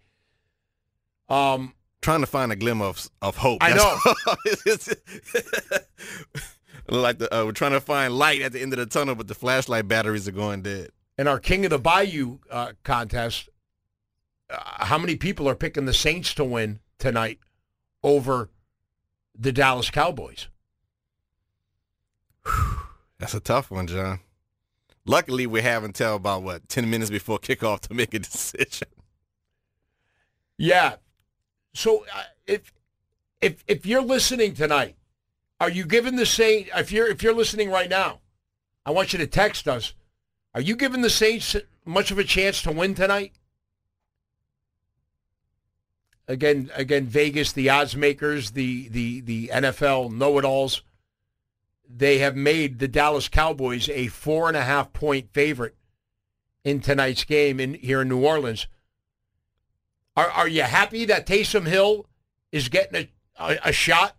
um 1.29 1.73
trying 2.01 2.21
to 2.21 2.27
find 2.27 2.51
a 2.51 2.55
glimmer 2.55 2.85
of 2.85 3.09
of 3.21 3.37
hope. 3.37 3.59
I 3.61 3.73
know. 3.73 3.97
like 6.89 7.17
the, 7.17 7.33
uh, 7.35 7.45
we're 7.45 7.51
trying 7.51 7.71
to 7.71 7.81
find 7.81 8.13
light 8.13 8.41
at 8.41 8.51
the 8.51 8.61
end 8.61 8.73
of 8.73 8.79
the 8.79 8.85
tunnel, 8.85 9.15
but 9.15 9.27
the 9.27 9.35
flashlight 9.35 9.87
batteries 9.87 10.27
are 10.27 10.33
going 10.33 10.61
dead. 10.61 10.89
In 11.17 11.27
our 11.27 11.39
King 11.39 11.65
of 11.65 11.71
the 11.71 11.79
Bayou 11.79 12.39
uh, 12.51 12.73
contest, 12.83 13.49
uh, 14.49 14.85
how 14.85 14.97
many 14.97 15.15
people 15.15 15.47
are 15.47 15.55
picking 15.55 15.85
the 15.85 15.93
Saints 15.93 16.33
to 16.35 16.43
win 16.43 16.79
tonight 16.99 17.39
over 18.03 18.49
the 19.37 19.51
Dallas 19.51 19.89
Cowboys. 19.89 20.47
That's 23.19 23.33
a 23.33 23.39
tough 23.39 23.71
one, 23.71 23.87
John. 23.87 24.19
Luckily, 25.05 25.45
we 25.45 25.61
have 25.61 25.83
until 25.83 26.15
about 26.15 26.43
what 26.43 26.67
ten 26.67 26.89
minutes 26.89 27.11
before 27.11 27.39
kickoff 27.39 27.81
to 27.81 27.93
make 27.93 28.13
a 28.13 28.19
decision. 28.31 28.87
Yeah. 30.57 30.95
So 31.73 32.05
uh, 32.13 32.23
if 32.47 32.73
if 33.41 33.63
if 33.67 33.85
you're 33.85 34.01
listening 34.01 34.53
tonight, 34.53 34.95
are 35.59 35.69
you 35.69 35.85
giving 35.85 36.15
the 36.15 36.25
Saints? 36.25 36.69
If 36.75 36.91
you're 36.91 37.07
if 37.07 37.21
you're 37.21 37.33
listening 37.33 37.69
right 37.69 37.89
now, 37.89 38.21
I 38.85 38.91
want 38.91 39.13
you 39.13 39.19
to 39.19 39.27
text 39.27 39.67
us. 39.67 39.93
Are 40.53 40.61
you 40.61 40.75
giving 40.75 41.01
the 41.01 41.09
Saints 41.09 41.55
much 41.83 42.11
of 42.11 42.17
a 42.17 42.23
chance 42.23 42.61
to 42.63 42.71
win 42.71 42.95
tonight? 42.95 43.33
Again, 46.27 46.71
again, 46.75 47.05
Vegas, 47.07 47.51
the 47.51 47.69
odds 47.69 47.95
makers, 47.95 48.51
the 48.51 48.87
the 48.89 49.21
the 49.21 49.51
NFL 49.53 50.11
know-it-alls, 50.11 50.81
they 51.89 52.19
have 52.19 52.35
made 52.35 52.79
the 52.79 52.87
Dallas 52.87 53.27
Cowboys 53.27 53.89
a 53.89 54.07
four 54.07 54.47
and 54.47 54.57
a 54.57 54.63
half 54.63 54.93
point 54.93 55.29
favorite 55.33 55.75
in 56.63 56.79
tonight's 56.79 57.23
game 57.23 57.59
in 57.59 57.75
here 57.75 58.01
in 58.01 58.09
New 58.09 58.25
Orleans. 58.25 58.67
Are 60.15 60.29
are 60.29 60.47
you 60.47 60.63
happy 60.63 61.05
that 61.05 61.27
Taysom 61.27 61.67
Hill 61.67 62.07
is 62.51 62.69
getting 62.69 63.01
a 63.03 63.09
a, 63.39 63.59
a 63.65 63.71
shot 63.71 64.15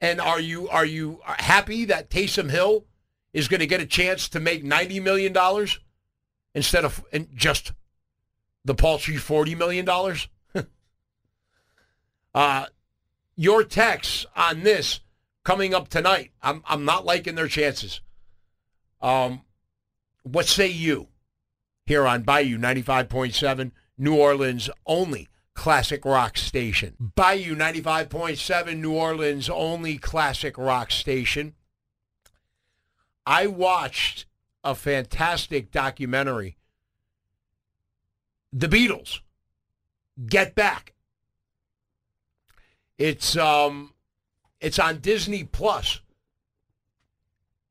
And 0.00 0.20
are 0.20 0.40
you 0.40 0.68
are 0.68 0.84
you 0.84 1.20
happy 1.24 1.84
that 1.84 2.10
Taysom 2.10 2.50
Hill 2.50 2.84
is 3.32 3.46
going 3.46 3.60
to 3.60 3.68
get 3.68 3.80
a 3.80 3.86
chance 3.86 4.28
to 4.30 4.40
make 4.40 4.64
ninety 4.64 4.98
million 4.98 5.32
dollars 5.32 5.78
instead 6.52 6.84
of 6.84 7.04
just 7.36 7.72
the 8.64 8.74
paltry 8.74 9.16
forty 9.16 9.54
million 9.54 9.84
dollars? 9.84 10.26
uh, 12.34 12.66
your 13.36 13.62
texts 13.62 14.26
on 14.34 14.64
this 14.64 14.98
coming 15.44 15.72
up 15.72 15.86
tonight. 15.86 16.32
I'm 16.42 16.64
I'm 16.66 16.84
not 16.84 17.04
liking 17.04 17.36
their 17.36 17.46
chances. 17.46 18.00
Um, 19.02 19.42
what 20.22 20.46
say 20.46 20.68
you 20.68 21.08
here 21.84 22.06
on 22.06 22.22
Bayou 22.22 22.56
95.7, 22.56 23.72
New 23.98 24.14
Orleans 24.14 24.70
only 24.86 25.28
classic 25.54 26.04
rock 26.04 26.38
station? 26.38 26.94
Bayou 27.00 27.56
95.7, 27.56 28.78
New 28.78 28.92
Orleans 28.92 29.50
only 29.50 29.98
classic 29.98 30.56
rock 30.56 30.92
station. 30.92 31.54
I 33.26 33.48
watched 33.48 34.26
a 34.64 34.74
fantastic 34.74 35.70
documentary, 35.70 36.56
The 38.52 38.68
Beatles, 38.68 39.20
Get 40.26 40.54
Back. 40.54 40.94
It's 42.98 43.36
um 43.36 43.94
it's 44.60 44.78
on 44.78 44.98
Disney 44.98 45.42
Plus. 45.42 46.00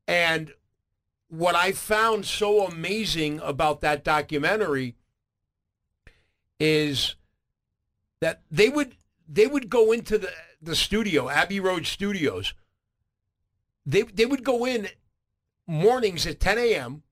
And 0.06 0.52
what 1.32 1.54
I 1.54 1.72
found 1.72 2.26
so 2.26 2.66
amazing 2.66 3.40
about 3.42 3.80
that 3.80 4.04
documentary 4.04 4.96
is 6.60 7.16
that 8.20 8.42
they 8.50 8.68
would 8.68 8.96
they 9.26 9.46
would 9.46 9.70
go 9.70 9.92
into 9.92 10.18
the 10.18 10.30
the 10.60 10.76
studio, 10.76 11.30
Abbey 11.30 11.58
Road 11.58 11.86
Studios. 11.86 12.52
They 13.86 14.02
they 14.02 14.26
would 14.26 14.44
go 14.44 14.66
in 14.66 14.88
mornings 15.66 16.26
at 16.26 16.38
10 16.38 16.58
a.m. 16.58 17.02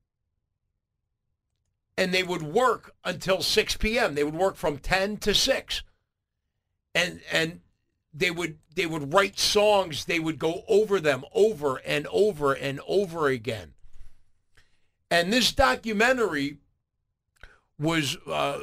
and 1.96 2.12
they 2.12 2.22
would 2.22 2.42
work 2.42 2.94
until 3.02 3.40
6 3.40 3.76
p.m. 3.78 4.14
They 4.14 4.24
would 4.24 4.34
work 4.34 4.56
from 4.56 4.76
10 4.76 5.16
to 5.16 5.34
6. 5.34 5.82
And 6.94 7.22
and 7.32 7.60
they 8.12 8.30
would 8.30 8.58
they 8.74 8.84
would 8.84 9.14
write 9.14 9.38
songs, 9.38 10.04
they 10.04 10.20
would 10.20 10.38
go 10.38 10.62
over 10.68 11.00
them 11.00 11.24
over 11.32 11.78
and 11.86 12.06
over 12.08 12.52
and 12.52 12.80
over 12.86 13.28
again. 13.28 13.72
And 15.10 15.32
this 15.32 15.52
documentary 15.52 16.58
was 17.78 18.16
uh, 18.26 18.60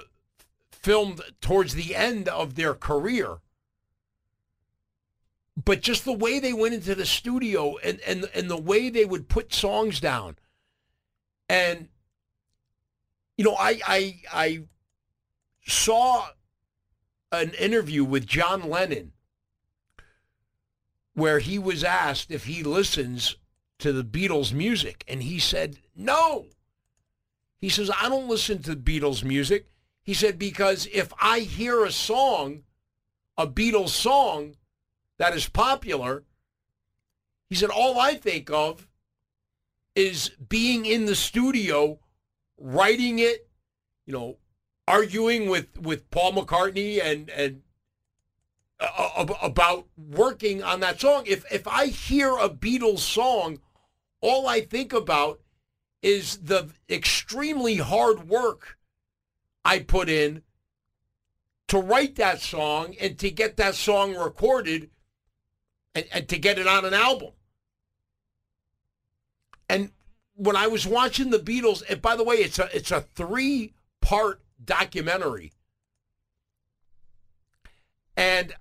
filmed 0.71 1.21
towards 1.41 1.73
the 1.73 1.95
end 1.95 2.29
of 2.29 2.55
their 2.55 2.73
career. 2.73 3.39
But 5.63 5.81
just 5.81 6.05
the 6.05 6.13
way 6.13 6.39
they 6.39 6.53
went 6.53 6.75
into 6.75 6.95
the 6.95 7.05
studio 7.05 7.77
and, 7.83 7.99
and, 8.07 8.29
and 8.33 8.49
the 8.49 8.61
way 8.61 8.89
they 8.89 9.05
would 9.05 9.27
put 9.27 9.53
songs 9.53 9.99
down. 9.99 10.37
And, 11.49 11.89
you 13.37 13.43
know, 13.43 13.55
I, 13.59 13.81
I, 13.85 14.15
I 14.31 14.63
saw 15.65 16.27
an 17.31 17.51
interview 17.59 18.03
with 18.03 18.27
John 18.27 18.69
Lennon 18.69 19.13
where 21.13 21.39
he 21.39 21.57
was 21.57 21.83
asked 21.83 22.29
if 22.29 22.45
he 22.45 22.61
listens 22.61 23.37
to 23.79 23.91
the 23.91 24.03
Beatles 24.03 24.53
music. 24.53 25.03
And 25.07 25.23
he 25.23 25.39
said, 25.39 25.79
no. 25.97 26.45
He 27.59 27.69
says, 27.69 27.89
I 27.89 28.07
don't 28.07 28.29
listen 28.29 28.61
to 28.63 28.75
Beatles 28.75 29.23
music. 29.23 29.67
He 30.03 30.13
said, 30.13 30.37
because 30.39 30.87
if 30.93 31.11
I 31.19 31.39
hear 31.39 31.83
a 31.83 31.91
song, 31.91 32.63
a 33.37 33.47
Beatles 33.47 33.89
song 33.89 34.55
that 35.17 35.35
is 35.35 35.49
popular, 35.49 36.23
he 37.49 37.55
said, 37.55 37.69
all 37.69 37.99
I 37.99 38.13
think 38.13 38.51
of 38.51 38.87
is 39.95 40.29
being 40.47 40.85
in 40.85 41.05
the 41.05 41.15
studio, 41.15 41.99
writing 42.57 43.19
it, 43.19 43.49
you 44.05 44.13
know, 44.13 44.37
arguing 44.87 45.49
with, 45.49 45.77
with 45.81 46.09
Paul 46.11 46.33
McCartney 46.33 47.03
and, 47.03 47.29
and 47.29 47.61
uh, 48.79 49.25
about 49.41 49.87
working 49.97 50.61
on 50.61 50.79
that 50.81 51.01
song. 51.01 51.23
If, 51.25 51.51
if 51.51 51.67
I 51.67 51.87
hear 51.87 52.37
a 52.37 52.47
Beatles 52.47 52.99
song, 52.99 53.59
all 54.21 54.47
I 54.47 54.61
think 54.61 54.93
about 54.93 55.41
is 56.01 56.37
the 56.37 56.69
extremely 56.89 57.77
hard 57.77 58.27
work 58.27 58.77
I 59.65 59.79
put 59.79 60.09
in 60.09 60.43
to 61.67 61.79
write 61.79 62.15
that 62.15 62.39
song 62.41 62.95
and 62.99 63.17
to 63.19 63.29
get 63.29 63.57
that 63.57 63.75
song 63.75 64.15
recorded 64.15 64.89
and, 65.93 66.05
and 66.13 66.27
to 66.29 66.37
get 66.37 66.59
it 66.59 66.67
on 66.67 66.85
an 66.85 66.93
album. 66.93 67.31
And 69.69 69.91
when 70.35 70.55
I 70.55 70.67
was 70.67 70.87
watching 70.87 71.29
the 71.29 71.39
Beatles, 71.39 71.83
and 71.89 72.01
by 72.01 72.15
the 72.15 72.23
way, 72.23 72.35
it's 72.37 72.59
a 72.59 72.69
it's 72.75 72.91
a 72.91 73.01
three 73.01 73.73
part 74.01 74.41
documentary. 74.63 75.51
And 78.15 78.55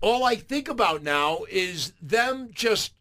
all 0.00 0.24
I 0.24 0.36
think 0.36 0.68
about 0.68 1.02
now 1.02 1.40
is 1.50 1.92
them 2.00 2.50
just 2.52 2.92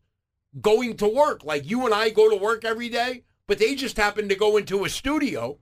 going 0.62 0.98
to 0.98 1.08
work. 1.08 1.44
Like 1.44 1.70
you 1.70 1.86
and 1.86 1.94
I 1.94 2.10
go 2.10 2.30
to 2.30 2.36
work 2.36 2.66
every 2.66 2.90
day, 2.90 3.24
but 3.48 3.60
they 3.60 3.76
just 3.76 3.98
happen 3.98 4.30
to 4.30 4.36
go 4.36 4.58
into 4.58 4.86
a 4.86 4.90
studio 4.90 5.60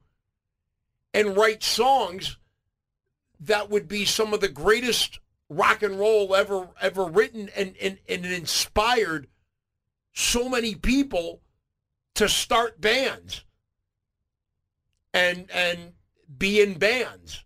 and 1.13 1.37
write 1.37 1.63
songs 1.63 2.37
that 3.39 3.69
would 3.69 3.87
be 3.87 4.05
some 4.05 4.33
of 4.33 4.39
the 4.39 4.47
greatest 4.47 5.19
rock 5.49 5.83
and 5.83 5.99
roll 5.99 6.35
ever 6.35 6.69
ever 6.81 7.05
written 7.05 7.49
and, 7.55 7.75
and, 7.81 7.99
and 8.07 8.25
inspired 8.25 9.27
so 10.13 10.47
many 10.47 10.73
people 10.73 11.41
to 12.15 12.29
start 12.29 12.79
bands 12.79 13.43
and 15.13 15.49
and 15.51 15.93
be 16.37 16.61
in 16.61 16.77
bands. 16.77 17.43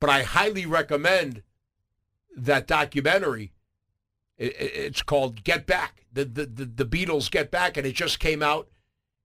But 0.00 0.10
I 0.10 0.22
highly 0.22 0.66
recommend 0.66 1.42
that 2.36 2.66
documentary 2.66 3.53
it's 4.38 5.02
called 5.02 5.44
Get 5.44 5.66
Back. 5.66 6.06
The, 6.12 6.24
the, 6.24 6.46
the 6.46 6.64
the 6.64 6.84
Beatles 6.84 7.30
Get 7.30 7.50
Back, 7.50 7.76
and 7.76 7.86
it 7.86 7.94
just 7.94 8.20
came 8.20 8.42
out, 8.42 8.68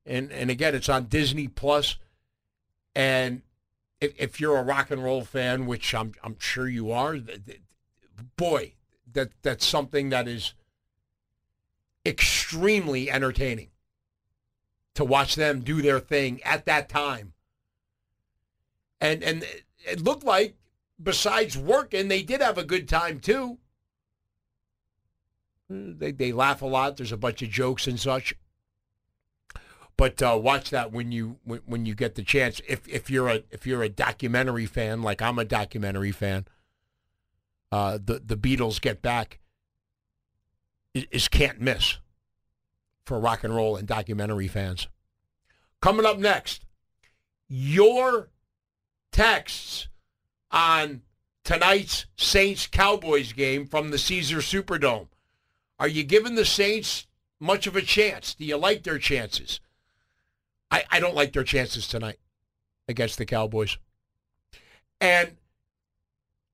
and 0.05 0.31
and 0.31 0.49
again, 0.49 0.75
it's 0.75 0.89
on 0.89 1.05
Disney 1.05 1.47
Plus. 1.47 1.97
And 2.95 3.43
if, 4.01 4.13
if 4.17 4.39
you're 4.39 4.57
a 4.57 4.63
rock 4.63 4.91
and 4.91 5.03
roll 5.03 5.23
fan, 5.23 5.65
which 5.65 5.93
I'm 5.93 6.13
I'm 6.23 6.37
sure 6.39 6.67
you 6.67 6.91
are, 6.91 7.17
boy, 8.37 8.73
that 9.13 9.29
that's 9.41 9.65
something 9.65 10.09
that 10.09 10.27
is 10.27 10.53
extremely 12.05 13.11
entertaining 13.11 13.69
to 14.95 15.05
watch 15.05 15.35
them 15.35 15.61
do 15.61 15.81
their 15.81 15.99
thing 15.99 16.41
at 16.43 16.65
that 16.65 16.89
time. 16.89 17.33
And 18.99 19.23
and 19.23 19.45
it 19.79 20.01
looked 20.01 20.23
like 20.23 20.55
besides 21.01 21.57
working, 21.57 22.07
they 22.07 22.23
did 22.23 22.41
have 22.41 22.57
a 22.57 22.63
good 22.63 22.87
time 22.89 23.19
too. 23.19 23.59
They 25.69 26.11
they 26.11 26.31
laugh 26.31 26.61
a 26.61 26.65
lot. 26.65 26.97
There's 26.97 27.11
a 27.11 27.17
bunch 27.17 27.41
of 27.41 27.49
jokes 27.49 27.87
and 27.87 27.99
such. 27.99 28.33
But 29.95 30.21
uh, 30.21 30.39
watch 30.41 30.69
that 30.69 30.91
when 30.91 31.11
you 31.11 31.37
when, 31.43 31.59
when 31.65 31.85
you 31.85 31.93
get 31.93 32.15
the 32.15 32.23
chance. 32.23 32.61
If 32.67 32.87
if 32.87 33.09
you're 33.09 33.27
a 33.27 33.43
if 33.51 33.67
you're 33.67 33.83
a 33.83 33.89
documentary 33.89 34.65
fan, 34.65 35.01
like 35.01 35.21
I'm 35.21 35.37
a 35.37 35.45
documentary 35.45 36.11
fan, 36.11 36.47
uh, 37.71 37.99
the 38.03 38.21
the 38.25 38.37
Beatles 38.37 38.81
Get 38.81 39.01
Back 39.01 39.39
is, 40.93 41.05
is 41.11 41.27
can't 41.27 41.61
miss 41.61 41.97
for 43.05 43.19
rock 43.19 43.43
and 43.43 43.55
roll 43.55 43.75
and 43.75 43.87
documentary 43.87 44.47
fans. 44.47 44.87
Coming 45.81 46.05
up 46.05 46.17
next, 46.17 46.65
your 47.47 48.29
texts 49.11 49.87
on 50.51 51.01
tonight's 51.43 52.05
Saints 52.15 52.67
Cowboys 52.67 53.33
game 53.33 53.65
from 53.67 53.91
the 53.91 53.97
Caesars 53.97 54.45
Superdome. 54.45 55.07
Are 55.79 55.87
you 55.87 56.03
giving 56.03 56.35
the 56.35 56.45
Saints 56.45 57.07
much 57.39 57.65
of 57.65 57.75
a 57.75 57.81
chance? 57.81 58.35
Do 58.35 58.43
you 58.43 58.57
like 58.57 58.83
their 58.83 58.99
chances? 58.99 59.61
I, 60.69 60.83
I 60.91 60.99
don't 60.99 61.15
like 61.15 61.33
their 61.33 61.43
chances 61.43 61.87
tonight 61.87 62.19
against 62.87 63.17
the 63.17 63.25
Cowboys. 63.25 63.77
And 64.99 65.37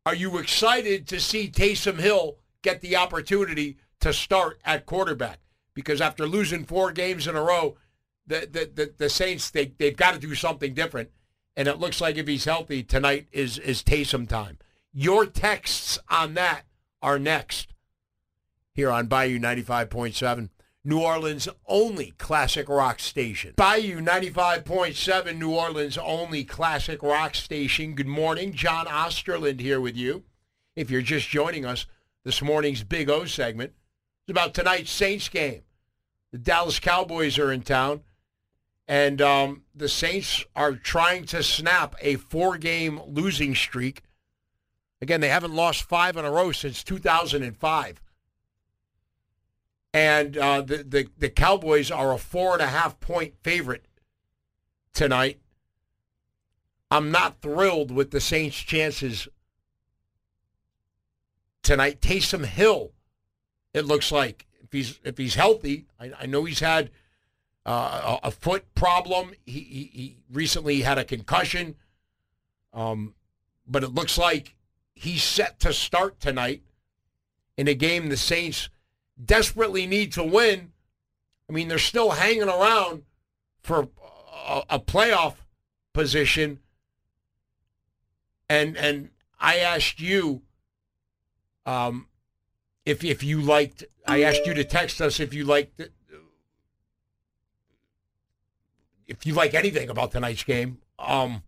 are 0.06 0.16
you 0.16 0.38
excited 0.38 1.08
to 1.08 1.20
see 1.20 1.50
Taysom 1.50 2.00
Hill 2.00 2.38
get 2.62 2.82
the 2.82 2.96
opportunity 2.96 3.78
to 4.02 4.14
start 4.14 4.60
at 4.64 4.86
quarterback? 4.86 5.40
Because 5.74 6.00
after 6.00 6.28
losing 6.28 6.64
four 6.64 6.92
games 6.92 7.28
in 7.28 7.36
a 7.36 7.42
row, 7.42 7.78
the, 8.28 8.48
the, 8.52 8.70
the, 8.74 8.94
the 8.98 9.10
Saints, 9.10 9.50
they, 9.50 9.74
they've 9.78 9.98
got 9.98 10.14
to 10.14 10.20
do 10.20 10.36
something 10.36 10.74
different. 10.74 11.10
And 11.58 11.68
it 11.68 11.80
looks 11.80 12.00
like 12.00 12.18
if 12.18 12.28
he's 12.28 12.46
healthy, 12.46 12.84
tonight 12.84 13.28
is, 13.32 13.58
is 13.58 13.82
Taysom 13.82 14.28
time. 14.28 14.60
Your 14.94 15.26
texts 15.26 15.98
on 16.10 16.36
that 16.36 16.64
are 17.02 17.18
next 17.18 17.75
here 18.76 18.92
on 18.92 19.08
Bayou 19.08 19.40
95.7, 19.40 20.50
New 20.84 21.00
Orleans' 21.00 21.48
only 21.66 22.12
classic 22.18 22.68
rock 22.68 23.00
station. 23.00 23.54
Bayou 23.56 24.02
95.7, 24.02 25.38
New 25.38 25.52
Orleans' 25.52 25.98
only 25.98 26.44
classic 26.44 27.02
rock 27.02 27.36
station. 27.36 27.96
Good 27.96 28.06
morning. 28.06 28.52
John 28.54 28.86
Osterlind 28.86 29.62
here 29.62 29.80
with 29.80 29.96
you. 29.96 30.24
If 30.76 30.92
you're 30.92 31.02
just 31.02 31.30
joining 31.30 31.66
us, 31.66 31.86
this 32.26 32.42
morning's 32.42 32.84
Big 32.84 33.10
O 33.10 33.26
segment 33.26 33.72
is 34.28 34.32
about 34.32 34.54
tonight's 34.54 34.92
Saints 34.92 35.30
game. 35.30 35.62
The 36.32 36.38
Dallas 36.38 36.80
Cowboys 36.80 37.40
are 37.40 37.52
in 37.52 37.62
town, 37.62 38.02
and 38.88 39.22
um, 39.22 39.64
the 39.74 39.88
Saints 39.88 40.44
are 40.54 40.74
trying 40.74 41.26
to 41.28 41.42
snap 41.42 41.96
a 42.02 42.16
four-game 42.16 43.00
losing 43.08 43.56
streak. 43.56 44.02
Again, 45.02 45.22
they 45.22 45.30
haven't 45.30 45.56
lost 45.56 45.84
five 45.84 46.18
in 46.18 46.26
a 46.26 46.32
row 46.32 46.52
since 46.52 46.84
2005. 46.84 48.02
And 49.96 50.38
uh, 50.38 50.60
the, 50.60 50.84
the, 50.84 51.08
the 51.18 51.30
Cowboys 51.30 51.90
are 51.90 52.12
a 52.12 52.18
four 52.18 52.52
and 52.52 52.62
a 52.62 52.68
half 52.68 53.00
point 53.00 53.36
favorite 53.44 53.86
tonight. 54.94 55.40
I'm 56.92 57.12
not 57.12 57.40
thrilled 57.42 57.92
with 57.92 58.12
the 58.12 58.20
Saints' 58.20 58.58
chances 58.58 59.30
tonight. 61.64 62.02
Taysom 62.02 62.44
Hill, 62.44 62.92
it 63.74 63.86
looks 63.86 64.12
like 64.12 64.46
if 64.62 64.74
he's 64.74 65.00
if 65.06 65.18
he's 65.18 65.36
healthy, 65.36 65.86
I, 65.98 66.12
I 66.20 66.26
know 66.26 66.44
he's 66.44 66.60
had 66.60 66.92
uh, 67.66 68.18
a, 68.22 68.32
foot 68.32 68.76
problem. 68.76 69.32
He, 69.46 69.62
he, 69.62 69.90
he 69.94 70.18
recently 70.30 70.82
had 70.82 70.98
a 70.98 71.06
concussion, 71.06 71.76
um, 72.74 73.16
but 73.66 73.82
it 73.82 73.94
looks 73.94 74.18
like 74.18 74.56
he's 74.94 75.24
set 75.24 75.58
to 75.62 75.72
start 75.72 76.20
tonight 76.20 76.64
in 77.56 77.70
a 77.70 77.74
game 77.74 78.10
the 78.10 78.18
Saints 78.18 78.68
desperately 79.24 79.86
need 79.88 80.12
to 80.14 80.24
win. 80.24 80.72
I 81.50 81.54
mean, 81.54 81.68
they're 81.68 81.78
still 81.78 82.12
hanging 82.12 82.50
around 82.50 83.04
for 83.62 83.90
a, 84.48 84.64
a 84.72 84.80
playoff 84.80 85.36
position, 85.94 86.60
and 88.50 88.76
and 88.78 89.10
I 89.40 89.58
asked 89.58 90.00
you, 90.00 90.42
um, 91.66 92.08
if 92.86 93.04
if 93.04 93.24
you 93.24 93.42
liked, 93.42 93.84
I 94.08 94.24
asked 94.24 94.46
you 94.46 94.54
to 94.54 94.64
text 94.64 95.02
us 95.02 95.20
if 95.20 95.34
you 95.34 95.46
liked, 95.46 95.82
if 99.08 99.26
you 99.26 99.34
like 99.34 99.54
anything 99.54 99.90
about 99.90 100.12
tonight's 100.12 100.44
game, 100.44 100.80
um, 101.00 101.44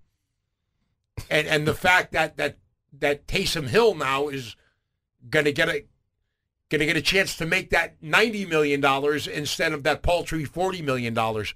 and 1.30 1.48
and 1.48 1.68
the 1.68 1.74
fact 1.74 2.12
that 2.12 2.38
that 2.38 2.58
that 2.94 3.28
Taysom 3.28 3.68
Hill 3.68 3.96
now 3.96 4.28
is 4.28 4.56
going 5.30 5.46
to 5.46 5.52
get 5.52 5.70
a 5.70 5.86
going 6.70 6.80
to 6.80 6.86
get 6.86 6.98
a 6.98 7.02
chance 7.02 7.36
to 7.38 7.46
make 7.46 7.70
that 7.70 7.96
ninety 8.02 8.46
million 8.46 8.82
dollars 8.82 9.28
instead 9.28 9.74
of 9.74 9.84
that 9.84 10.02
paltry 10.02 10.46
forty 10.46 10.82
million 10.82 11.14
dollars. 11.14 11.54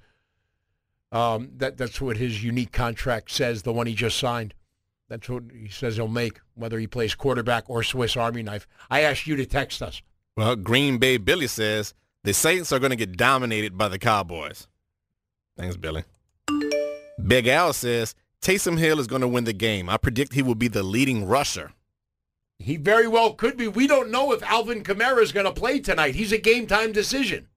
Um, 1.12 1.52
that 1.58 1.78
that's 1.78 2.00
what 2.00 2.18
his 2.18 2.44
unique 2.44 2.72
contract 2.72 3.32
says. 3.32 3.64
The 3.64 3.74
one 3.74 3.88
he 3.88 3.94
just 3.94 4.18
signed. 4.18 4.54
That's 5.10 5.28
what 5.28 5.44
he 5.54 5.68
says 5.68 5.98
he'll 5.98 6.08
make, 6.08 6.40
whether 6.56 6.80
he 6.80 6.88
plays 6.88 7.16
quarterback 7.16 7.70
or 7.70 7.84
Swiss 7.84 8.16
Army 8.16 8.44
knife. 8.44 8.66
I 8.90 9.02
asked 9.02 9.28
you 9.28 9.36
to 9.36 9.46
text 9.46 9.82
us. 9.82 10.02
Well, 10.38 10.56
Green 10.56 11.00
Bay 11.00 11.18
Billy 11.18 11.48
says 11.48 11.94
the 12.24 12.34
Saints 12.34 12.72
are 12.72 12.80
going 12.80 12.92
to 12.92 12.96
get 12.96 13.18
dominated 13.18 13.78
by 13.78 13.90
the 13.90 14.00
Cowboys. 14.00 14.68
Thanks, 15.58 15.76
Billy. 15.76 16.06
Big 17.28 17.48
Al 17.48 17.74
says 17.74 18.16
Taysom 18.42 18.80
Hill 18.80 19.02
is 19.02 19.08
going 19.08 19.22
to 19.22 19.28
win 19.28 19.44
the 19.44 19.54
game. 19.54 19.90
I 19.90 19.98
predict 19.98 20.34
he 20.34 20.42
will 20.42 20.56
be 20.56 20.70
the 20.70 20.82
leading 20.82 21.28
rusher. 21.28 21.74
He 22.62 22.78
very 22.78 23.08
well 23.08 23.34
could 23.34 23.58
be. 23.58 23.68
We 23.68 23.88
don't 23.88 24.12
know 24.12 24.32
if 24.32 24.44
Alvin 24.44 24.84
Kamara 24.84 25.22
is 25.22 25.32
going 25.32 25.46
to 25.46 25.52
play 25.52 25.80
tonight. 25.80 26.16
He's 26.16 26.32
a 26.32 26.38
game 26.38 26.68
time 26.68 26.92
decision. 26.92 27.48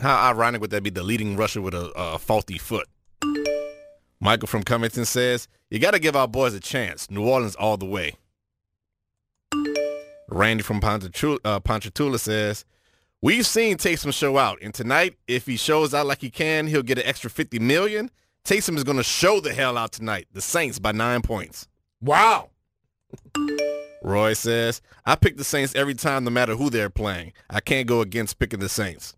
How 0.00 0.30
ironic 0.30 0.60
would 0.60 0.70
that 0.70 0.82
be? 0.82 0.90
The 0.90 1.02
leading 1.02 1.36
rusher 1.36 1.60
with 1.60 1.74
a, 1.74 1.92
a 1.94 2.18
faulty 2.18 2.58
foot. 2.58 2.88
Michael 4.20 4.48
from 4.48 4.62
Covington 4.62 5.04
says, 5.04 5.48
You 5.70 5.78
got 5.78 5.92
to 5.92 5.98
give 5.98 6.16
our 6.16 6.26
boys 6.26 6.54
a 6.54 6.60
chance. 6.60 7.10
New 7.10 7.24
Orleans 7.24 7.54
all 7.54 7.76
the 7.76 7.86
way. 7.86 8.14
Randy 10.28 10.62
from 10.62 10.80
Ponchatoula, 10.80 11.38
uh, 11.44 11.60
Ponchatoula 11.60 12.18
says, 12.18 12.64
We've 13.20 13.46
seen 13.46 13.76
Taysom 13.76 14.12
show 14.12 14.36
out, 14.36 14.58
and 14.60 14.74
tonight, 14.74 15.16
if 15.28 15.46
he 15.46 15.56
shows 15.56 15.94
out 15.94 16.06
like 16.06 16.20
he 16.20 16.30
can, 16.30 16.66
he'll 16.66 16.82
get 16.82 16.98
an 16.98 17.06
extra 17.06 17.30
50 17.30 17.58
million. 17.58 18.10
Taysom 18.44 18.76
is 18.76 18.84
going 18.84 18.98
to 18.98 19.02
show 19.04 19.40
the 19.40 19.54
hell 19.54 19.78
out 19.78 19.92
tonight. 19.92 20.26
The 20.32 20.42
Saints 20.42 20.78
by 20.78 20.92
nine 20.92 21.22
points. 21.22 21.68
Wow. 22.02 22.50
Roy 24.04 24.34
says, 24.34 24.82
I 25.06 25.16
pick 25.16 25.38
the 25.38 25.44
Saints 25.44 25.74
every 25.74 25.94
time, 25.94 26.24
no 26.24 26.30
matter 26.30 26.54
who 26.56 26.68
they're 26.68 26.90
playing. 26.90 27.32
I 27.48 27.60
can't 27.60 27.86
go 27.86 28.02
against 28.02 28.38
picking 28.38 28.60
the 28.60 28.68
Saints. 28.68 29.16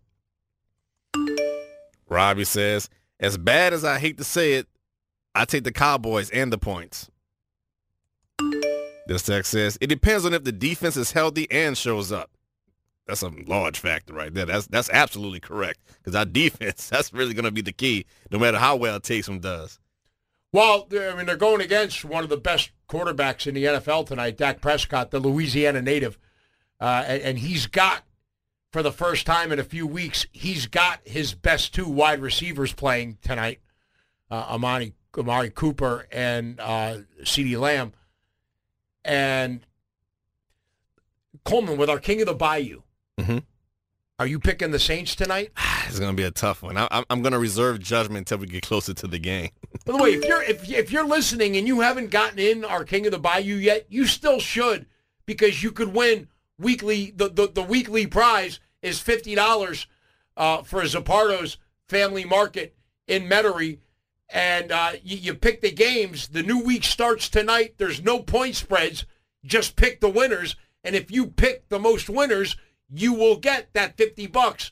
Robbie 2.07 2.45
says, 2.45 2.89
as 3.19 3.37
bad 3.37 3.73
as 3.73 3.83
I 3.83 3.99
hate 3.99 4.17
to 4.17 4.23
say 4.23 4.53
it, 4.53 4.67
I 5.35 5.43
take 5.43 5.65
the 5.65 5.73
Cowboys 5.73 6.29
and 6.29 6.53
the 6.53 6.57
points. 6.57 7.11
This 9.07 9.23
text 9.23 9.51
says, 9.51 9.77
it 9.81 9.87
depends 9.87 10.25
on 10.25 10.33
if 10.33 10.45
the 10.45 10.53
defense 10.53 10.95
is 10.95 11.11
healthy 11.11 11.51
and 11.51 11.77
shows 11.77 12.13
up. 12.13 12.31
That's 13.07 13.23
a 13.23 13.31
large 13.45 13.79
factor 13.79 14.13
right 14.13 14.33
there. 14.33 14.45
That's 14.45 14.67
that's 14.67 14.89
absolutely 14.89 15.39
correct. 15.39 15.79
Because 15.97 16.15
our 16.15 16.25
defense, 16.25 16.89
that's 16.89 17.13
really 17.13 17.33
going 17.33 17.45
to 17.45 17.51
be 17.51 17.61
the 17.61 17.71
key, 17.71 18.05
no 18.31 18.39
matter 18.39 18.57
how 18.57 18.75
well 18.77 18.99
Taysom 18.99 19.41
does. 19.41 19.79
Well, 20.53 20.87
I 20.91 21.13
mean, 21.15 21.25
they're 21.25 21.35
going 21.35 21.61
against 21.61 22.03
one 22.03 22.23
of 22.23 22.29
the 22.29 22.37
best 22.37 22.71
quarterbacks 22.87 23.47
in 23.47 23.55
the 23.55 23.65
NFL 23.65 24.07
tonight, 24.07 24.37
Dak 24.37 24.61
Prescott, 24.61 25.11
the 25.11 25.19
Louisiana 25.19 25.81
native. 25.81 26.17
Uh, 26.79 27.03
and, 27.07 27.21
and 27.21 27.39
he's 27.39 27.67
got, 27.67 28.03
for 28.71 28.83
the 28.83 28.91
first 28.91 29.25
time 29.25 29.51
in 29.51 29.59
a 29.59 29.63
few 29.63 29.87
weeks, 29.87 30.25
he's 30.31 30.67
got 30.67 30.99
his 31.03 31.33
best 31.33 31.73
two 31.73 31.87
wide 31.87 32.21
receivers 32.21 32.73
playing 32.73 33.17
tonight, 33.21 33.59
uh, 34.29 34.45
Amani, 34.49 34.93
Amari 35.17 35.49
Cooper 35.49 36.07
and 36.11 36.59
uh, 36.59 36.97
CeeDee 37.21 37.59
Lamb. 37.59 37.93
And 39.03 39.65
Coleman, 41.43 41.77
with 41.77 41.89
our 41.89 41.99
King 41.99 42.21
of 42.21 42.27
the 42.27 42.35
Bayou, 42.35 42.81
mm-hmm. 43.19 43.39
are 44.19 44.27
you 44.27 44.39
picking 44.39 44.71
the 44.71 44.79
Saints 44.79 45.15
tonight? 45.15 45.51
It's 45.87 45.99
going 45.99 46.11
to 46.11 46.17
be 46.17 46.27
a 46.27 46.31
tough 46.31 46.63
one. 46.63 46.75
I, 46.77 47.05
I'm 47.09 47.21
going 47.21 47.31
to 47.31 47.39
reserve 47.39 47.79
judgment 47.79 48.17
until 48.17 48.39
we 48.39 48.47
get 48.47 48.61
closer 48.61 48.93
to 48.93 49.07
the 49.07 49.19
game. 49.19 49.51
By 49.85 49.93
the 49.93 50.03
way, 50.03 50.13
if 50.13 50.25
you're 50.25 50.43
if 50.43 50.69
if 50.69 50.91
you're 50.91 51.07
listening 51.07 51.57
and 51.57 51.67
you 51.67 51.81
haven't 51.81 52.09
gotten 52.09 52.39
in 52.39 52.65
our 52.65 52.83
King 52.83 53.05
of 53.05 53.11
the 53.11 53.19
Bayou 53.19 53.55
yet, 53.55 53.85
you 53.89 54.05
still 54.05 54.39
should 54.39 54.85
because 55.25 55.63
you 55.63 55.71
could 55.71 55.93
win 55.93 56.27
weekly. 56.57 57.11
The 57.15 57.29
the, 57.29 57.47
the 57.47 57.63
weekly 57.63 58.07
prize 58.07 58.59
is 58.81 58.99
fifty 58.99 59.35
dollars 59.35 59.87
uh, 60.35 60.63
for 60.63 60.81
Zuppardo's 60.83 61.57
Family 61.87 62.25
Market 62.25 62.75
in 63.07 63.29
Metairie, 63.29 63.79
and 64.29 64.71
uh, 64.71 64.91
you, 65.03 65.17
you 65.17 65.33
pick 65.33 65.61
the 65.61 65.71
games. 65.71 66.29
The 66.29 66.43
new 66.43 66.61
week 66.63 66.83
starts 66.83 67.29
tonight. 67.29 67.75
There's 67.77 68.03
no 68.03 68.19
point 68.19 68.55
spreads. 68.55 69.05
Just 69.45 69.75
pick 69.75 70.01
the 70.01 70.09
winners, 70.09 70.55
and 70.83 70.95
if 70.95 71.09
you 71.11 71.27
pick 71.27 71.69
the 71.69 71.79
most 71.79 72.09
winners, 72.09 72.57
you 72.89 73.13
will 73.13 73.37
get 73.37 73.73
that 73.73 73.97
fifty 73.97 74.27
bucks 74.27 74.71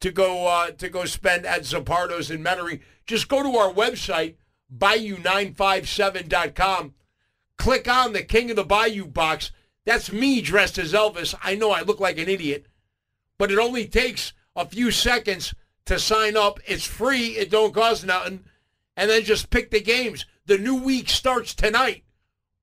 to 0.00 0.10
go 0.10 0.46
uh, 0.46 0.70
to 0.72 0.88
go 0.88 1.04
spend 1.04 1.46
at 1.46 1.62
Zuppardo's 1.62 2.30
in 2.30 2.42
Metairie. 2.42 2.80
Just 3.06 3.28
go 3.28 3.42
to 3.42 3.56
our 3.56 3.72
website 3.72 4.34
bayou957.com. 4.76 6.94
Click 7.56 7.88
on 7.88 8.12
the 8.12 8.22
King 8.22 8.50
of 8.50 8.56
the 8.56 8.64
Bayou 8.64 9.06
box. 9.06 9.52
That's 9.84 10.10
me 10.10 10.40
dressed 10.40 10.78
as 10.78 10.92
Elvis. 10.92 11.36
I 11.42 11.54
know 11.54 11.70
I 11.70 11.82
look 11.82 12.00
like 12.00 12.18
an 12.18 12.28
idiot, 12.28 12.66
but 13.38 13.52
it 13.52 13.58
only 13.58 13.86
takes 13.86 14.32
a 14.56 14.66
few 14.66 14.90
seconds 14.90 15.54
to 15.86 15.98
sign 15.98 16.36
up. 16.36 16.60
It's 16.66 16.86
free. 16.86 17.36
It 17.36 17.50
don't 17.50 17.74
cost 17.74 18.06
nothing. 18.06 18.44
And 18.96 19.10
then 19.10 19.24
just 19.24 19.50
pick 19.50 19.70
the 19.70 19.80
games. 19.80 20.24
The 20.46 20.58
new 20.58 20.76
week 20.76 21.08
starts 21.08 21.54
tonight 21.54 22.04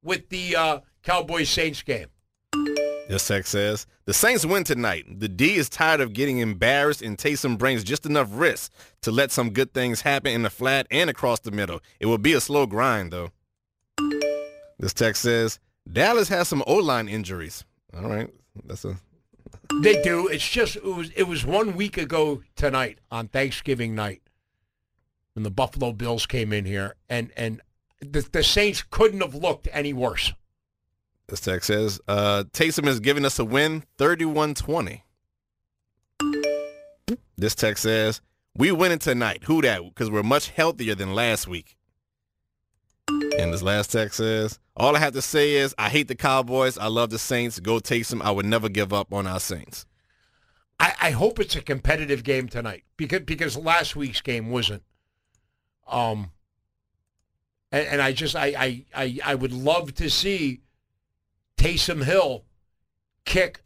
with 0.03 0.29
the 0.29 0.55
uh, 0.55 0.79
Cowboys 1.03 1.49
Saints 1.49 1.81
game. 1.83 2.07
This 3.11 3.27
text 3.27 3.51
says, 3.51 3.87
the 4.05 4.13
Saints 4.13 4.45
win 4.45 4.63
tonight. 4.63 5.03
The 5.19 5.27
D 5.27 5.55
is 5.55 5.67
tired 5.67 5.99
of 5.99 6.13
getting 6.13 6.37
embarrassed 6.37 7.01
and 7.01 7.17
Taysom 7.17 7.57
brings 7.57 7.83
just 7.83 8.05
enough 8.05 8.29
risk 8.31 8.71
to 9.01 9.11
let 9.11 9.31
some 9.31 9.49
good 9.49 9.73
things 9.73 9.99
happen 9.99 10.31
in 10.31 10.43
the 10.43 10.49
flat 10.49 10.87
and 10.89 11.09
across 11.09 11.41
the 11.41 11.51
middle. 11.51 11.81
It 11.99 12.05
will 12.05 12.17
be 12.17 12.31
a 12.31 12.39
slow 12.39 12.65
grind, 12.65 13.11
though. 13.11 13.31
This 14.79 14.93
text 14.93 15.23
says, 15.23 15.59
Dallas 15.91 16.29
has 16.29 16.47
some 16.47 16.63
O-line 16.65 17.09
injuries. 17.09 17.65
All 17.93 18.07
right. 18.07 18.29
That's 18.63 18.85
a... 18.85 18.95
They 19.81 20.01
do. 20.03 20.29
It's 20.29 20.47
just, 20.47 20.77
it 20.77 20.85
was, 20.85 21.09
it 21.13 21.23
was 21.23 21.45
one 21.45 21.75
week 21.75 21.97
ago 21.97 22.43
tonight 22.55 22.99
on 23.11 23.27
Thanksgiving 23.27 23.93
night 23.93 24.21
when 25.33 25.43
the 25.43 25.51
Buffalo 25.51 25.91
Bills 25.91 26.25
came 26.25 26.53
in 26.53 26.63
here, 26.63 26.95
and, 27.09 27.31
and 27.35 27.59
the, 27.99 28.25
the 28.31 28.41
Saints 28.41 28.85
couldn't 28.89 29.19
have 29.19 29.35
looked 29.35 29.67
any 29.73 29.91
worse. 29.91 30.31
This 31.27 31.39
text 31.39 31.67
says, 31.67 32.01
uh, 32.07 32.43
Taysom 32.51 32.87
is 32.87 32.99
giving 32.99 33.25
us 33.25 33.39
a 33.39 33.45
win 33.45 33.83
31-20. 33.97 35.01
This 37.37 37.55
text 37.55 37.83
says, 37.83 38.21
we 38.55 38.71
winning 38.71 38.99
tonight. 38.99 39.43
Who 39.45 39.61
that? 39.61 39.81
Because 39.83 40.11
we're 40.11 40.23
much 40.23 40.49
healthier 40.49 40.95
than 40.95 41.15
last 41.15 41.47
week. 41.47 41.77
And 43.07 43.53
this 43.53 43.61
last 43.61 43.91
text 43.91 44.17
says, 44.17 44.59
all 44.75 44.95
I 44.95 44.99
have 44.99 45.13
to 45.13 45.21
say 45.21 45.53
is 45.53 45.73
I 45.77 45.89
hate 45.89 46.07
the 46.07 46.15
Cowboys. 46.15 46.77
I 46.77 46.87
love 46.87 47.09
the 47.09 47.19
Saints. 47.19 47.59
Go 47.59 47.79
Taysom. 47.79 48.21
I 48.21 48.31
would 48.31 48.45
never 48.45 48.69
give 48.69 48.93
up 48.93 49.13
on 49.13 49.27
our 49.27 49.39
Saints. 49.39 49.85
I, 50.79 50.93
I 51.01 51.11
hope 51.11 51.39
it's 51.39 51.55
a 51.55 51.61
competitive 51.61 52.23
game 52.23 52.47
tonight 52.47 52.83
because 52.97 53.21
because 53.21 53.55
last 53.55 53.95
week's 53.95 54.21
game 54.21 54.49
wasn't. 54.49 54.81
Um, 55.87 56.31
and, 57.71 57.87
and 57.87 58.01
I 58.01 58.13
just 58.13 58.35
I, 58.35 58.47
I 58.57 58.85
I 58.95 59.19
I 59.23 59.35
would 59.35 59.53
love 59.53 59.93
to 59.95 60.09
see 60.09 60.60
Taysom 61.57 62.03
Hill 62.03 62.43
kick 63.25 63.63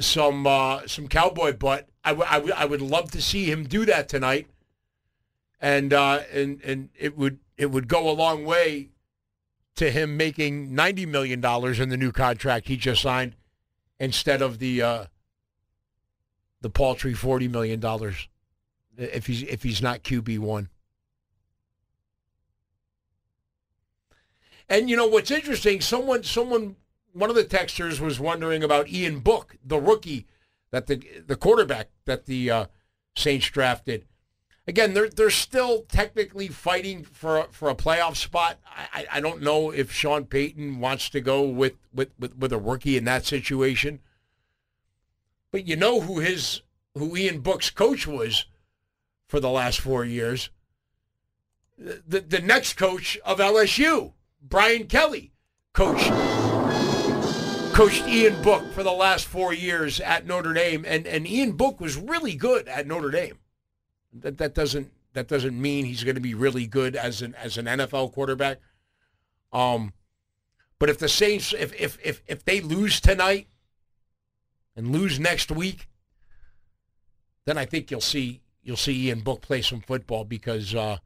some 0.00 0.46
uh, 0.46 0.86
some 0.86 1.08
cowboy 1.08 1.52
butt. 1.52 1.88
I, 2.04 2.10
w- 2.10 2.28
I, 2.28 2.34
w- 2.34 2.54
I 2.56 2.64
would 2.64 2.82
love 2.82 3.10
to 3.12 3.22
see 3.22 3.50
him 3.50 3.64
do 3.64 3.84
that 3.86 4.08
tonight, 4.08 4.46
and 5.60 5.92
uh, 5.92 6.20
and 6.32 6.60
and 6.62 6.90
it 6.98 7.16
would 7.16 7.38
it 7.56 7.70
would 7.70 7.88
go 7.88 8.08
a 8.08 8.12
long 8.12 8.44
way 8.44 8.90
to 9.76 9.90
him 9.90 10.16
making 10.16 10.74
ninety 10.74 11.06
million 11.06 11.40
dollars 11.40 11.80
in 11.80 11.88
the 11.88 11.96
new 11.96 12.12
contract 12.12 12.68
he 12.68 12.76
just 12.76 13.02
signed, 13.02 13.34
instead 13.98 14.42
of 14.42 14.58
the 14.58 14.82
uh, 14.82 15.04
the 16.60 16.70
paltry 16.70 17.14
forty 17.14 17.48
million 17.48 17.80
dollars 17.80 18.28
if 18.96 19.26
he's 19.26 19.42
if 19.42 19.62
he's 19.62 19.82
not 19.82 20.02
QB 20.02 20.38
one. 20.38 20.68
And 24.68 24.90
you 24.90 24.96
know 24.96 25.06
what's 25.06 25.30
interesting? 25.30 25.80
Someone, 25.80 26.22
someone, 26.22 26.76
one 27.12 27.30
of 27.30 27.36
the 27.36 27.44
texters 27.44 28.00
was 28.00 28.18
wondering 28.18 28.64
about 28.64 28.88
Ian 28.88 29.20
Book, 29.20 29.56
the 29.64 29.80
rookie, 29.80 30.26
that 30.70 30.86
the 30.86 31.22
the 31.26 31.36
quarterback 31.36 31.88
that 32.04 32.26
the 32.26 32.50
uh, 32.50 32.66
Saints 33.14 33.48
drafted. 33.48 34.06
Again, 34.68 34.94
they're 34.94 35.08
they're 35.08 35.30
still 35.30 35.82
technically 35.82 36.48
fighting 36.48 37.04
for 37.04 37.38
a, 37.38 37.42
for 37.50 37.70
a 37.70 37.74
playoff 37.74 38.16
spot. 38.16 38.58
I, 38.66 39.06
I 39.12 39.20
don't 39.20 39.42
know 39.42 39.70
if 39.70 39.92
Sean 39.92 40.24
Payton 40.24 40.80
wants 40.80 41.08
to 41.10 41.20
go 41.20 41.42
with, 41.42 41.74
with, 41.94 42.10
with, 42.18 42.36
with 42.36 42.52
a 42.52 42.58
rookie 42.58 42.96
in 42.96 43.04
that 43.04 43.24
situation. 43.24 44.00
But 45.52 45.66
you 45.66 45.76
know 45.76 46.00
who 46.00 46.18
his 46.18 46.62
who 46.94 47.16
Ian 47.16 47.40
Book's 47.40 47.70
coach 47.70 48.06
was 48.06 48.46
for 49.28 49.38
the 49.38 49.50
last 49.50 49.80
four 49.80 50.04
years. 50.04 50.50
the, 51.78 52.20
the 52.20 52.40
next 52.40 52.74
coach 52.74 53.18
of 53.24 53.38
LSU, 53.38 54.12
Brian 54.48 54.86
Kelly, 54.86 55.32
coached 55.72 56.12
coached 57.74 58.06
Ian 58.06 58.40
Book 58.42 58.72
for 58.72 58.84
the 58.84 58.92
last 58.92 59.26
four 59.26 59.52
years 59.52 60.00
at 60.00 60.24
Notre 60.24 60.54
Dame, 60.54 60.84
and, 60.86 61.06
and 61.06 61.26
Ian 61.26 61.52
Book 61.52 61.80
was 61.80 61.96
really 61.96 62.34
good 62.34 62.68
at 62.68 62.86
Notre 62.86 63.10
Dame. 63.10 63.38
That 64.12 64.38
that 64.38 64.54
doesn't 64.54 64.92
that 65.14 65.26
doesn't 65.26 65.60
mean 65.60 65.84
he's 65.84 66.04
going 66.04 66.14
to 66.14 66.20
be 66.20 66.34
really 66.34 66.66
good 66.66 66.94
as 66.94 67.22
an 67.22 67.34
as 67.34 67.58
an 67.58 67.66
NFL 67.66 68.12
quarterback. 68.12 68.58
Um, 69.52 69.92
but 70.78 70.90
if 70.90 70.98
the 70.98 71.08
Saints 71.08 71.52
if 71.52 71.78
if 71.80 71.98
if 72.04 72.22
if 72.26 72.44
they 72.44 72.60
lose 72.60 73.00
tonight 73.00 73.48
and 74.76 74.92
lose 74.92 75.18
next 75.18 75.50
week, 75.50 75.88
then 77.46 77.58
I 77.58 77.64
think 77.64 77.90
you'll 77.90 78.00
see 78.00 78.42
you'll 78.62 78.76
see 78.76 79.08
Ian 79.08 79.20
Book 79.20 79.42
play 79.42 79.60
some 79.60 79.80
football 79.80 80.24
because 80.24 80.72
uh, 80.72 80.98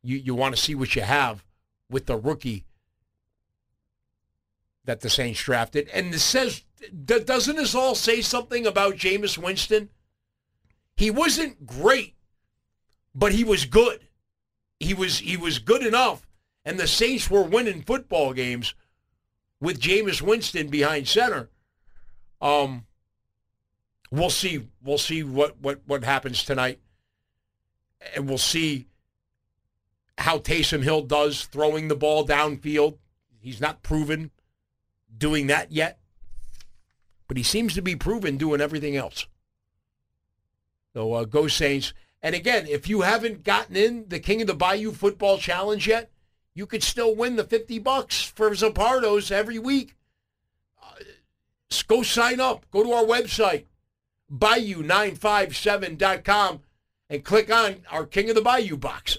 you 0.00 0.16
you 0.16 0.36
want 0.36 0.54
to 0.54 0.62
see 0.62 0.76
what 0.76 0.94
you 0.94 1.02
have 1.02 1.44
with 1.92 2.06
the 2.06 2.16
rookie 2.16 2.64
that 4.84 5.00
the 5.00 5.10
Saints 5.10 5.42
drafted. 5.42 5.88
And 5.90 6.12
this 6.12 6.24
says, 6.24 6.64
doesn't 7.04 7.56
this 7.56 7.74
all 7.74 7.94
say 7.94 8.20
something 8.20 8.66
about 8.66 8.96
Jameis 8.96 9.38
Winston? 9.38 9.90
He 10.96 11.10
wasn't 11.10 11.66
great, 11.66 12.14
but 13.14 13.32
he 13.32 13.44
was 13.44 13.64
good. 13.64 14.08
He 14.80 14.94
was 14.94 15.20
he 15.20 15.36
was 15.36 15.60
good 15.60 15.86
enough, 15.86 16.26
and 16.64 16.78
the 16.78 16.88
Saints 16.88 17.30
were 17.30 17.42
winning 17.42 17.82
football 17.82 18.32
games 18.32 18.74
with 19.60 19.80
Jameis 19.80 20.20
Winston 20.20 20.68
behind 20.68 21.06
center. 21.06 21.50
Um, 22.40 22.86
we'll 24.10 24.30
see. 24.30 24.68
We'll 24.82 24.98
see 24.98 25.22
what 25.22 25.60
what 25.60 25.82
what 25.86 26.02
happens 26.02 26.42
tonight, 26.42 26.80
and 28.16 28.28
we'll 28.28 28.38
see 28.38 28.88
how 30.18 30.38
Taysom 30.38 30.82
Hill 30.82 31.02
does 31.02 31.44
throwing 31.44 31.88
the 31.88 31.96
ball 31.96 32.26
downfield. 32.26 32.98
He's 33.40 33.60
not 33.60 33.82
proven 33.82 34.30
doing 35.16 35.46
that 35.48 35.72
yet, 35.72 35.98
but 37.28 37.36
he 37.36 37.42
seems 37.42 37.74
to 37.74 37.82
be 37.82 37.96
proven 37.96 38.36
doing 38.36 38.60
everything 38.60 38.96
else. 38.96 39.26
So 40.94 41.14
uh, 41.14 41.24
go 41.24 41.48
Saints. 41.48 41.92
And 42.22 42.34
again, 42.34 42.66
if 42.68 42.88
you 42.88 43.00
haven't 43.00 43.42
gotten 43.42 43.76
in 43.76 44.08
the 44.08 44.20
King 44.20 44.42
of 44.42 44.46
the 44.46 44.54
Bayou 44.54 44.92
Football 44.92 45.38
Challenge 45.38 45.88
yet, 45.88 46.10
you 46.54 46.66
could 46.66 46.82
still 46.82 47.16
win 47.16 47.36
the 47.36 47.44
50 47.44 47.78
bucks 47.78 48.22
for 48.22 48.50
Zuppardo's 48.50 49.30
every 49.30 49.58
week. 49.58 49.96
Uh, 50.80 50.96
go 51.88 52.02
sign 52.02 52.40
up. 52.40 52.66
Go 52.70 52.84
to 52.84 52.92
our 52.92 53.04
website, 53.04 53.64
bayou957.com, 54.32 56.60
and 57.08 57.24
click 57.24 57.50
on 57.50 57.76
our 57.90 58.04
King 58.06 58.28
of 58.28 58.36
the 58.36 58.42
Bayou 58.42 58.76
box. 58.76 59.18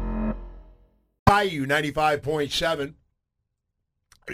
Bayou 1.31 1.65
95.7, 1.65 2.95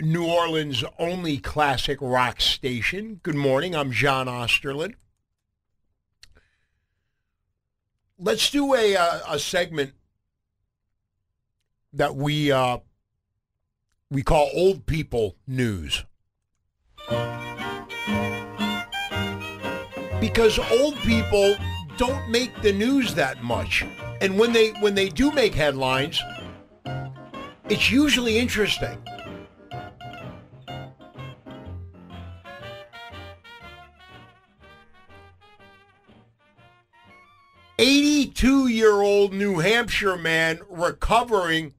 New 0.01 0.25
Orleans' 0.25 0.83
only 0.97 1.37
classic 1.37 1.99
rock 2.01 2.41
station. 2.41 3.19
Good 3.21 3.35
morning. 3.35 3.75
I'm 3.75 3.91
John 3.91 4.25
Osterlind. 4.25 4.95
Let's 8.17 8.49
do 8.49 8.73
a, 8.73 8.95
uh, 8.95 9.19
a 9.29 9.37
segment 9.37 9.93
that 11.93 12.15
we 12.15 12.51
uh, 12.51 12.79
we 14.09 14.23
call 14.23 14.49
old 14.55 14.87
people 14.87 15.35
news. 15.45 16.03
Because 20.19 20.57
old 20.71 20.95
people 21.01 21.57
don't 21.97 22.27
make 22.31 22.59
the 22.63 22.73
news 22.73 23.13
that 23.13 23.43
much. 23.43 23.85
And 24.19 24.39
when 24.39 24.51
they 24.51 24.69
when 24.81 24.95
they 24.95 25.09
do 25.09 25.31
make 25.31 25.53
headlines, 25.53 26.19
it's 27.70 27.91
usually 27.91 28.38
interesting. 28.38 28.97
Eighty-two-year-old 37.80 39.34
New 39.34 39.59
Hampshire 39.59 40.18
man 40.18 40.61
recovering 40.70 41.74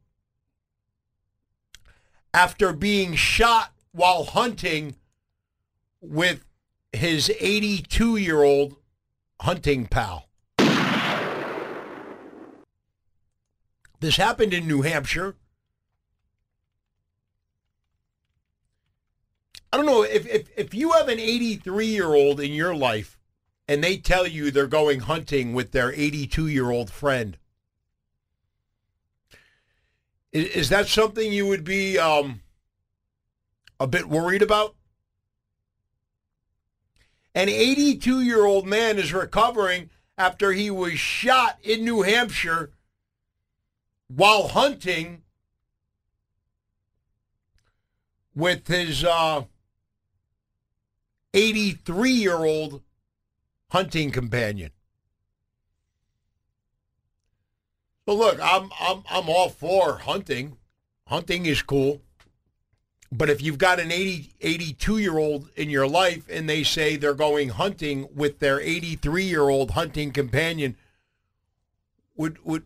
after 2.32 2.72
being 2.72 3.14
shot 3.14 3.72
while 3.92 4.24
hunting 4.24 4.94
with 6.00 6.44
his 6.92 7.28
82-year-old 7.40 8.76
hunting 9.40 9.86
pal. 9.86 10.28
This 14.00 14.16
happened 14.16 14.54
in 14.54 14.68
New 14.68 14.82
Hampshire. 14.82 15.34
I 19.72 19.76
don't 19.76 19.86
know 19.86 20.02
if, 20.02 20.26
if 20.26 20.48
if 20.56 20.74
you 20.74 20.92
have 20.92 21.08
an 21.08 21.20
83 21.20 21.86
year 21.86 22.14
old 22.14 22.40
in 22.40 22.52
your 22.52 22.74
life 22.74 23.18
and 23.66 23.84
they 23.84 23.98
tell 23.98 24.26
you 24.26 24.50
they're 24.50 24.66
going 24.66 25.00
hunting 25.00 25.52
with 25.52 25.72
their 25.72 25.92
82 25.92 26.46
year 26.46 26.70
old 26.70 26.90
friend. 26.90 27.36
Is, 30.32 30.48
is, 30.48 30.68
that 30.70 30.88
something 30.88 31.32
you 31.32 31.46
would 31.46 31.64
be 31.64 31.98
um, 31.98 32.40
a 33.78 33.86
bit 33.86 34.08
worried 34.08 34.42
about? 34.42 34.74
An 37.34 37.48
82 37.48 38.22
year 38.22 38.44
old 38.44 38.66
man 38.66 38.98
is 38.98 39.12
recovering 39.12 39.90
after 40.16 40.52
he 40.52 40.70
was 40.70 40.98
shot 40.98 41.58
in 41.62 41.84
New 41.84 42.02
Hampshire 42.02 42.70
while 44.08 44.48
hunting 44.48 45.22
with 48.34 48.66
his 48.66 49.04
uh, 49.04 49.44
83 51.38 52.10
year 52.10 52.44
old 52.44 52.82
hunting 53.70 54.10
companion. 54.10 54.72
But 58.04 58.14
look, 58.14 58.40
I'm 58.42 58.70
I'm 58.80 59.04
I'm 59.08 59.28
all 59.28 59.48
for 59.48 59.98
hunting. 59.98 60.56
Hunting 61.06 61.46
is 61.46 61.62
cool. 61.62 62.00
But 63.12 63.30
if 63.30 63.40
you've 63.40 63.58
got 63.58 63.78
an 63.78 63.92
80 63.92 64.32
82 64.40 64.98
year 64.98 65.16
old 65.16 65.48
in 65.54 65.70
your 65.70 65.86
life 65.86 66.26
and 66.28 66.48
they 66.48 66.64
say 66.64 66.96
they're 66.96 67.14
going 67.14 67.50
hunting 67.50 68.08
with 68.14 68.40
their 68.40 68.60
83 68.60 69.24
year 69.24 69.48
old 69.48 69.72
hunting 69.72 70.10
companion, 70.10 70.76
would 72.16 72.44
would 72.44 72.64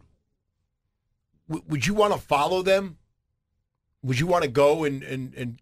would 1.47 1.87
you 1.87 1.93
want 1.93 2.14
to 2.14 2.18
follow 2.18 2.62
them? 2.62 2.97
Would 4.03 4.18
you 4.18 4.27
want 4.27 4.45
to 4.45 4.51
go 4.51 4.85
and 4.85 5.03
and 5.03 5.35
and 5.35 5.59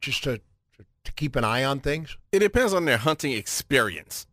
just 0.00 0.22
to 0.24 0.40
to 1.04 1.12
keep 1.12 1.36
an 1.36 1.44
eye 1.44 1.64
on 1.64 1.80
things? 1.80 2.16
It 2.30 2.40
depends 2.40 2.72
on 2.72 2.84
their 2.84 2.98
hunting 2.98 3.32
experience. 3.32 4.26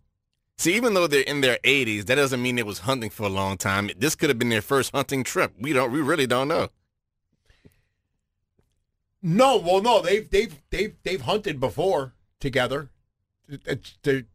See, 0.58 0.76
even 0.76 0.94
though 0.94 1.08
they're 1.08 1.22
in 1.22 1.42
their 1.42 1.58
80s, 1.64 2.06
that 2.06 2.16
doesn't 2.16 2.42
mean 2.42 2.58
they 2.58 2.64
was 2.64 2.80
hunting 2.80 3.10
for 3.10 3.24
a 3.24 3.30
long 3.30 3.58
time. 3.58 3.90
This 3.98 4.16
could 4.16 4.30
have 4.30 4.38
been 4.38 4.50
their 4.50 4.62
first 4.62 4.92
hunting 4.94 5.24
trip. 5.24 5.54
We 5.58 5.72
don't. 5.72 5.92
We 5.92 6.02
really 6.02 6.28
don't 6.28 6.50
know. 6.50 6.70
No, 9.22 9.58
well, 9.58 9.82
no, 9.82 10.02
they've 10.02 10.30
they've 10.30 10.56
they've 10.70 10.96
they've 11.04 11.22
hunted 11.22 11.60
before 11.60 12.14
together. 12.40 12.90
It's 13.48 13.98
the 14.04 14.26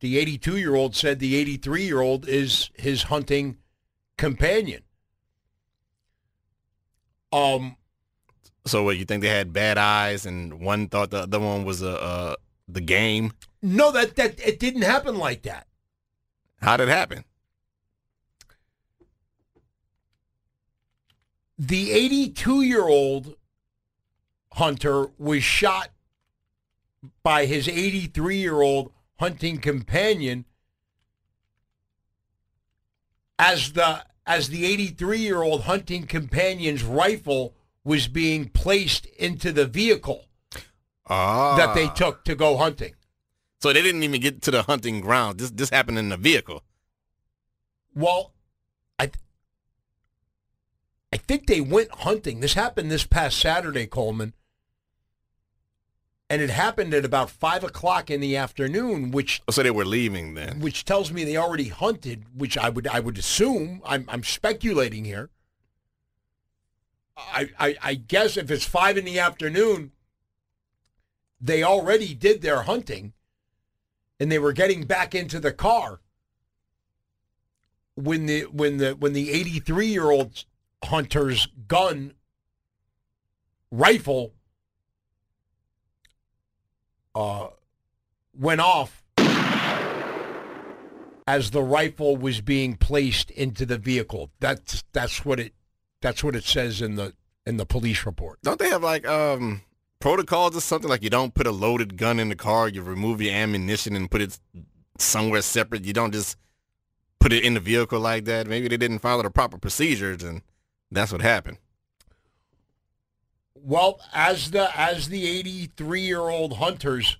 the 0.00 0.18
82 0.18 0.56
year 0.56 0.74
old 0.74 0.94
said 0.94 1.18
the 1.18 1.36
83 1.36 1.84
year 1.84 2.00
old 2.00 2.28
is 2.28 2.70
his 2.74 3.04
hunting 3.04 3.58
companion. 4.18 4.82
Um, 7.32 7.76
so 8.66 8.82
what 8.82 8.96
you 8.96 9.04
think 9.04 9.22
they 9.22 9.28
had 9.28 9.52
bad 9.52 9.78
eyes, 9.78 10.26
and 10.26 10.60
one 10.60 10.88
thought 10.88 11.10
the 11.10 11.22
other 11.22 11.40
one 11.40 11.64
was 11.64 11.82
a 11.82 12.00
uh, 12.00 12.36
the 12.68 12.80
game? 12.80 13.32
No, 13.62 13.92
that 13.92 14.16
that 14.16 14.38
it 14.40 14.58
didn't 14.58 14.82
happen 14.82 15.16
like 15.16 15.42
that. 15.42 15.66
How 16.60 16.76
did 16.76 16.88
it 16.88 16.92
happen? 16.92 17.24
The 21.58 21.92
82 21.92 22.62
year 22.62 22.86
old 22.86 23.36
hunter 24.52 25.06
was 25.18 25.42
shot 25.42 25.90
by 27.22 27.46
his 27.46 27.68
83 27.68 28.36
year 28.36 28.60
old 28.60 28.92
hunting 29.18 29.58
companion 29.58 30.44
as 33.38 33.72
the 33.72 34.04
as 34.26 34.48
the 34.48 34.66
83 34.66 35.18
year 35.18 35.42
old 35.42 35.62
hunting 35.62 36.06
companion's 36.06 36.82
rifle 36.82 37.55
was 37.86 38.08
being 38.08 38.48
placed 38.48 39.06
into 39.06 39.52
the 39.52 39.64
vehicle 39.64 40.24
Ah. 41.08 41.56
that 41.56 41.74
they 41.74 41.88
took 41.88 42.24
to 42.24 42.34
go 42.34 42.56
hunting. 42.56 42.94
So 43.62 43.72
they 43.72 43.80
didn't 43.80 44.02
even 44.02 44.20
get 44.20 44.42
to 44.42 44.50
the 44.50 44.64
hunting 44.64 45.00
ground. 45.00 45.38
This 45.38 45.50
this 45.52 45.70
happened 45.70 45.98
in 45.98 46.08
the 46.08 46.16
vehicle. 46.16 46.62
Well, 47.94 48.34
I 48.98 49.10
I 51.12 51.16
think 51.16 51.46
they 51.46 51.60
went 51.60 51.90
hunting. 51.92 52.40
This 52.40 52.54
happened 52.54 52.90
this 52.90 53.06
past 53.06 53.38
Saturday, 53.38 53.86
Coleman. 53.86 54.34
And 56.28 56.42
it 56.42 56.50
happened 56.50 56.92
at 56.92 57.04
about 57.04 57.30
five 57.30 57.62
o'clock 57.62 58.10
in 58.10 58.20
the 58.20 58.36
afternoon, 58.36 59.12
which 59.12 59.40
Oh, 59.46 59.52
So 59.52 59.62
they 59.62 59.70
were 59.70 59.84
leaving 59.84 60.34
then. 60.34 60.58
which 60.58 60.84
tells 60.84 61.12
me 61.12 61.22
they 61.22 61.36
already 61.36 61.68
hunted, 61.68 62.24
which 62.34 62.58
I 62.58 62.68
would 62.68 62.88
I 62.88 62.98
would 62.98 63.16
assume. 63.16 63.80
I'm 63.86 64.04
I'm 64.08 64.24
speculating 64.24 65.04
here. 65.04 65.30
I, 67.16 67.48
I 67.58 67.76
I 67.82 67.94
guess 67.94 68.36
if 68.36 68.50
it's 68.50 68.64
five 68.64 68.96
in 68.96 69.04
the 69.04 69.18
afternoon, 69.18 69.92
they 71.40 71.62
already 71.62 72.14
did 72.14 72.42
their 72.42 72.62
hunting, 72.62 73.12
and 74.20 74.30
they 74.30 74.38
were 74.38 74.52
getting 74.52 74.84
back 74.84 75.14
into 75.14 75.40
the 75.40 75.52
car 75.52 76.00
when 77.94 78.26
the 78.26 78.42
when 78.42 78.76
the 78.76 78.92
when 78.92 79.12
the 79.14 79.30
83 79.30 79.86
year 79.86 80.10
old 80.10 80.44
hunter's 80.84 81.48
gun 81.66 82.14
rifle 83.70 84.34
uh, 87.14 87.48
went 88.38 88.60
off 88.60 89.02
as 91.26 91.50
the 91.50 91.62
rifle 91.62 92.16
was 92.16 92.40
being 92.40 92.76
placed 92.76 93.30
into 93.30 93.66
the 93.66 93.78
vehicle. 93.78 94.30
That's 94.38 94.84
that's 94.92 95.24
what 95.24 95.40
it 95.40 95.54
that's 96.00 96.22
what 96.22 96.36
it 96.36 96.44
says 96.44 96.82
in 96.82 96.96
the 96.96 97.12
in 97.46 97.56
the 97.56 97.66
police 97.66 98.04
report. 98.04 98.38
Don't 98.42 98.58
they 98.58 98.68
have 98.68 98.82
like 98.82 99.06
um 99.06 99.62
protocols 100.00 100.56
or 100.56 100.60
something 100.60 100.90
like 100.90 101.02
you 101.02 101.10
don't 101.10 101.34
put 101.34 101.46
a 101.46 101.52
loaded 101.52 101.96
gun 101.96 102.20
in 102.20 102.28
the 102.28 102.36
car, 102.36 102.68
you 102.68 102.82
remove 102.82 103.20
your 103.20 103.34
ammunition 103.34 103.96
and 103.96 104.10
put 104.10 104.20
it 104.20 104.38
somewhere 104.98 105.42
separate. 105.42 105.84
You 105.84 105.92
don't 105.92 106.12
just 106.12 106.36
put 107.20 107.32
it 107.32 107.44
in 107.44 107.54
the 107.54 107.60
vehicle 107.60 108.00
like 108.00 108.24
that. 108.26 108.46
Maybe 108.46 108.68
they 108.68 108.76
didn't 108.76 109.00
follow 109.00 109.22
the 109.22 109.30
proper 109.30 109.58
procedures 109.58 110.22
and 110.22 110.42
that's 110.90 111.12
what 111.12 111.22
happened. 111.22 111.58
Well, 113.54 114.00
as 114.12 114.52
the 114.52 114.78
as 114.78 115.08
the 115.08 115.26
83 115.26 116.00
year 116.00 116.20
old 116.20 116.58
hunter's 116.58 117.16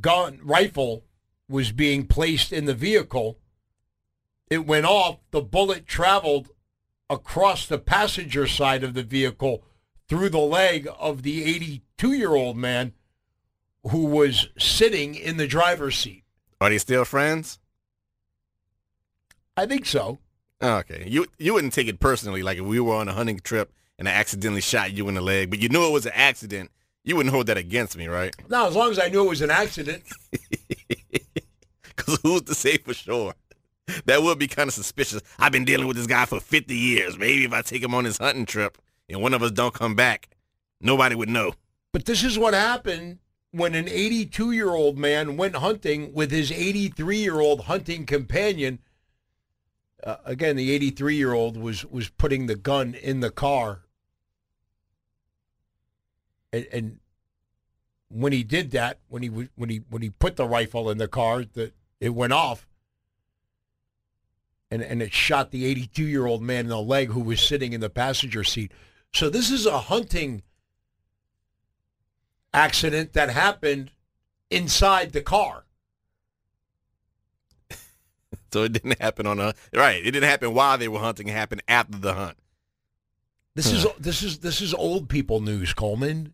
gun 0.00 0.40
rifle 0.42 1.04
was 1.48 1.72
being 1.72 2.06
placed 2.06 2.52
in 2.52 2.66
the 2.66 2.74
vehicle, 2.74 3.38
it 4.50 4.66
went 4.66 4.86
off. 4.86 5.18
The 5.30 5.40
bullet 5.40 5.86
traveled 5.86 6.50
across 7.10 7.66
the 7.66 7.78
passenger 7.78 8.46
side 8.46 8.84
of 8.84 8.94
the 8.94 9.02
vehicle 9.02 9.64
through 10.08 10.30
the 10.30 10.38
leg 10.38 10.88
of 10.98 11.22
the 11.22 11.44
82 11.44 12.12
year 12.12 12.34
old 12.34 12.56
man 12.56 12.92
who 13.90 14.06
was 14.06 14.48
sitting 14.58 15.14
in 15.14 15.36
the 15.36 15.46
driver's 15.46 15.96
seat. 15.96 16.24
Are 16.60 16.70
they 16.70 16.78
still 16.78 17.04
friends? 17.04 17.58
I 19.56 19.66
think 19.66 19.86
so. 19.86 20.18
Okay. 20.62 21.04
You 21.06 21.26
you 21.38 21.54
wouldn't 21.54 21.72
take 21.72 21.88
it 21.88 22.00
personally 22.00 22.42
like 22.42 22.58
if 22.58 22.64
we 22.64 22.80
were 22.80 22.94
on 22.94 23.08
a 23.08 23.12
hunting 23.12 23.38
trip 23.40 23.72
and 23.98 24.08
I 24.08 24.12
accidentally 24.12 24.60
shot 24.60 24.92
you 24.92 25.08
in 25.08 25.14
the 25.14 25.20
leg, 25.20 25.50
but 25.50 25.58
you 25.58 25.68
knew 25.68 25.86
it 25.86 25.92
was 25.92 26.06
an 26.06 26.12
accident. 26.14 26.70
You 27.04 27.16
wouldn't 27.16 27.34
hold 27.34 27.46
that 27.46 27.56
against 27.56 27.96
me, 27.96 28.06
right? 28.06 28.34
Now, 28.48 28.66
as 28.66 28.76
long 28.76 28.90
as 28.90 28.98
I 28.98 29.08
knew 29.08 29.24
it 29.24 29.28
was 29.28 29.40
an 29.40 29.50
accident, 29.50 30.02
Because 31.98 32.20
who's 32.22 32.42
to 32.42 32.54
say 32.54 32.78
for 32.78 32.94
sure? 32.94 33.34
That 34.06 34.22
would 34.22 34.38
be 34.38 34.48
kind 34.48 34.68
of 34.68 34.74
suspicious. 34.74 35.22
I've 35.38 35.52
been 35.52 35.64
dealing 35.64 35.86
with 35.86 35.96
this 35.96 36.06
guy 36.06 36.24
for 36.24 36.40
50 36.40 36.74
years. 36.74 37.18
Maybe 37.18 37.44
if 37.44 37.52
I 37.52 37.62
take 37.62 37.82
him 37.82 37.94
on 37.94 38.04
his 38.04 38.18
hunting 38.18 38.46
trip 38.46 38.78
and 39.08 39.22
one 39.22 39.34
of 39.34 39.42
us 39.42 39.50
don't 39.50 39.74
come 39.74 39.94
back, 39.94 40.28
nobody 40.80 41.14
would 41.14 41.28
know. 41.28 41.54
But 41.92 42.04
this 42.04 42.22
is 42.22 42.38
what 42.38 42.54
happened 42.54 43.18
when 43.50 43.74
an 43.74 43.88
82 43.88 44.52
year 44.52 44.70
old 44.70 44.98
man 44.98 45.36
went 45.36 45.56
hunting 45.56 46.12
with 46.12 46.30
his 46.30 46.52
83 46.52 47.18
year 47.18 47.40
old 47.40 47.62
hunting 47.62 48.06
companion. 48.06 48.80
Uh, 50.04 50.16
again, 50.24 50.56
the 50.56 50.70
83 50.70 51.16
year 51.16 51.32
old 51.32 51.56
was 51.56 51.84
was 51.84 52.08
putting 52.08 52.46
the 52.46 52.54
gun 52.54 52.94
in 52.94 53.20
the 53.20 53.30
car, 53.30 53.80
and, 56.52 56.68
and 56.72 56.98
when 58.08 58.32
he 58.32 58.44
did 58.44 58.70
that, 58.72 59.00
when 59.08 59.22
he 59.22 59.28
when 59.28 59.70
he 59.70 59.80
when 59.90 60.02
he 60.02 60.10
put 60.10 60.36
the 60.36 60.46
rifle 60.46 60.88
in 60.88 60.98
the 60.98 61.08
car, 61.08 61.44
that 61.54 61.72
it 62.00 62.10
went 62.10 62.32
off, 62.32 62.67
and 64.70 64.82
and 64.82 65.02
it 65.02 65.12
shot 65.12 65.50
the 65.50 65.64
82 65.64 66.04
year 66.04 66.26
old 66.26 66.42
man 66.42 66.60
in 66.60 66.68
the 66.68 66.80
leg 66.80 67.10
who 67.10 67.20
was 67.20 67.40
sitting 67.40 67.72
in 67.72 67.80
the 67.80 67.90
passenger 67.90 68.44
seat. 68.44 68.72
So 69.12 69.30
this 69.30 69.50
is 69.50 69.66
a 69.66 69.78
hunting 69.78 70.42
accident 72.52 73.12
that 73.14 73.30
happened 73.30 73.90
inside 74.50 75.12
the 75.12 75.22
car. 75.22 75.64
So 78.50 78.62
it 78.62 78.72
didn't 78.72 78.98
happen 78.98 79.26
on 79.26 79.38
a 79.40 79.52
right. 79.74 80.00
It 80.00 80.12
didn't 80.12 80.28
happen 80.28 80.54
while 80.54 80.78
they 80.78 80.88
were 80.88 81.00
hunting. 81.00 81.28
It 81.28 81.32
happened 81.32 81.62
after 81.68 81.98
the 81.98 82.14
hunt. 82.14 82.38
This 83.54 83.70
is 83.70 83.86
this 83.98 84.22
is 84.22 84.38
this 84.38 84.62
is 84.62 84.72
old 84.72 85.10
people 85.10 85.40
news, 85.40 85.74
Coleman. 85.74 86.32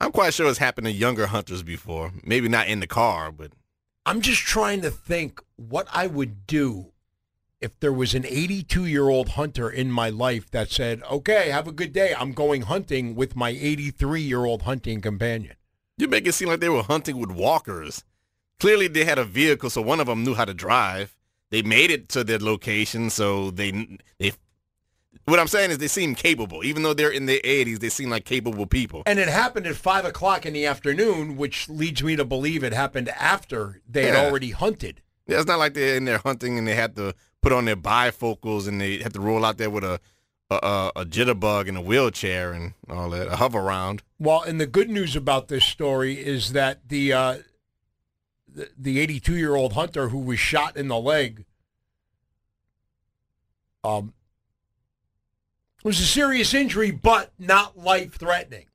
I'm 0.00 0.12
quite 0.12 0.34
sure 0.34 0.48
it's 0.48 0.58
happened 0.58 0.84
to 0.86 0.92
younger 0.92 1.26
hunters 1.26 1.64
before. 1.64 2.12
Maybe 2.22 2.48
not 2.48 2.68
in 2.68 2.78
the 2.78 2.86
car, 2.86 3.32
but 3.32 3.50
I'm 4.04 4.20
just 4.20 4.40
trying 4.40 4.82
to 4.82 4.90
think 4.90 5.40
what 5.56 5.86
I 5.92 6.06
would 6.06 6.46
do 6.46 6.92
if 7.60 7.78
there 7.78 7.92
was 7.92 8.14
an 8.14 8.26
82 8.26 8.86
year 8.86 9.08
old 9.08 9.30
hunter 9.30 9.70
in 9.70 9.92
my 9.92 10.10
life 10.10 10.50
that 10.50 10.70
said, 10.70 11.02
"Okay, 11.04 11.50
have 11.50 11.68
a 11.68 11.72
good 11.72 11.92
day. 11.92 12.14
I'm 12.14 12.32
going 12.32 12.62
hunting 12.62 13.14
with 13.14 13.36
my 13.36 13.50
83 13.50 14.20
year 14.22 14.44
old 14.44 14.62
hunting 14.62 15.00
companion." 15.00 15.56
you 15.98 16.08
make 16.08 16.26
it 16.26 16.32
seem 16.32 16.48
like 16.48 16.60
they 16.60 16.68
were 16.68 16.82
hunting 16.82 17.18
with 17.18 17.30
walkers. 17.30 18.04
Clearly, 18.58 18.88
they 18.88 19.04
had 19.04 19.18
a 19.18 19.24
vehicle, 19.24 19.70
so 19.70 19.82
one 19.82 20.00
of 20.00 20.06
them 20.06 20.24
knew 20.24 20.34
how 20.34 20.44
to 20.44 20.54
drive. 20.54 21.16
They 21.50 21.62
made 21.62 21.90
it 21.90 22.08
to 22.10 22.24
their 22.24 22.38
location, 22.38 23.10
so 23.10 23.50
they 23.50 23.98
they. 24.18 24.32
What 25.24 25.38
I'm 25.38 25.46
saying 25.46 25.70
is, 25.70 25.78
they 25.78 25.88
seem 25.88 26.14
capable, 26.16 26.64
even 26.64 26.82
though 26.82 26.94
they're 26.94 27.10
in 27.10 27.26
their 27.26 27.38
80s. 27.40 27.78
They 27.78 27.88
seem 27.90 28.10
like 28.10 28.24
capable 28.24 28.66
people. 28.66 29.02
And 29.06 29.18
it 29.20 29.28
happened 29.28 29.66
at 29.68 29.76
five 29.76 30.04
o'clock 30.04 30.44
in 30.46 30.52
the 30.52 30.66
afternoon, 30.66 31.36
which 31.36 31.68
leads 31.68 32.02
me 32.02 32.16
to 32.16 32.24
believe 32.24 32.64
it 32.64 32.72
happened 32.72 33.08
after 33.10 33.80
they 33.88 34.06
had 34.06 34.16
already 34.16 34.50
hunted. 34.50 35.00
Yeah, 35.28 35.36
it's 35.38 35.46
not 35.46 35.60
like 35.60 35.74
they're 35.74 35.96
in 35.96 36.04
there 36.06 36.18
hunting 36.18 36.58
and 36.58 36.66
they 36.66 36.74
had 36.74 36.96
to 36.96 37.14
put 37.40 37.52
on 37.52 37.64
their 37.66 37.76
bifocals 37.76 38.66
and 38.66 38.80
they 38.80 38.98
had 38.98 39.12
to 39.14 39.20
roll 39.20 39.44
out 39.44 39.58
there 39.58 39.70
with 39.70 39.84
a 39.84 40.00
a, 40.50 40.54
a, 40.56 40.92
a 40.96 41.04
jitterbug 41.06 41.66
and 41.68 41.78
a 41.78 41.80
wheelchair 41.80 42.52
and 42.52 42.74
all 42.90 43.08
that, 43.08 43.26
a 43.28 43.36
hover 43.36 43.62
round. 43.62 44.02
Well, 44.18 44.42
and 44.42 44.60
the 44.60 44.66
good 44.66 44.90
news 44.90 45.16
about 45.16 45.48
this 45.48 45.64
story 45.64 46.14
is 46.18 46.52
that 46.52 46.88
the 46.88 47.12
uh, 47.12 47.36
the- 48.48 48.68
the 48.76 48.98
82 48.98 49.36
year 49.36 49.54
old 49.54 49.72
hunter 49.74 50.08
who 50.10 50.18
was 50.18 50.38
shot 50.40 50.76
in 50.76 50.88
the 50.88 50.98
leg 50.98 51.46
um, 53.84 54.12
was 55.84 56.00
a 56.00 56.04
serious 56.04 56.54
injury, 56.54 56.90
but 56.90 57.32
not 57.38 57.78
life 57.78 58.14
threatening. 58.14 58.66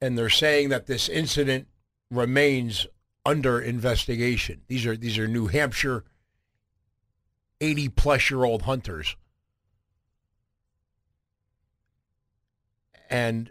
And 0.00 0.18
they're 0.18 0.28
saying 0.28 0.68
that 0.68 0.86
this 0.86 1.08
incident 1.08 1.66
remains 2.10 2.86
under 3.24 3.60
investigation. 3.60 4.62
These 4.68 4.84
are 4.86 4.96
these 4.96 5.18
are 5.18 5.26
New 5.26 5.46
Hampshire 5.46 6.04
80 7.60 7.88
plus 7.90 8.30
year 8.30 8.44
old 8.44 8.62
hunters. 8.62 9.16
and 13.14 13.50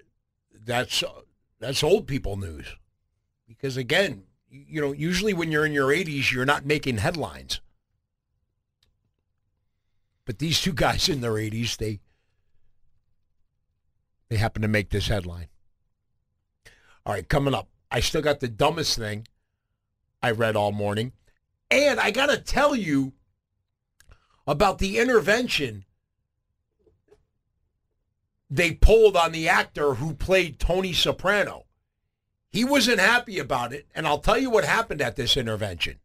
that's 0.66 1.04
that's 1.60 1.84
old 1.84 2.06
people 2.06 2.36
news 2.36 2.76
because 3.48 3.78
again 3.78 4.24
you 4.50 4.82
know 4.82 4.92
usually 4.92 5.34
when 5.34 5.52
you're 5.52 5.66
in 5.66 5.72
your 5.72 5.88
80s 5.88 6.32
you're 6.32 6.46
not 6.46 6.66
making 6.66 6.98
headlines 6.98 7.62
but 10.26 10.40
these 10.40 10.62
two 10.62 10.74
guys 10.86 11.10
in 11.10 11.22
their 11.22 11.34
80s 11.34 11.78
they 11.78 12.00
they 14.30 14.38
happen 14.38 14.62
to 14.62 14.68
make 14.68 14.90
this 14.90 15.08
headline 15.08 15.48
all 17.06 17.14
right 17.14 17.30
coming 17.30 17.54
up 17.54 17.68
i 17.92 18.00
still 18.00 18.22
got 18.22 18.40
the 18.40 18.48
dumbest 18.48 18.98
thing 18.98 19.28
i 20.22 20.32
read 20.32 20.56
all 20.56 20.72
morning 20.72 21.12
and 21.70 22.00
i 22.00 22.12
got 22.12 22.30
to 22.30 22.38
tell 22.38 22.76
you 22.76 23.14
about 24.46 24.80
the 24.80 25.00
intervention 25.00 25.86
they 28.54 28.72
pulled 28.72 29.18
on 29.18 29.32
the 29.32 29.50
actor 29.50 29.96
who 29.96 30.14
played 30.14 30.60
Tony 30.60 30.94
Soprano. 30.94 31.66
He 32.52 32.64
wasn't 32.64 33.00
happy 33.00 33.40
about 33.40 33.74
it, 33.74 33.88
and 33.96 34.06
I'll 34.06 34.20
tell 34.20 34.38
you 34.38 34.52
what 34.52 34.64
happened 34.64 35.02
at 35.02 35.16
this 35.16 35.36
intervention. 35.36 36.00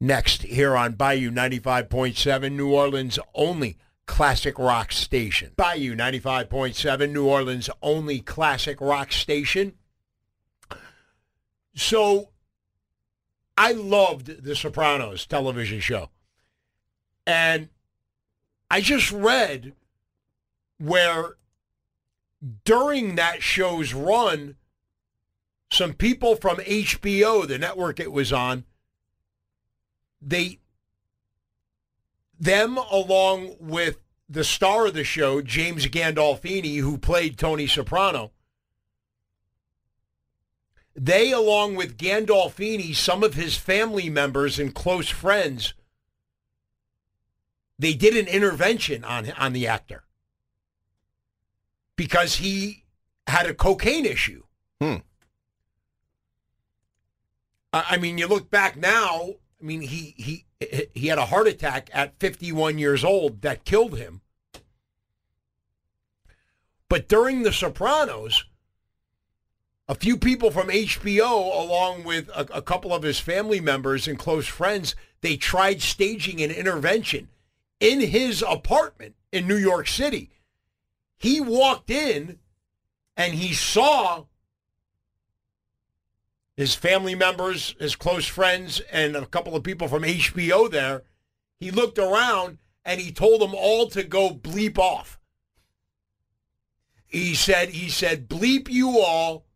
Next, 0.00 0.42
here 0.42 0.76
on 0.76 0.92
Bayou 0.92 1.30
95.7, 1.30 2.52
New 2.52 2.72
Orleans' 2.72 3.18
only 3.34 3.78
classic 4.06 4.58
rock 4.58 4.92
station. 4.92 5.52
Bayou 5.56 5.96
95.7, 5.96 7.10
New 7.10 7.26
Orleans' 7.26 7.68
only 7.82 8.20
classic 8.20 8.80
rock 8.80 9.12
station. 9.12 9.74
So, 11.74 12.30
I 13.56 13.72
loved 13.72 14.44
The 14.44 14.54
Sopranos 14.54 15.26
television 15.26 15.80
show. 15.80 16.10
And 17.26 17.68
I 18.70 18.80
just 18.80 19.10
read 19.10 19.74
where 20.78 21.36
during 22.64 23.16
that 23.16 23.42
show's 23.42 23.94
run, 23.94 24.56
some 25.70 25.92
people 25.92 26.36
from 26.36 26.58
HBO, 26.58 27.46
the 27.46 27.58
network 27.58 27.98
it 27.98 28.12
was 28.12 28.32
on, 28.32 28.64
they 30.20 30.58
them 32.38 32.78
along 32.78 33.56
with 33.58 33.98
the 34.28 34.44
star 34.44 34.86
of 34.86 34.94
the 34.94 35.04
show, 35.04 35.40
James 35.40 35.86
Gandolfini, 35.86 36.78
who 36.78 36.98
played 36.98 37.38
Tony 37.38 37.66
Soprano, 37.66 38.32
they, 40.94 41.32
along 41.32 41.76
with 41.76 41.96
Gandolfini, 41.96 42.94
some 42.94 43.22
of 43.22 43.34
his 43.34 43.56
family 43.56 44.10
members 44.10 44.58
and 44.58 44.74
close 44.74 45.08
friends, 45.08 45.74
they 47.78 47.94
did 47.94 48.16
an 48.16 48.26
intervention 48.26 49.04
on 49.04 49.30
on 49.32 49.52
the 49.52 49.66
actor 49.66 50.04
because 51.94 52.36
he 52.36 52.84
had 53.28 53.46
a 53.46 53.54
cocaine 53.54 54.04
issue. 54.04 54.42
Hmm. 54.80 54.96
I 57.72 57.84
I 57.90 57.96
mean, 57.98 58.18
you 58.18 58.26
look 58.26 58.50
back 58.50 58.76
now. 58.76 59.34
I 59.60 59.64
mean, 59.64 59.80
he 59.80 60.14
he 60.16 60.44
he 60.94 61.08
had 61.08 61.18
a 61.18 61.26
heart 61.26 61.48
attack 61.48 61.90
at 61.92 62.18
51 62.18 62.78
years 62.78 63.04
old 63.04 63.42
that 63.42 63.64
killed 63.64 63.98
him. 63.98 64.20
But 66.88 67.08
during 67.08 67.42
The 67.42 67.52
Sopranos, 67.52 68.44
a 69.88 69.94
few 69.94 70.16
people 70.16 70.50
from 70.50 70.68
HBO, 70.68 71.60
along 71.60 72.04
with 72.04 72.28
a, 72.28 72.46
a 72.56 72.62
couple 72.62 72.94
of 72.94 73.02
his 73.02 73.20
family 73.20 73.60
members 73.60 74.08
and 74.08 74.18
close 74.18 74.46
friends, 74.46 74.94
they 75.20 75.36
tried 75.36 75.82
staging 75.82 76.40
an 76.40 76.50
intervention 76.50 77.28
in 77.80 78.00
his 78.00 78.42
apartment 78.46 79.16
in 79.32 79.46
New 79.46 79.56
York 79.56 79.88
City. 79.88 80.30
He 81.16 81.40
walked 81.40 81.90
in 81.90 82.38
and 83.16 83.34
he 83.34 83.52
saw 83.52 84.24
his 86.58 86.74
family 86.74 87.14
members, 87.14 87.76
his 87.78 87.94
close 87.94 88.26
friends, 88.26 88.80
and 88.90 89.14
a 89.14 89.24
couple 89.26 89.54
of 89.54 89.62
people 89.62 89.86
from 89.86 90.02
HBO 90.02 90.68
there. 90.68 91.04
He 91.60 91.70
looked 91.70 92.00
around 92.00 92.58
and 92.84 93.00
he 93.00 93.12
told 93.12 93.40
them 93.40 93.54
all 93.54 93.86
to 93.90 94.02
go 94.02 94.30
bleep 94.30 94.76
off. 94.76 95.20
He 97.06 97.36
said, 97.36 97.68
he 97.68 97.88
said, 97.88 98.28
bleep 98.28 98.68
you 98.68 98.98
all, 98.98 99.46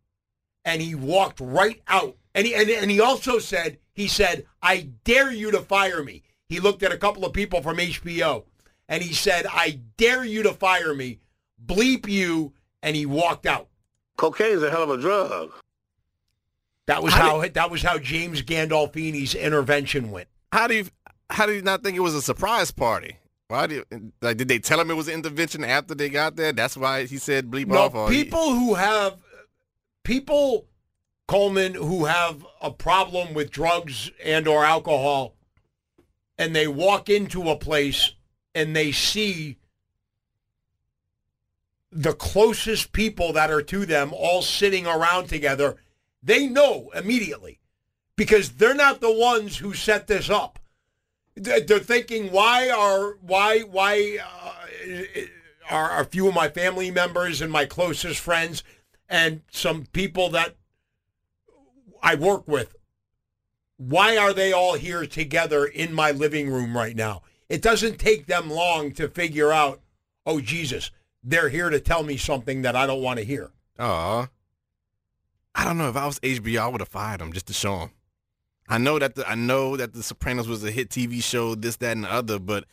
and 0.65 0.81
he 0.81 0.95
walked 0.95 1.41
right 1.41 1.83
out. 1.89 2.19
And 2.37 2.47
he, 2.47 2.55
and, 2.55 2.71
and 2.71 2.89
he 2.89 3.01
also 3.01 3.41
said, 3.41 3.79
he 3.93 4.07
said, 4.07 4.47
I 4.63 4.91
dare 5.03 5.33
you 5.33 5.51
to 5.51 5.61
fire 5.61 6.05
me. 6.05 6.23
He 6.49 6.61
looked 6.61 6.85
at 6.85 6.93
a 6.93 6.99
couple 6.99 7.25
of 7.25 7.33
people 7.33 7.63
from 7.63 7.79
HBO 7.79 8.45
and 8.89 9.03
he 9.03 9.13
said, 9.13 9.45
I 9.51 9.81
dare 9.97 10.25
you 10.25 10.45
to 10.45 10.53
fire 10.53 10.95
me, 10.95 11.19
bleep 11.67 12.09
you, 12.09 12.53
and 12.81 12.95
he 12.95 13.07
walked 13.07 13.47
out. 13.47 13.67
Cocaine's 14.17 14.63
a 14.63 14.71
hell 14.71 14.85
of 14.85 14.91
a 14.91 14.99
drug. 14.99 15.51
That 16.87 17.03
was 17.03 17.15
how, 17.15 17.47
that 17.47 17.71
was 17.71 17.83
how 17.83 17.99
James 17.99 18.43
Gandolfini's 18.43 19.35
intervention 19.35 20.11
went. 20.11 20.29
How 20.53 20.67
do 20.67 20.75
you 20.75 20.87
how 21.31 21.47
do 21.47 21.53
you 21.53 21.63
not 21.63 21.83
think 21.83 21.97
it 21.97 22.01
was 22.01 22.15
a 22.15 22.23
surprise 22.23 22.71
party? 22.71 23.17
Why 23.49 23.67
do 23.67 23.75
you, 23.77 24.13
like 24.21 24.37
did 24.37 24.49
they 24.49 24.59
tell 24.59 24.81
him 24.81 24.91
it 24.91 24.95
was 24.95 25.09
an 25.09 25.15
intervention 25.15 25.65
after 25.65 25.95
they 25.95 26.09
got 26.09 26.37
there? 26.37 26.53
That's 26.53 26.77
why 26.77 27.07
he 27.07 27.19
said 27.19 27.51
bleep 27.51 27.67
No, 27.69 27.83
off. 27.83 28.11
people 28.11 28.55
who 28.55 28.75
have 28.75 29.23
people 30.03 30.67
Coleman 31.29 31.75
who 31.75 32.05
have 32.07 32.45
a 32.61 32.71
problem 32.71 33.33
with 33.33 33.51
drugs 33.51 34.11
and 34.25 34.47
or 34.49 34.65
alcohol 34.65 35.35
and 36.37 36.55
they 36.55 36.67
walk 36.67 37.09
into 37.09 37.49
a 37.49 37.57
place 37.57 38.13
and 38.55 38.75
they 38.75 38.93
see 38.93 39.57
the 41.91 42.13
closest 42.13 42.93
people 42.93 43.33
that 43.35 43.51
are 43.51 43.63
to 43.63 43.87
them 43.87 44.13
all 44.15 44.43
sitting 44.43 44.87
around 44.87 45.29
together, 45.29 45.77
they 46.23 46.47
know 46.47 46.91
immediately 46.95 47.61
because 48.17 48.53
they're 48.53 48.75
not 48.75 49.01
the 49.01 49.13
ones 49.13 49.57
who 49.59 49.75
set 49.75 50.07
this 50.07 50.31
up. 50.31 50.59
They're 51.35 51.79
thinking, 51.79 52.31
why 52.31 52.69
are 52.71 53.17
why 53.21 53.61
why 53.61 54.19
uh, 54.23 55.03
are 55.71 56.01
a 56.01 56.05
few 56.05 56.29
of 56.29 56.35
my 56.35 56.49
family 56.49 56.91
members 56.91 57.41
and 57.41 57.51
my 57.51 57.65
closest 57.65 58.21
friends 58.21 58.63
and 59.09 59.43
some 59.51 59.87
people 59.93 60.29
that 60.31 60.57
I 62.03 62.15
work 62.17 62.47
with, 62.49 62.77
why 63.77 64.17
are 64.17 64.33
they 64.33 64.53
all 64.53 64.75
here 64.75 65.07
together 65.07 65.65
in 65.65 65.95
my 65.95 66.11
living 66.11 66.51
room 66.51 66.77
right 66.77 66.97
now? 66.97 67.23
It 67.49 67.63
doesn't 67.63 67.99
take 67.99 68.27
them 68.27 68.51
long 68.51 68.93
to 68.93 69.09
figure 69.09 69.53
out, 69.53 69.81
oh 70.27 70.41
Jesus, 70.41 70.91
they're 71.23 71.49
here 71.49 71.71
to 71.71 71.81
tell 71.81 72.03
me 72.03 72.17
something 72.17 72.63
that 72.63 72.77
I 72.77 72.87
don't 72.87 73.03
want 73.03 73.19
to 73.19 73.25
hear. 73.25 73.51
Aw. 73.79 74.29
I 75.55 75.65
don't 75.65 75.79
know 75.79 75.89
if 75.89 75.97
I 75.97 76.07
was 76.07 76.19
HBO, 76.21 76.59
I 76.59 76.69
would 76.69 76.81
have 76.81 76.89
fired 76.89 77.21
him 77.21 77.33
just 77.33 77.47
to 77.47 77.53
show 77.53 77.79
him. 77.79 77.91
I 78.69 78.79
know 78.79 78.99
that 78.99 79.17
the 79.17 79.29
I 79.29 79.35
know 79.35 79.77
that 79.77 79.93
The 79.93 80.03
Sopranos 80.03 80.49
was 80.49 80.65
a 80.65 80.71
hit 80.71 80.89
TV 80.89 81.23
show, 81.23 81.55
this, 81.55 81.77
that, 81.77 81.93
and 81.93 82.05
the 82.05 82.13
other, 82.13 82.39
but 82.39 82.65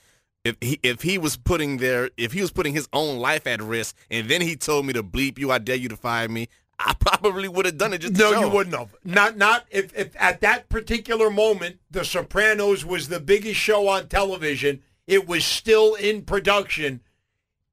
if 0.46 0.56
he 0.62 0.80
if 0.84 1.02
he 1.02 1.18
was 1.18 1.36
putting 1.36 1.78
their 1.78 2.10
if 2.16 2.32
he 2.32 2.42
was 2.42 2.52
putting 2.52 2.74
his 2.74 2.88
own 2.94 3.20
life 3.20 3.46
at 3.48 3.62
risk, 3.62 3.96
and 4.10 4.30
then 4.30 4.42
he 4.42 4.56
told 4.56 4.86
me 4.86 4.94
to 4.94 5.04
bleep 5.04 5.38
you, 5.38 5.52
I 5.52 5.58
dare 5.58 5.76
you 5.76 5.90
to 5.90 5.98
fire 5.98 6.30
me, 6.30 6.48
I 6.78 6.94
probably 7.00 7.48
would 7.48 7.66
have 7.66 7.78
done 7.78 7.94
it 7.94 8.00
just 8.00 8.16
to 8.16 8.20
show 8.22 8.32
No, 8.32 8.40
you 8.42 8.50
wouldn't 8.50 8.76
have. 8.76 8.96
Not 9.04 9.38
not 9.38 9.66
if, 9.70 9.98
if 9.98 10.16
at 10.18 10.42
that 10.42 10.70
particular 10.70 11.30
moment 11.30 11.80
The 11.92 12.06
Sopranos 12.06 12.86
was 12.86 13.10
the 13.10 13.20
biggest 13.20 13.60
show 13.60 13.88
on 13.88 14.08
television, 14.08 14.82
it 15.08 15.28
was 15.28 15.44
still 15.44 15.96
in 15.96 16.22
production. 16.22 17.02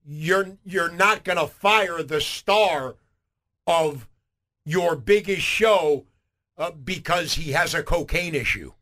You're 0.05 0.57
you're 0.65 0.91
not 0.91 1.23
gonna 1.23 1.47
fire 1.47 2.03
the 2.03 2.21
star 2.21 2.97
of 3.67 4.09
your 4.67 4.95
biggest 4.97 5.41
show 5.43 6.05
uh, 6.59 6.73
because 6.73 7.33
he 7.35 7.53
has 7.53 7.73
a 7.75 7.83
cocaine 7.83 8.35
issue. 8.35 8.73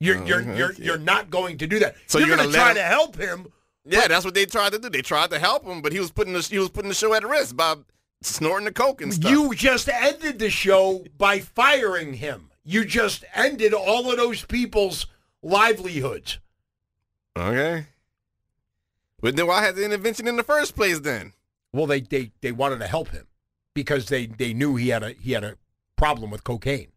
You're 0.00 0.18
Oh, 0.22 0.24
you're 0.24 0.40
okay. 0.40 0.56
you're 0.56 0.72
you're 0.74 0.98
not 0.98 1.28
going 1.30 1.58
to 1.58 1.66
do 1.66 1.78
that. 1.80 1.96
So 2.06 2.18
you're, 2.18 2.28
you're 2.28 2.36
going 2.38 2.50
to 2.50 2.56
gonna 2.56 2.64
try 2.64 2.70
him- 2.70 2.76
to 2.76 2.82
help 2.82 3.16
him. 3.16 3.46
Yeah, 3.86 4.08
that's 4.08 4.24
what 4.24 4.32
they 4.34 4.46
tried 4.46 4.72
to 4.72 4.78
do. 4.78 4.88
They 4.88 5.02
tried 5.02 5.28
to 5.30 5.38
help 5.38 5.64
him, 5.66 5.82
but 5.82 5.92
he 5.92 6.00
was 6.00 6.10
putting 6.10 6.32
the 6.32 6.40
he 6.40 6.58
was 6.58 6.70
putting 6.70 6.88
the 6.88 6.94
show 6.94 7.12
at 7.12 7.22
risk 7.26 7.54
by 7.56 7.74
snorting 8.22 8.64
the 8.64 8.72
coke 8.72 9.02
and 9.02 9.12
stuff. 9.12 9.30
You 9.30 9.54
just 9.54 9.88
ended 9.90 10.38
the 10.38 10.48
show 10.48 11.04
by 11.18 11.40
firing 11.40 12.14
him. 12.14 12.50
You 12.64 12.86
just 12.86 13.24
ended 13.34 13.74
all 13.74 14.10
of 14.10 14.16
those 14.16 14.42
people's 14.44 15.06
livelihoods. 15.42 16.38
okay? 17.36 17.86
But 19.20 19.36
then 19.36 19.46
why 19.46 19.62
had 19.62 19.76
the 19.76 19.84
intervention 19.84 20.26
in 20.28 20.36
the 20.36 20.42
first 20.42 20.74
place 20.74 21.00
then? 21.00 21.32
Well, 21.72 21.86
they, 21.86 22.00
they, 22.00 22.30
they 22.40 22.52
wanted 22.52 22.78
to 22.78 22.86
help 22.86 23.08
him 23.08 23.26
because 23.74 24.06
they, 24.06 24.26
they 24.26 24.54
knew 24.54 24.76
he 24.76 24.88
had 24.88 25.02
a 25.02 25.12
he 25.12 25.32
had 25.32 25.44
a 25.44 25.56
problem 25.96 26.30
with 26.30 26.44
cocaine. 26.44 26.88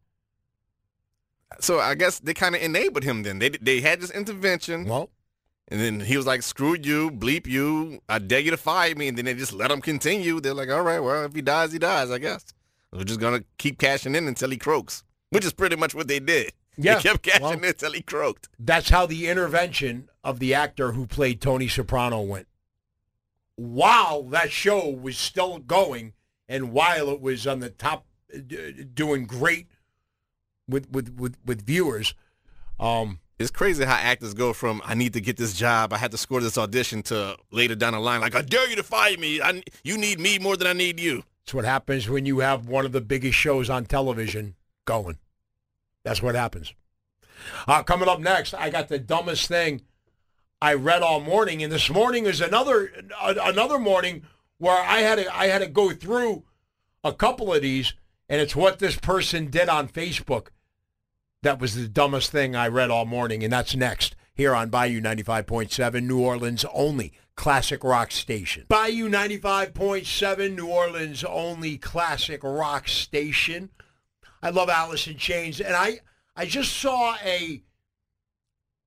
So 1.59 1.79
I 1.79 1.95
guess 1.95 2.19
they 2.19 2.33
kind 2.33 2.55
of 2.55 2.61
enabled 2.61 3.03
him 3.03 3.23
then. 3.23 3.39
They 3.39 3.49
they 3.49 3.81
had 3.81 3.99
this 4.01 4.11
intervention. 4.11 4.85
Well, 4.85 5.09
and 5.69 5.79
then 5.81 5.99
he 6.01 6.15
was 6.15 6.25
like, 6.25 6.43
"Screw 6.43 6.77
you, 6.81 7.09
bleep 7.09 7.47
you, 7.47 7.99
I 8.07 8.19
dare 8.19 8.39
you 8.39 8.51
to 8.51 8.57
fire 8.57 8.95
me." 8.95 9.07
And 9.07 9.17
then 9.17 9.25
they 9.25 9.33
just 9.33 9.53
let 9.53 9.71
him 9.71 9.81
continue. 9.81 10.39
They're 10.39 10.53
like, 10.53 10.69
"All 10.69 10.83
right, 10.83 10.99
well, 10.99 11.25
if 11.25 11.33
he 11.33 11.41
dies, 11.41 11.71
he 11.71 11.79
dies. 11.79 12.11
I 12.11 12.19
guess 12.19 12.45
we're 12.91 13.03
just 13.03 13.19
gonna 13.19 13.43
keep 13.57 13.79
cashing 13.79 14.15
in 14.15 14.27
until 14.27 14.49
he 14.49 14.57
croaks," 14.57 15.03
which 15.29 15.45
is 15.45 15.53
pretty 15.53 15.75
much 15.75 15.95
what 15.95 16.07
they 16.07 16.19
did. 16.19 16.51
Yeah, 16.77 16.95
they 16.95 17.01
kept 17.09 17.23
cashing 17.23 17.43
well- 17.43 17.53
in 17.53 17.65
until 17.65 17.93
he 17.93 18.01
croaked. 18.01 18.49
That's 18.59 18.89
how 18.89 19.05
the 19.05 19.27
intervention 19.27 20.09
of 20.23 20.39
the 20.39 20.53
actor 20.53 20.91
who 20.91 21.07
played 21.07 21.41
Tony 21.41 21.67
Soprano 21.67 22.21
went. 22.21 22.47
While 23.55 24.23
that 24.23 24.51
show 24.51 24.87
was 24.87 25.17
still 25.17 25.57
going, 25.57 26.13
and 26.49 26.71
while 26.71 27.09
it 27.09 27.21
was 27.21 27.45
on 27.47 27.59
the 27.59 27.69
top, 27.69 28.05
uh, 28.33 28.39
doing 28.93 29.25
great 29.25 29.67
with 30.67 30.89
with 30.91 31.15
with, 31.17 31.37
with 31.45 31.65
viewers, 31.65 32.13
um, 32.79 33.19
It's 33.39 33.51
crazy 33.51 33.83
how 33.85 33.95
actors 33.95 34.33
go 34.33 34.53
from 34.53 34.81
"I 34.85 34.95
need 34.95 35.13
to 35.13 35.21
get 35.21 35.37
this 35.37 35.53
job, 35.53 35.93
I 35.93 35.97
had 35.97 36.11
to 36.11 36.17
score 36.17 36.41
this 36.41 36.57
audition" 36.57 37.03
to 37.03 37.37
later 37.51 37.75
down 37.75 37.93
the 37.93 37.99
line, 37.99 38.21
like 38.21 38.35
"I 38.35 38.41
dare 38.41 38.67
you 38.69 38.75
to 38.75 38.83
fire 38.83 39.17
me. 39.17 39.41
I, 39.41 39.63
you 39.83 39.97
need 39.97 40.19
me 40.19 40.39
more 40.39 40.57
than 40.57 40.67
I 40.67 40.73
need 40.73 40.99
you." 40.99 41.23
It's 41.43 41.53
what 41.53 41.65
happens 41.65 42.09
when 42.09 42.25
you 42.25 42.39
have 42.39 42.67
one 42.67 42.85
of 42.85 42.91
the 42.91 43.01
biggest 43.01 43.37
shows 43.37 43.69
on 43.69 43.85
television 43.85 44.55
going. 44.85 45.17
That's 46.03 46.21
what 46.21 46.35
happens. 46.35 46.73
Uh, 47.67 47.83
coming 47.83 48.09
up 48.09 48.19
next, 48.19 48.53
I 48.53 48.69
got 48.69 48.89
the 48.89 48.99
dumbest 48.99 49.47
thing 49.47 49.81
I 50.61 50.73
read 50.73 51.01
all 51.03 51.19
morning, 51.21 51.63
and 51.63 51.71
this 51.71 51.89
morning 51.89 52.25
is 52.25 52.41
another 52.41 52.91
another 53.21 53.77
morning 53.77 54.23
where 54.57 54.81
I 54.81 54.99
had 54.99 55.15
to 55.15 55.35
I 55.35 55.47
had 55.47 55.59
to 55.59 55.67
go 55.67 55.91
through 55.91 56.43
a 57.03 57.13
couple 57.13 57.53
of 57.53 57.61
these, 57.61 57.93
and 58.27 58.41
it's 58.41 58.55
what 58.55 58.79
this 58.79 58.97
person 58.97 59.49
did 59.49 59.69
on 59.69 59.87
Facebook. 59.87 60.47
That 61.43 61.59
was 61.59 61.75
the 61.75 61.87
dumbest 61.87 62.31
thing 62.31 62.55
I 62.55 62.67
read 62.67 62.89
all 62.89 63.05
morning, 63.05 63.43
and 63.43 63.53
that's 63.53 63.75
next 63.75 64.15
here 64.33 64.53
on 64.53 64.69
Bayou 64.69 65.01
95.7, 65.01 66.03
New 66.03 66.19
Orleans 66.19 66.63
only 66.73 67.13
classic 67.35 67.83
rock 67.83 68.11
station. 68.11 68.65
Bayou 68.67 69.09
95.7, 69.09 70.55
New 70.55 70.67
Orleans 70.67 71.23
only 71.23 71.77
classic 71.77 72.43
rock 72.43 72.87
station. 72.87 73.69
I 74.41 74.51
love 74.51 74.69
Alice 74.69 75.07
in 75.07 75.17
Chains, 75.17 75.59
and 75.59 75.75
I 75.75 75.99
I 76.35 76.45
just 76.45 76.75
saw 76.75 77.15
a 77.23 77.63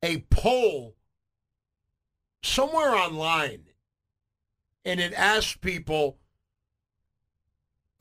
a 0.03 0.19
poll 0.31 0.95
somewhere 2.43 2.95
online, 2.95 3.65
and 4.85 5.01
it 5.01 5.13
asked 5.15 5.61
people 5.61 6.19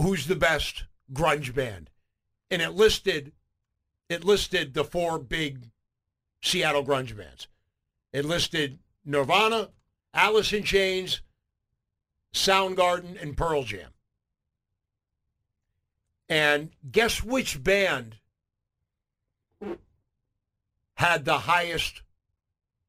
who's 0.02 0.28
the 0.28 0.36
best 0.36 0.86
grunge 1.14 1.54
band, 1.54 1.90
and 2.50 2.62
it 2.62 2.72
listed 2.72 3.34
it 4.10 4.24
listed 4.24 4.74
the 4.74 4.84
four 4.84 5.20
big 5.20 5.70
Seattle 6.42 6.84
grunge 6.84 7.16
bands. 7.16 7.48
It 8.12 8.26
listed 8.26 8.80
Nirvana, 9.06 9.70
Alice 10.14 10.52
in 10.52 10.64
Chains, 10.64 11.22
Soundgarden, 12.34 13.22
and 13.22 13.38
Pearl 13.38 13.64
Jam. 13.64 13.92
And 16.28 16.72
guess 16.92 17.24
which 17.24 17.64
band 17.64 18.18
had 20.96 21.26
the 21.26 21.40
highest 21.40 22.02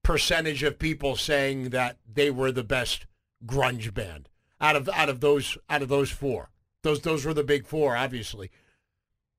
percentage 0.03 0.63
of 0.63 0.79
people 0.79 1.17
saying 1.17 1.71
that 1.71 1.99
they 2.11 2.31
were 2.31 2.53
the 2.53 2.65
best 2.65 3.07
grunge 3.47 3.93
band 3.95 4.29
out 4.61 4.77
of 4.77 4.89
out 4.91 5.09
of 5.09 5.21
those 5.21 5.57
out 5.69 5.83
of 5.83 5.89
those 5.89 6.11
four. 6.11 6.51
Those 6.83 7.01
those 7.01 7.25
were 7.25 7.35
the 7.35 7.45
big 7.45 7.67
four, 7.67 7.97
obviously. 7.97 8.51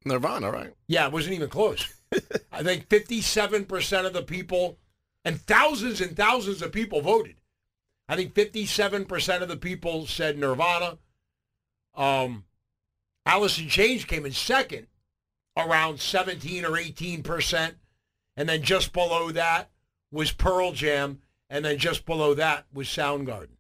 Nirvana, 0.06 0.52
right? 0.52 0.74
Yeah, 0.88 1.06
it 1.08 1.14
wasn't 1.14 1.36
even 1.36 1.50
close. 1.50 1.94
I 2.52 2.64
think 2.64 2.90
fifty-seven 2.90 3.66
percent 3.66 4.08
of 4.08 4.14
the 4.14 4.24
people, 4.24 4.78
and 5.24 5.40
thousands 5.42 6.02
and 6.02 6.16
thousands 6.16 6.62
of 6.62 6.72
people 6.72 7.02
voted. 7.02 7.36
I 8.08 8.16
think 8.16 8.34
fifty-seven 8.34 9.06
percent 9.06 9.44
of 9.44 9.50
the 9.50 9.58
people 9.58 10.08
said 10.08 10.38
Nirvana. 10.38 10.98
Um, 11.96 12.46
Alice 13.26 13.60
in 13.60 13.70
Chains 13.70 14.06
came 14.06 14.26
in 14.26 14.32
second, 14.32 14.88
around 15.56 16.00
seventeen 16.00 16.66
or 16.66 16.78
eighteen 16.78 17.24
percent, 17.24 17.76
and 18.36 18.50
then 18.50 18.64
just 18.64 18.94
below 18.94 19.32
that 19.32 19.70
was 20.12 20.32
Pearl 20.32 20.74
Jam, 20.74 21.22
and 21.50 21.64
then 21.64 21.78
just 21.78 22.06
below 22.06 22.34
that 22.34 22.66
was 22.74 22.88
Soundgarden. 22.88 23.58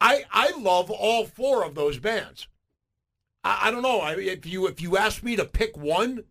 I 0.00 0.24
I 0.30 0.52
love 0.56 0.90
all 0.90 1.26
four 1.26 1.64
of 1.64 1.74
those 1.74 1.98
bands. 1.98 2.48
I, 3.44 3.68
I 3.68 3.70
don't 3.70 3.82
know. 3.82 4.00
I, 4.00 4.14
if 4.14 4.46
you 4.46 4.66
if 4.66 4.80
you 4.80 4.96
ask 4.96 5.22
me 5.22 5.36
to 5.36 5.44
pick 5.44 5.76
one, 5.76 6.24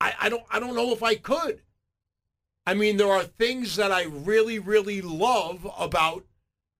I, 0.00 0.14
I 0.20 0.28
don't 0.28 0.44
I 0.50 0.58
don't 0.58 0.74
know 0.74 0.92
if 0.92 1.02
I 1.02 1.14
could. 1.14 1.62
I 2.66 2.74
mean, 2.74 2.96
there 2.96 3.10
are 3.10 3.22
things 3.22 3.76
that 3.76 3.92
I 3.92 4.04
really 4.04 4.58
really 4.58 5.00
love 5.00 5.66
about 5.78 6.24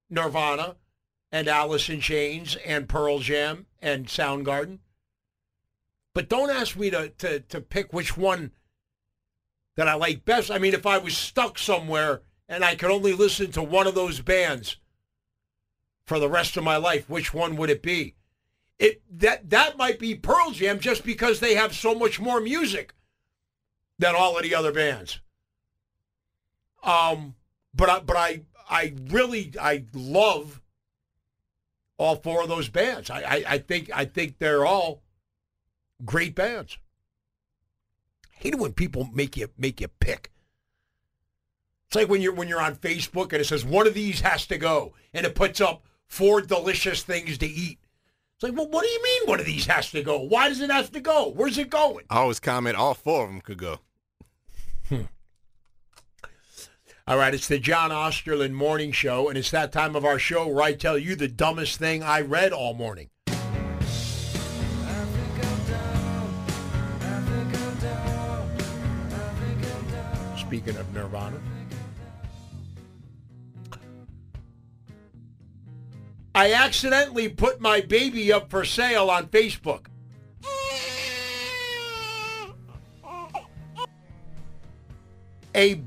Nirvana 0.09 0.77
and 1.33 1.49
Alice 1.49 1.89
in 1.89 2.01
Chains 2.01 2.57
and 2.65 2.89
Pearl 2.89 3.21
Jam 3.21 3.67
and 3.81 4.07
Soundgarden. 4.07 4.81
But 6.13 6.29
don't 6.29 6.51
ask 6.51 6.77
me 6.77 6.91
to, 6.91 7.09
to, 7.09 7.41
to 7.41 7.61
pick 7.61 7.93
which 7.93 8.17
one 8.17 8.51
that 9.77 9.87
I 9.87 9.95
like 9.95 10.25
best. 10.25 10.51
I 10.51 10.59
mean, 10.59 10.75
if 10.75 10.87
I 10.87 10.99
was 10.99 11.17
stuck 11.17 11.57
somewhere 11.57 12.23
and 12.49 12.65
I 12.65 12.75
could 12.75 12.91
only 12.91 13.13
listen 13.13 13.53
to 13.53 13.63
one 13.63 13.87
of 13.87 13.95
those 13.95 14.21
bands 14.21 14.77
for 16.07 16.19
the 16.19 16.29
rest 16.29 16.57
of 16.57 16.65
my 16.65 16.77
life, 16.77 17.09
which 17.09 17.33
one 17.33 17.57
would 17.57 17.71
it 17.71 17.83
be? 17.83 18.15
It 18.79 19.03
that 19.19 19.51
that 19.51 19.77
might 19.77 19.99
be 19.99 20.15
Pearl 20.15 20.53
Jam 20.53 20.81
just 20.81 21.05
because 21.05 21.41
they 21.41 21.55
have 21.55 21.75
so 21.75 21.95
much 21.95 22.19
more 22.19 22.41
music 22.41 22.95
than 23.99 24.15
all 24.15 24.37
of 24.37 24.43
the 24.43 24.55
other 24.55 24.73
bands. 24.73 25.21
Um, 26.83 27.35
but 27.75 27.91
I, 27.91 28.01
but 28.01 28.17
I 28.17 28.41
I 28.69 28.95
really 29.09 29.53
I 29.61 29.85
love 29.93 30.63
all 31.99 32.17
four 32.17 32.43
of 32.43 32.49
those 32.49 32.71
bands. 32.71 33.11
I, 33.11 33.21
I, 33.21 33.45
I 33.47 33.59
think 33.59 33.91
I 33.95 34.07
think 34.07 34.39
they're 34.39 34.65
all 34.65 35.03
great 36.05 36.35
bands. 36.35 36.79
I 38.25 38.37
hate 38.39 38.55
it 38.55 38.61
when 38.61 38.73
people 38.73 39.11
make 39.13 39.37
you 39.37 39.51
make 39.59 39.83
you 39.83 39.89
pick. 39.89 40.33
It's 41.89 41.97
like 41.97 42.09
when 42.09 42.23
you're 42.23 42.33
when 42.33 42.49
you're 42.49 42.63
on 42.63 42.77
Facebook 42.77 43.33
and 43.33 43.43
it 43.43 43.47
says 43.47 43.65
one 43.65 43.87
of 43.87 43.93
these 43.93 44.21
has 44.21 44.47
to 44.47 44.57
go, 44.57 44.95
and 45.13 45.27
it 45.27 45.35
puts 45.35 45.61
up 45.61 45.85
four 46.11 46.43
delicious 46.43 47.03
things 47.03 47.39
to 47.39 47.47
eat. 47.47 47.79
It's 48.35 48.43
like, 48.43 48.57
well, 48.57 48.69
what 48.69 48.83
do 48.83 48.89
you 48.89 49.03
mean 49.03 49.29
one 49.29 49.41
of 49.41 49.47
these 49.47 49.67
has 49.67 49.91
to 49.93 50.03
go? 50.03 50.19
Why 50.21 50.49
does 50.49 50.61
it 50.61 50.71
have 50.71 50.91
to 50.93 51.01
go? 51.01 51.31
Where's 51.31 51.57
it 51.57 51.71
going? 51.71 52.05
I 52.11 52.19
always 52.19 52.41
comment 52.41 52.77
all 52.77 52.95
four 52.95 53.25
of 53.25 53.31
them 53.31 53.41
could 53.41 53.59
go. 53.59 53.79
Hmm. 54.89 55.03
All 57.07 57.17
right, 57.17 57.33
it's 57.35 57.49
the 57.49 57.59
John 57.59 57.91
Osterlind 57.91 58.53
Morning 58.53 58.93
Show, 58.93 59.29
and 59.29 59.39
it's 59.39 59.51
that 59.51 59.73
time 59.73 59.97
of 59.97 60.05
our 60.05 60.19
show 60.19 60.47
where 60.47 60.63
I 60.63 60.75
tell 60.75 60.99
you 60.99 61.17
the 61.17 61.29
dumbest 61.29 61.79
thing 61.79 62.03
I 62.03 62.21
read 62.21 62.53
all 62.53 62.75
morning. 62.75 63.09
Speaking 70.37 70.77
of 70.77 70.93
Nirvana. 70.93 71.40
I 76.35 76.53
accidentally 76.53 77.29
put 77.29 77.61
my 77.61 77.81
baby 77.81 78.33
up 78.33 78.51
for 78.51 78.65
sale 78.65 79.11
on 79.11 79.27
Facebook. 79.27 79.87
A 85.57 85.83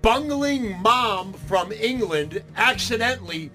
bungling 0.00 0.80
mom 0.80 1.34
from 1.34 1.70
England 1.72 2.42
accidentally 2.56 3.50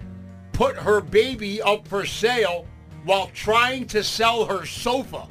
put 0.52 0.76
her 0.76 1.00
baby 1.00 1.60
up 1.60 1.86
for 1.88 2.06
sale 2.06 2.66
while 3.04 3.28
trying 3.34 3.86
to 3.88 4.04
sell 4.04 4.44
her 4.44 4.64
sofa. 4.64 5.26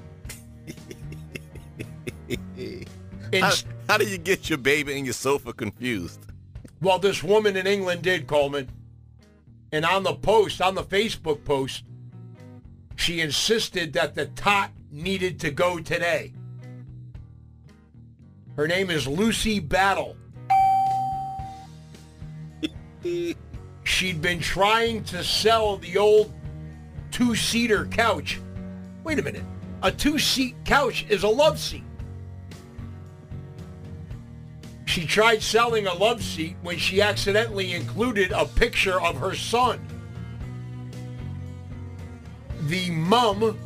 how, 3.34 3.52
how 3.88 3.98
do 3.98 4.06
you 4.06 4.18
get 4.18 4.50
your 4.50 4.58
baby 4.58 4.98
and 4.98 5.06
your 5.06 5.14
sofa 5.14 5.54
confused? 5.54 6.20
Well, 6.82 7.00
this 7.00 7.24
woman 7.24 7.56
in 7.56 7.66
England 7.66 8.02
did, 8.02 8.28
Coleman. 8.28 8.70
And 9.72 9.86
on 9.86 10.04
the 10.04 10.14
post, 10.14 10.62
on 10.62 10.76
the 10.76 10.84
Facebook 10.84 11.44
post, 11.44 11.84
she 12.96 13.22
insisted 13.22 13.94
that 13.94 14.16
the 14.16 14.28
tot 14.28 14.72
needed 14.92 15.40
to 15.42 15.52
go 15.52 15.80
today. 15.80 16.34
Her 18.56 18.68
name 18.68 18.90
is 18.90 19.08
Lucy 19.08 19.60
Battle. 19.60 20.16
She'd 23.84 24.22
been 24.22 24.40
trying 24.40 25.04
to 25.06 25.24
sell 25.24 25.78
the 25.78 25.98
old 25.98 26.34
two-seater 27.12 27.86
couch. 27.86 28.40
Wait 29.04 29.20
a 29.20 29.24
minute. 29.24 29.44
A 29.84 29.92
two-seat 29.92 30.56
couch 30.66 31.06
is 31.08 31.24
a 31.24 31.28
love 31.28 31.60
seat. 31.60 31.84
She 34.88 35.06
tried 35.06 35.44
selling 35.44 35.86
a 35.86 35.94
love 35.94 36.24
seat 36.24 36.56
when 36.62 36.78
she 36.78 37.02
accidentally 37.02 37.74
included 37.74 38.32
a 38.32 38.46
picture 38.46 39.00
of 39.00 39.18
her 39.18 39.36
son. 39.36 39.86
The 42.62 42.90
mum, 42.92 43.60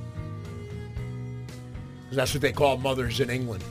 that's 2.11 2.33
what 2.33 2.41
they 2.41 2.51
call 2.51 2.77
mothers 2.77 3.19
in 3.19 3.29
England. 3.29 3.63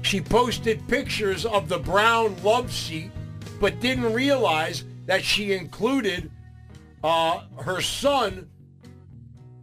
She 0.00 0.20
posted 0.20 0.86
pictures 0.88 1.44
of 1.44 1.68
the 1.68 1.78
brown 1.78 2.42
love 2.42 2.72
seat, 2.72 3.10
but 3.60 3.78
didn't 3.78 4.12
realize 4.14 4.84
that 5.04 5.22
she 5.22 5.52
included 5.52 6.30
uh, 7.04 7.42
her 7.60 7.82
son 7.82 8.48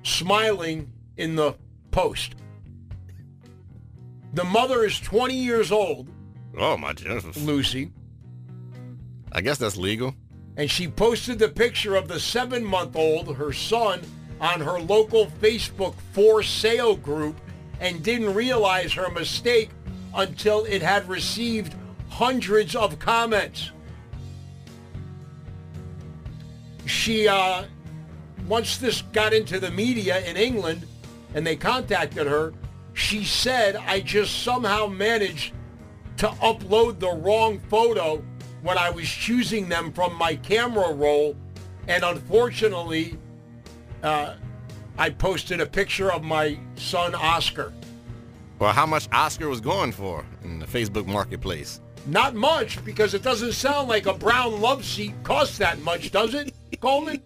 smiling 0.03 0.91
in 1.18 1.35
the 1.35 1.56
post. 1.91 2.35
The 4.34 4.43
mother 4.43 4.84
is 4.84 4.99
20 4.99 5.35
years 5.35 5.72
old. 5.72 6.10
Oh 6.57 6.76
my 6.77 6.93
Jesus. 6.93 7.38
Lucy. 7.38 7.91
I 9.31 9.41
guess 9.41 9.57
that's 9.57 9.77
legal. 9.77 10.15
And 10.57 10.69
she 10.69 10.88
posted 10.88 11.39
the 11.39 11.49
picture 11.49 11.95
of 11.95 12.07
the 12.07 12.19
seven-month-old, 12.19 13.35
her 13.35 13.53
son, 13.53 14.01
on 14.39 14.60
her 14.60 14.80
local 14.80 15.27
Facebook 15.41 15.95
for 16.11 16.43
sale 16.43 16.95
group 16.95 17.39
and 17.80 18.03
didn't 18.03 18.34
realize 18.34 18.93
her 18.93 19.10
mistake 19.10 19.69
until 20.15 20.65
it 20.65 20.81
had 20.81 21.07
received 21.10 21.76
hundreds 22.10 22.76
of 22.76 22.99
comments. 22.99 23.72
She, 26.85 27.27
uh, 27.27 27.64
once 28.47 28.77
this 28.77 29.01
got 29.14 29.34
into 29.34 29.60
the 29.60 29.72
media 29.72 30.23
in 30.26 30.38
England 30.38 30.85
and 31.34 31.45
they 31.47 31.55
contacted 31.55 32.27
her, 32.27 32.53
she 32.94 33.24
said, 33.24 33.76
I 33.76 34.02
just 34.02 34.44
somehow 34.44 34.88
managed 34.88 35.53
to 36.18 36.28
upload 36.28 36.99
the 36.99 37.10
wrong 37.10 37.60
photo 37.70 38.24
when 38.61 38.78
I 38.78 38.90
was 38.90 39.07
choosing 39.10 39.68
them 39.68 39.91
from 39.91 40.15
my 40.15 40.36
camera 40.38 40.94
roll. 40.94 41.36
And 41.88 42.03
unfortunately, 42.03 43.18
uh, 44.03 44.36
I 44.98 45.10
posted 45.10 45.60
a 45.60 45.65
picture 45.65 46.11
of 46.11 46.24
my 46.24 46.57
son, 46.76 47.15
Oscar. 47.15 47.74
Well, 48.60 48.72
how 48.72 48.86
much 48.86 49.10
Oscar 49.11 49.49
was 49.49 49.60
going 49.60 49.91
for 49.91 50.26
in 50.44 50.60
the 50.60 50.65
Facebook 50.65 51.07
marketplace? 51.07 51.82
Not 52.06 52.36
much, 52.36 52.84
because 52.86 53.14
it 53.14 53.24
doesn't 53.24 53.53
sound 53.53 53.90
like 53.90 54.06
a 54.06 54.14
brown 54.14 54.61
love 54.61 54.86
seat 54.86 55.14
costs 55.24 55.57
that 55.57 55.80
much, 55.80 56.11
does 56.11 56.34
it, 56.34 56.53
Coleman? 56.80 57.22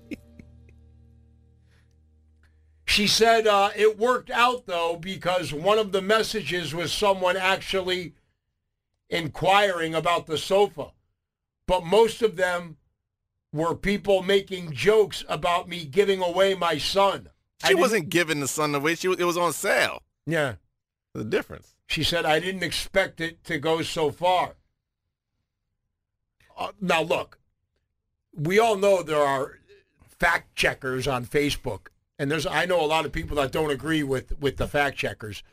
She 2.97 3.05
said 3.05 3.45
uh, 3.45 3.69
it 3.75 3.99
worked 3.99 4.31
out, 4.31 4.65
though, 4.65 4.97
because 4.99 5.53
one 5.53 5.77
of 5.77 5.91
the 5.91 6.01
messages 6.01 6.73
was 6.73 6.91
someone 6.91 7.37
actually 7.37 8.15
inquiring 9.07 9.93
about 9.93 10.25
the 10.25 10.35
sofa. 10.35 10.93
but 11.67 11.85
most 11.85 12.23
of 12.23 12.37
them 12.37 12.77
were 13.53 13.75
people 13.75 14.23
making 14.23 14.71
jokes 14.71 15.23
about 15.29 15.69
me 15.69 15.85
giving 15.85 16.23
away 16.23 16.55
my 16.55 16.79
son. 16.79 17.29
She 17.67 17.75
wasn't 17.75 18.09
giving 18.09 18.39
the 18.39 18.47
son 18.47 18.73
away. 18.73 18.95
She 18.95 19.07
was, 19.07 19.19
it 19.19 19.25
was 19.25 19.37
on 19.37 19.53
sale. 19.53 20.01
Yeah. 20.25 20.55
The 21.13 21.23
difference. 21.23 21.75
She 21.85 22.03
said, 22.03 22.25
I 22.25 22.39
didn't 22.39 22.63
expect 22.63 23.21
it 23.21 23.43
to 23.43 23.59
go 23.59 23.83
so 23.83 24.09
far. 24.09 24.55
Uh, 26.57 26.71
now, 26.81 27.03
look, 27.03 27.37
we 28.33 28.57
all 28.57 28.75
know 28.75 29.03
there 29.03 29.21
are 29.21 29.59
fact 30.01 30.55
checkers 30.55 31.07
on 31.07 31.27
Facebook, 31.27 31.89
and 32.19 32.31
there's 32.31 32.45
I 32.45 32.65
know 32.65 32.83
a 32.83 32.87
lot 32.87 33.05
of 33.05 33.11
people 33.11 33.37
that 33.37 33.51
don't 33.51 33.71
agree 33.71 34.03
with, 34.03 34.39
with 34.39 34.57
the 34.57 34.67
fact 34.67 34.97
checkers. 34.97 35.43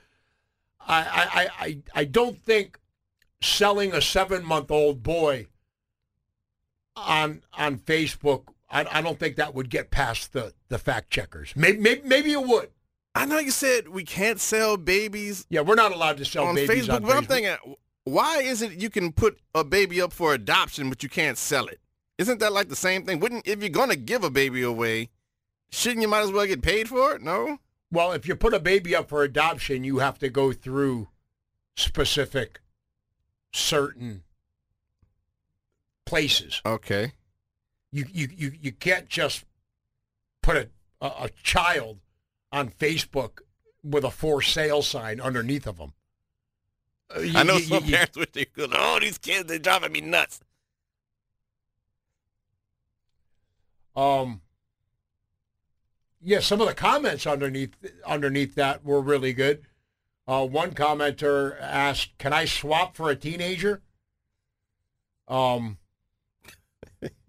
I, 0.86 1.48
I, 1.60 1.64
I, 1.66 1.78
I 1.94 2.04
don't 2.04 2.38
think 2.38 2.78
selling 3.40 3.92
a 3.92 4.00
seven 4.00 4.44
month 4.44 4.70
old 4.70 5.02
boy 5.02 5.46
on 6.96 7.42
on 7.54 7.78
Facebook, 7.78 8.44
I, 8.70 8.86
I 8.90 9.02
don't 9.02 9.18
think 9.18 9.36
that 9.36 9.54
would 9.54 9.70
get 9.70 9.90
past 9.90 10.32
the, 10.32 10.54
the 10.68 10.78
fact 10.78 11.10
checkers. 11.10 11.54
Maybe, 11.56 11.78
maybe, 11.78 12.02
maybe 12.04 12.32
it 12.32 12.46
would. 12.46 12.70
I 13.14 13.26
know 13.26 13.38
you 13.38 13.52
said 13.52 13.88
we 13.88 14.04
can't 14.04 14.40
sell 14.40 14.76
babies. 14.76 15.46
Yeah, 15.48 15.60
we're 15.60 15.76
not 15.76 15.92
allowed 15.92 16.16
to 16.18 16.24
sell 16.24 16.46
on 16.46 16.56
babies 16.56 16.88
Facebook, 16.88 16.96
on 16.96 17.02
but 17.02 17.16
I'm 17.16 17.26
thinking, 17.26 17.54
why 18.04 18.38
is 18.38 18.60
it 18.60 18.72
you 18.72 18.90
can 18.90 19.12
put 19.12 19.38
a 19.54 19.62
baby 19.62 20.00
up 20.00 20.12
for 20.12 20.34
adoption, 20.34 20.88
but 20.88 21.02
you 21.02 21.08
can't 21.08 21.38
sell 21.38 21.66
it? 21.66 21.80
Isn't 22.18 22.40
that 22.40 22.52
like 22.52 22.68
the 22.68 22.76
same 22.76 23.04
thing? 23.04 23.20
Wouldn't 23.20 23.46
if 23.46 23.60
you're 23.60 23.68
gonna 23.68 23.96
give 23.96 24.24
a 24.24 24.30
baby 24.30 24.62
away, 24.62 25.10
shouldn't 25.74 26.02
you 26.02 26.08
might 26.08 26.22
as 26.22 26.32
well 26.32 26.46
get 26.46 26.62
paid 26.62 26.88
for 26.88 27.14
it? 27.14 27.22
No. 27.22 27.58
Well, 27.90 28.12
if 28.12 28.26
you 28.26 28.34
put 28.34 28.54
a 28.54 28.60
baby 28.60 28.94
up 28.96 29.08
for 29.08 29.22
adoption, 29.22 29.84
you 29.84 29.98
have 29.98 30.18
to 30.18 30.28
go 30.28 30.52
through 30.52 31.08
specific, 31.76 32.60
certain 33.52 34.22
places. 36.06 36.60
Okay. 36.66 37.12
You 37.92 38.04
you 38.12 38.28
you, 38.36 38.52
you 38.60 38.72
can't 38.72 39.08
just 39.08 39.44
put 40.42 40.56
a, 40.56 40.68
a 41.00 41.06
a 41.24 41.28
child 41.42 42.00
on 42.50 42.68
Facebook 42.70 43.38
with 43.82 44.04
a 44.04 44.10
for 44.10 44.42
sale 44.42 44.82
sign 44.82 45.20
underneath 45.20 45.66
of 45.66 45.76
them. 45.78 45.92
Uh, 47.14 47.20
you- 47.20 47.38
I 47.38 47.42
know 47.44 47.56
you- 47.56 47.64
some 47.64 47.84
you- 47.84 47.92
parents 47.92 48.16
wish 48.16 48.32
they 48.32 48.44
could. 48.46 48.70
Oh, 48.74 48.98
these 49.00 49.18
kids, 49.18 49.46
they're 49.48 49.58
driving 49.58 49.92
me 49.92 50.00
nuts. 50.00 50.40
Um, 53.96 54.40
yeah, 56.24 56.40
some 56.40 56.60
of 56.60 56.66
the 56.66 56.74
comments 56.74 57.26
underneath 57.26 57.76
underneath 58.06 58.54
that 58.54 58.84
were 58.84 59.00
really 59.00 59.34
good. 59.34 59.62
Uh, 60.26 60.46
one 60.46 60.72
commenter 60.72 61.60
asked, 61.60 62.16
"Can 62.18 62.32
I 62.32 62.46
swap 62.46 62.96
for 62.96 63.10
a 63.10 63.16
teenager?" 63.16 63.82
Um, 65.28 65.76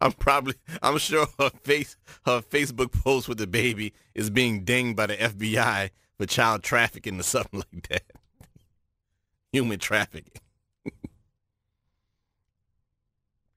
I'm 0.00 0.12
probably, 0.12 0.54
I'm 0.80 0.98
sure 0.98 1.26
her 1.38 1.50
face, 1.62 1.96
her 2.24 2.40
Facebook 2.40 2.92
post 2.92 3.28
with 3.28 3.38
the 3.38 3.46
baby 3.46 3.94
is 4.14 4.30
being 4.30 4.64
dinged 4.64 4.96
by 4.96 5.06
the 5.06 5.16
FBI 5.16 5.90
for 6.16 6.26
child 6.26 6.62
trafficking 6.62 7.18
or 7.18 7.24
something 7.24 7.62
like 7.72 7.88
that. 7.88 8.04
Human 9.52 9.78
trafficking. 9.80 10.40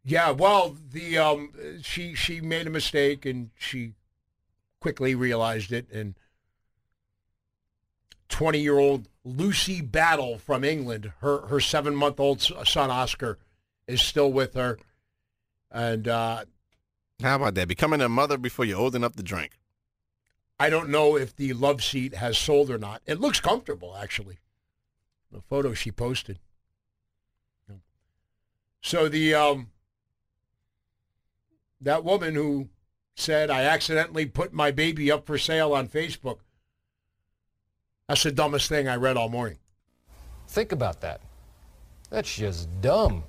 yeah, 0.04 0.32
well, 0.32 0.78
the 0.92 1.20
um, 1.20 1.52
she 1.84 2.16
she 2.16 2.42
made 2.42 2.66
a 2.66 2.72
mistake 2.72 3.26
and 3.26 3.52
she 3.58 3.94
quickly 4.82 5.16
realized 5.16 5.72
it. 5.72 5.90
And 5.90 6.16
twenty-year-old 8.28 9.08
Lucy 9.24 9.80
Battle 9.80 10.38
from 10.38 10.66
England, 10.66 11.14
her 11.22 11.48
her 11.48 11.62
seven-month-old 11.62 12.42
son 12.42 12.90
Oscar 12.90 13.38
is 13.88 14.02
still 14.02 14.32
with 14.32 14.56
her, 14.56 14.78
and 15.72 16.08
uh, 16.08 16.44
How 17.22 17.36
about 17.36 17.56
that? 17.56 17.68
Becoming 17.68 18.02
a 18.02 18.10
mother 18.10 18.38
before 18.38 18.66
you're 18.66 18.80
old 18.80 18.96
enough 18.96 19.16
to 19.16 19.24
drink. 19.24 19.60
I 20.60 20.70
don't 20.70 20.90
know 20.90 21.18
if 21.18 21.36
the 21.36 21.54
love 21.54 21.84
seat 21.84 22.16
has 22.16 22.38
sold 22.38 22.70
or 22.70 22.78
not. 22.78 23.02
It 23.06 23.20
looks 23.20 23.40
comfortable, 23.40 23.96
actually. 23.96 24.38
The 25.32 25.42
photo 25.42 25.74
she 25.74 25.92
posted. 25.92 26.40
So 28.82 29.10
the 29.10 29.34
um, 29.34 29.70
that 31.80 32.04
woman 32.04 32.36
who 32.36 32.70
said 33.16 33.50
I 33.50 33.64
accidentally 33.64 34.26
put 34.26 34.54
my 34.54 34.72
baby 34.72 35.12
up 35.12 35.26
for 35.26 35.38
sale 35.38 35.74
on 35.74 35.88
Facebook. 35.88 36.40
That's 38.08 38.24
the 38.24 38.32
dumbest 38.32 38.68
thing 38.68 38.88
I 38.88 38.96
read 38.96 39.18
all 39.18 39.30
morning. 39.30 39.58
Think 40.48 40.72
about 40.72 41.02
that. 41.02 41.22
That's 42.10 42.36
just 42.36 42.70
dumb. 42.82 43.24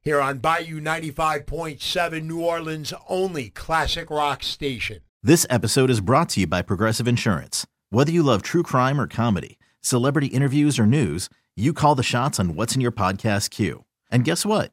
Here 0.00 0.20
on 0.20 0.38
Bayou 0.38 0.80
95.7, 0.80 2.22
New 2.22 2.40
Orleans' 2.40 2.94
only 3.08 3.50
classic 3.50 4.08
rock 4.08 4.42
station. 4.42 5.00
This 5.22 5.44
episode 5.50 5.90
is 5.90 6.00
brought 6.00 6.30
to 6.30 6.40
you 6.40 6.46
by 6.46 6.62
Progressive 6.62 7.06
Insurance. 7.06 7.66
Whether 7.90 8.10
you 8.10 8.22
love 8.22 8.40
true 8.42 8.62
crime 8.62 8.98
or 8.98 9.06
comedy, 9.06 9.58
celebrity 9.82 10.28
interviews 10.28 10.78
or 10.78 10.86
news, 10.86 11.28
you 11.54 11.74
call 11.74 11.94
the 11.94 12.02
shots 12.02 12.40
on 12.40 12.54
what's 12.54 12.74
in 12.74 12.80
your 12.80 12.92
podcast 12.92 13.50
queue. 13.50 13.84
And 14.10 14.24
guess 14.24 14.46
what? 14.46 14.72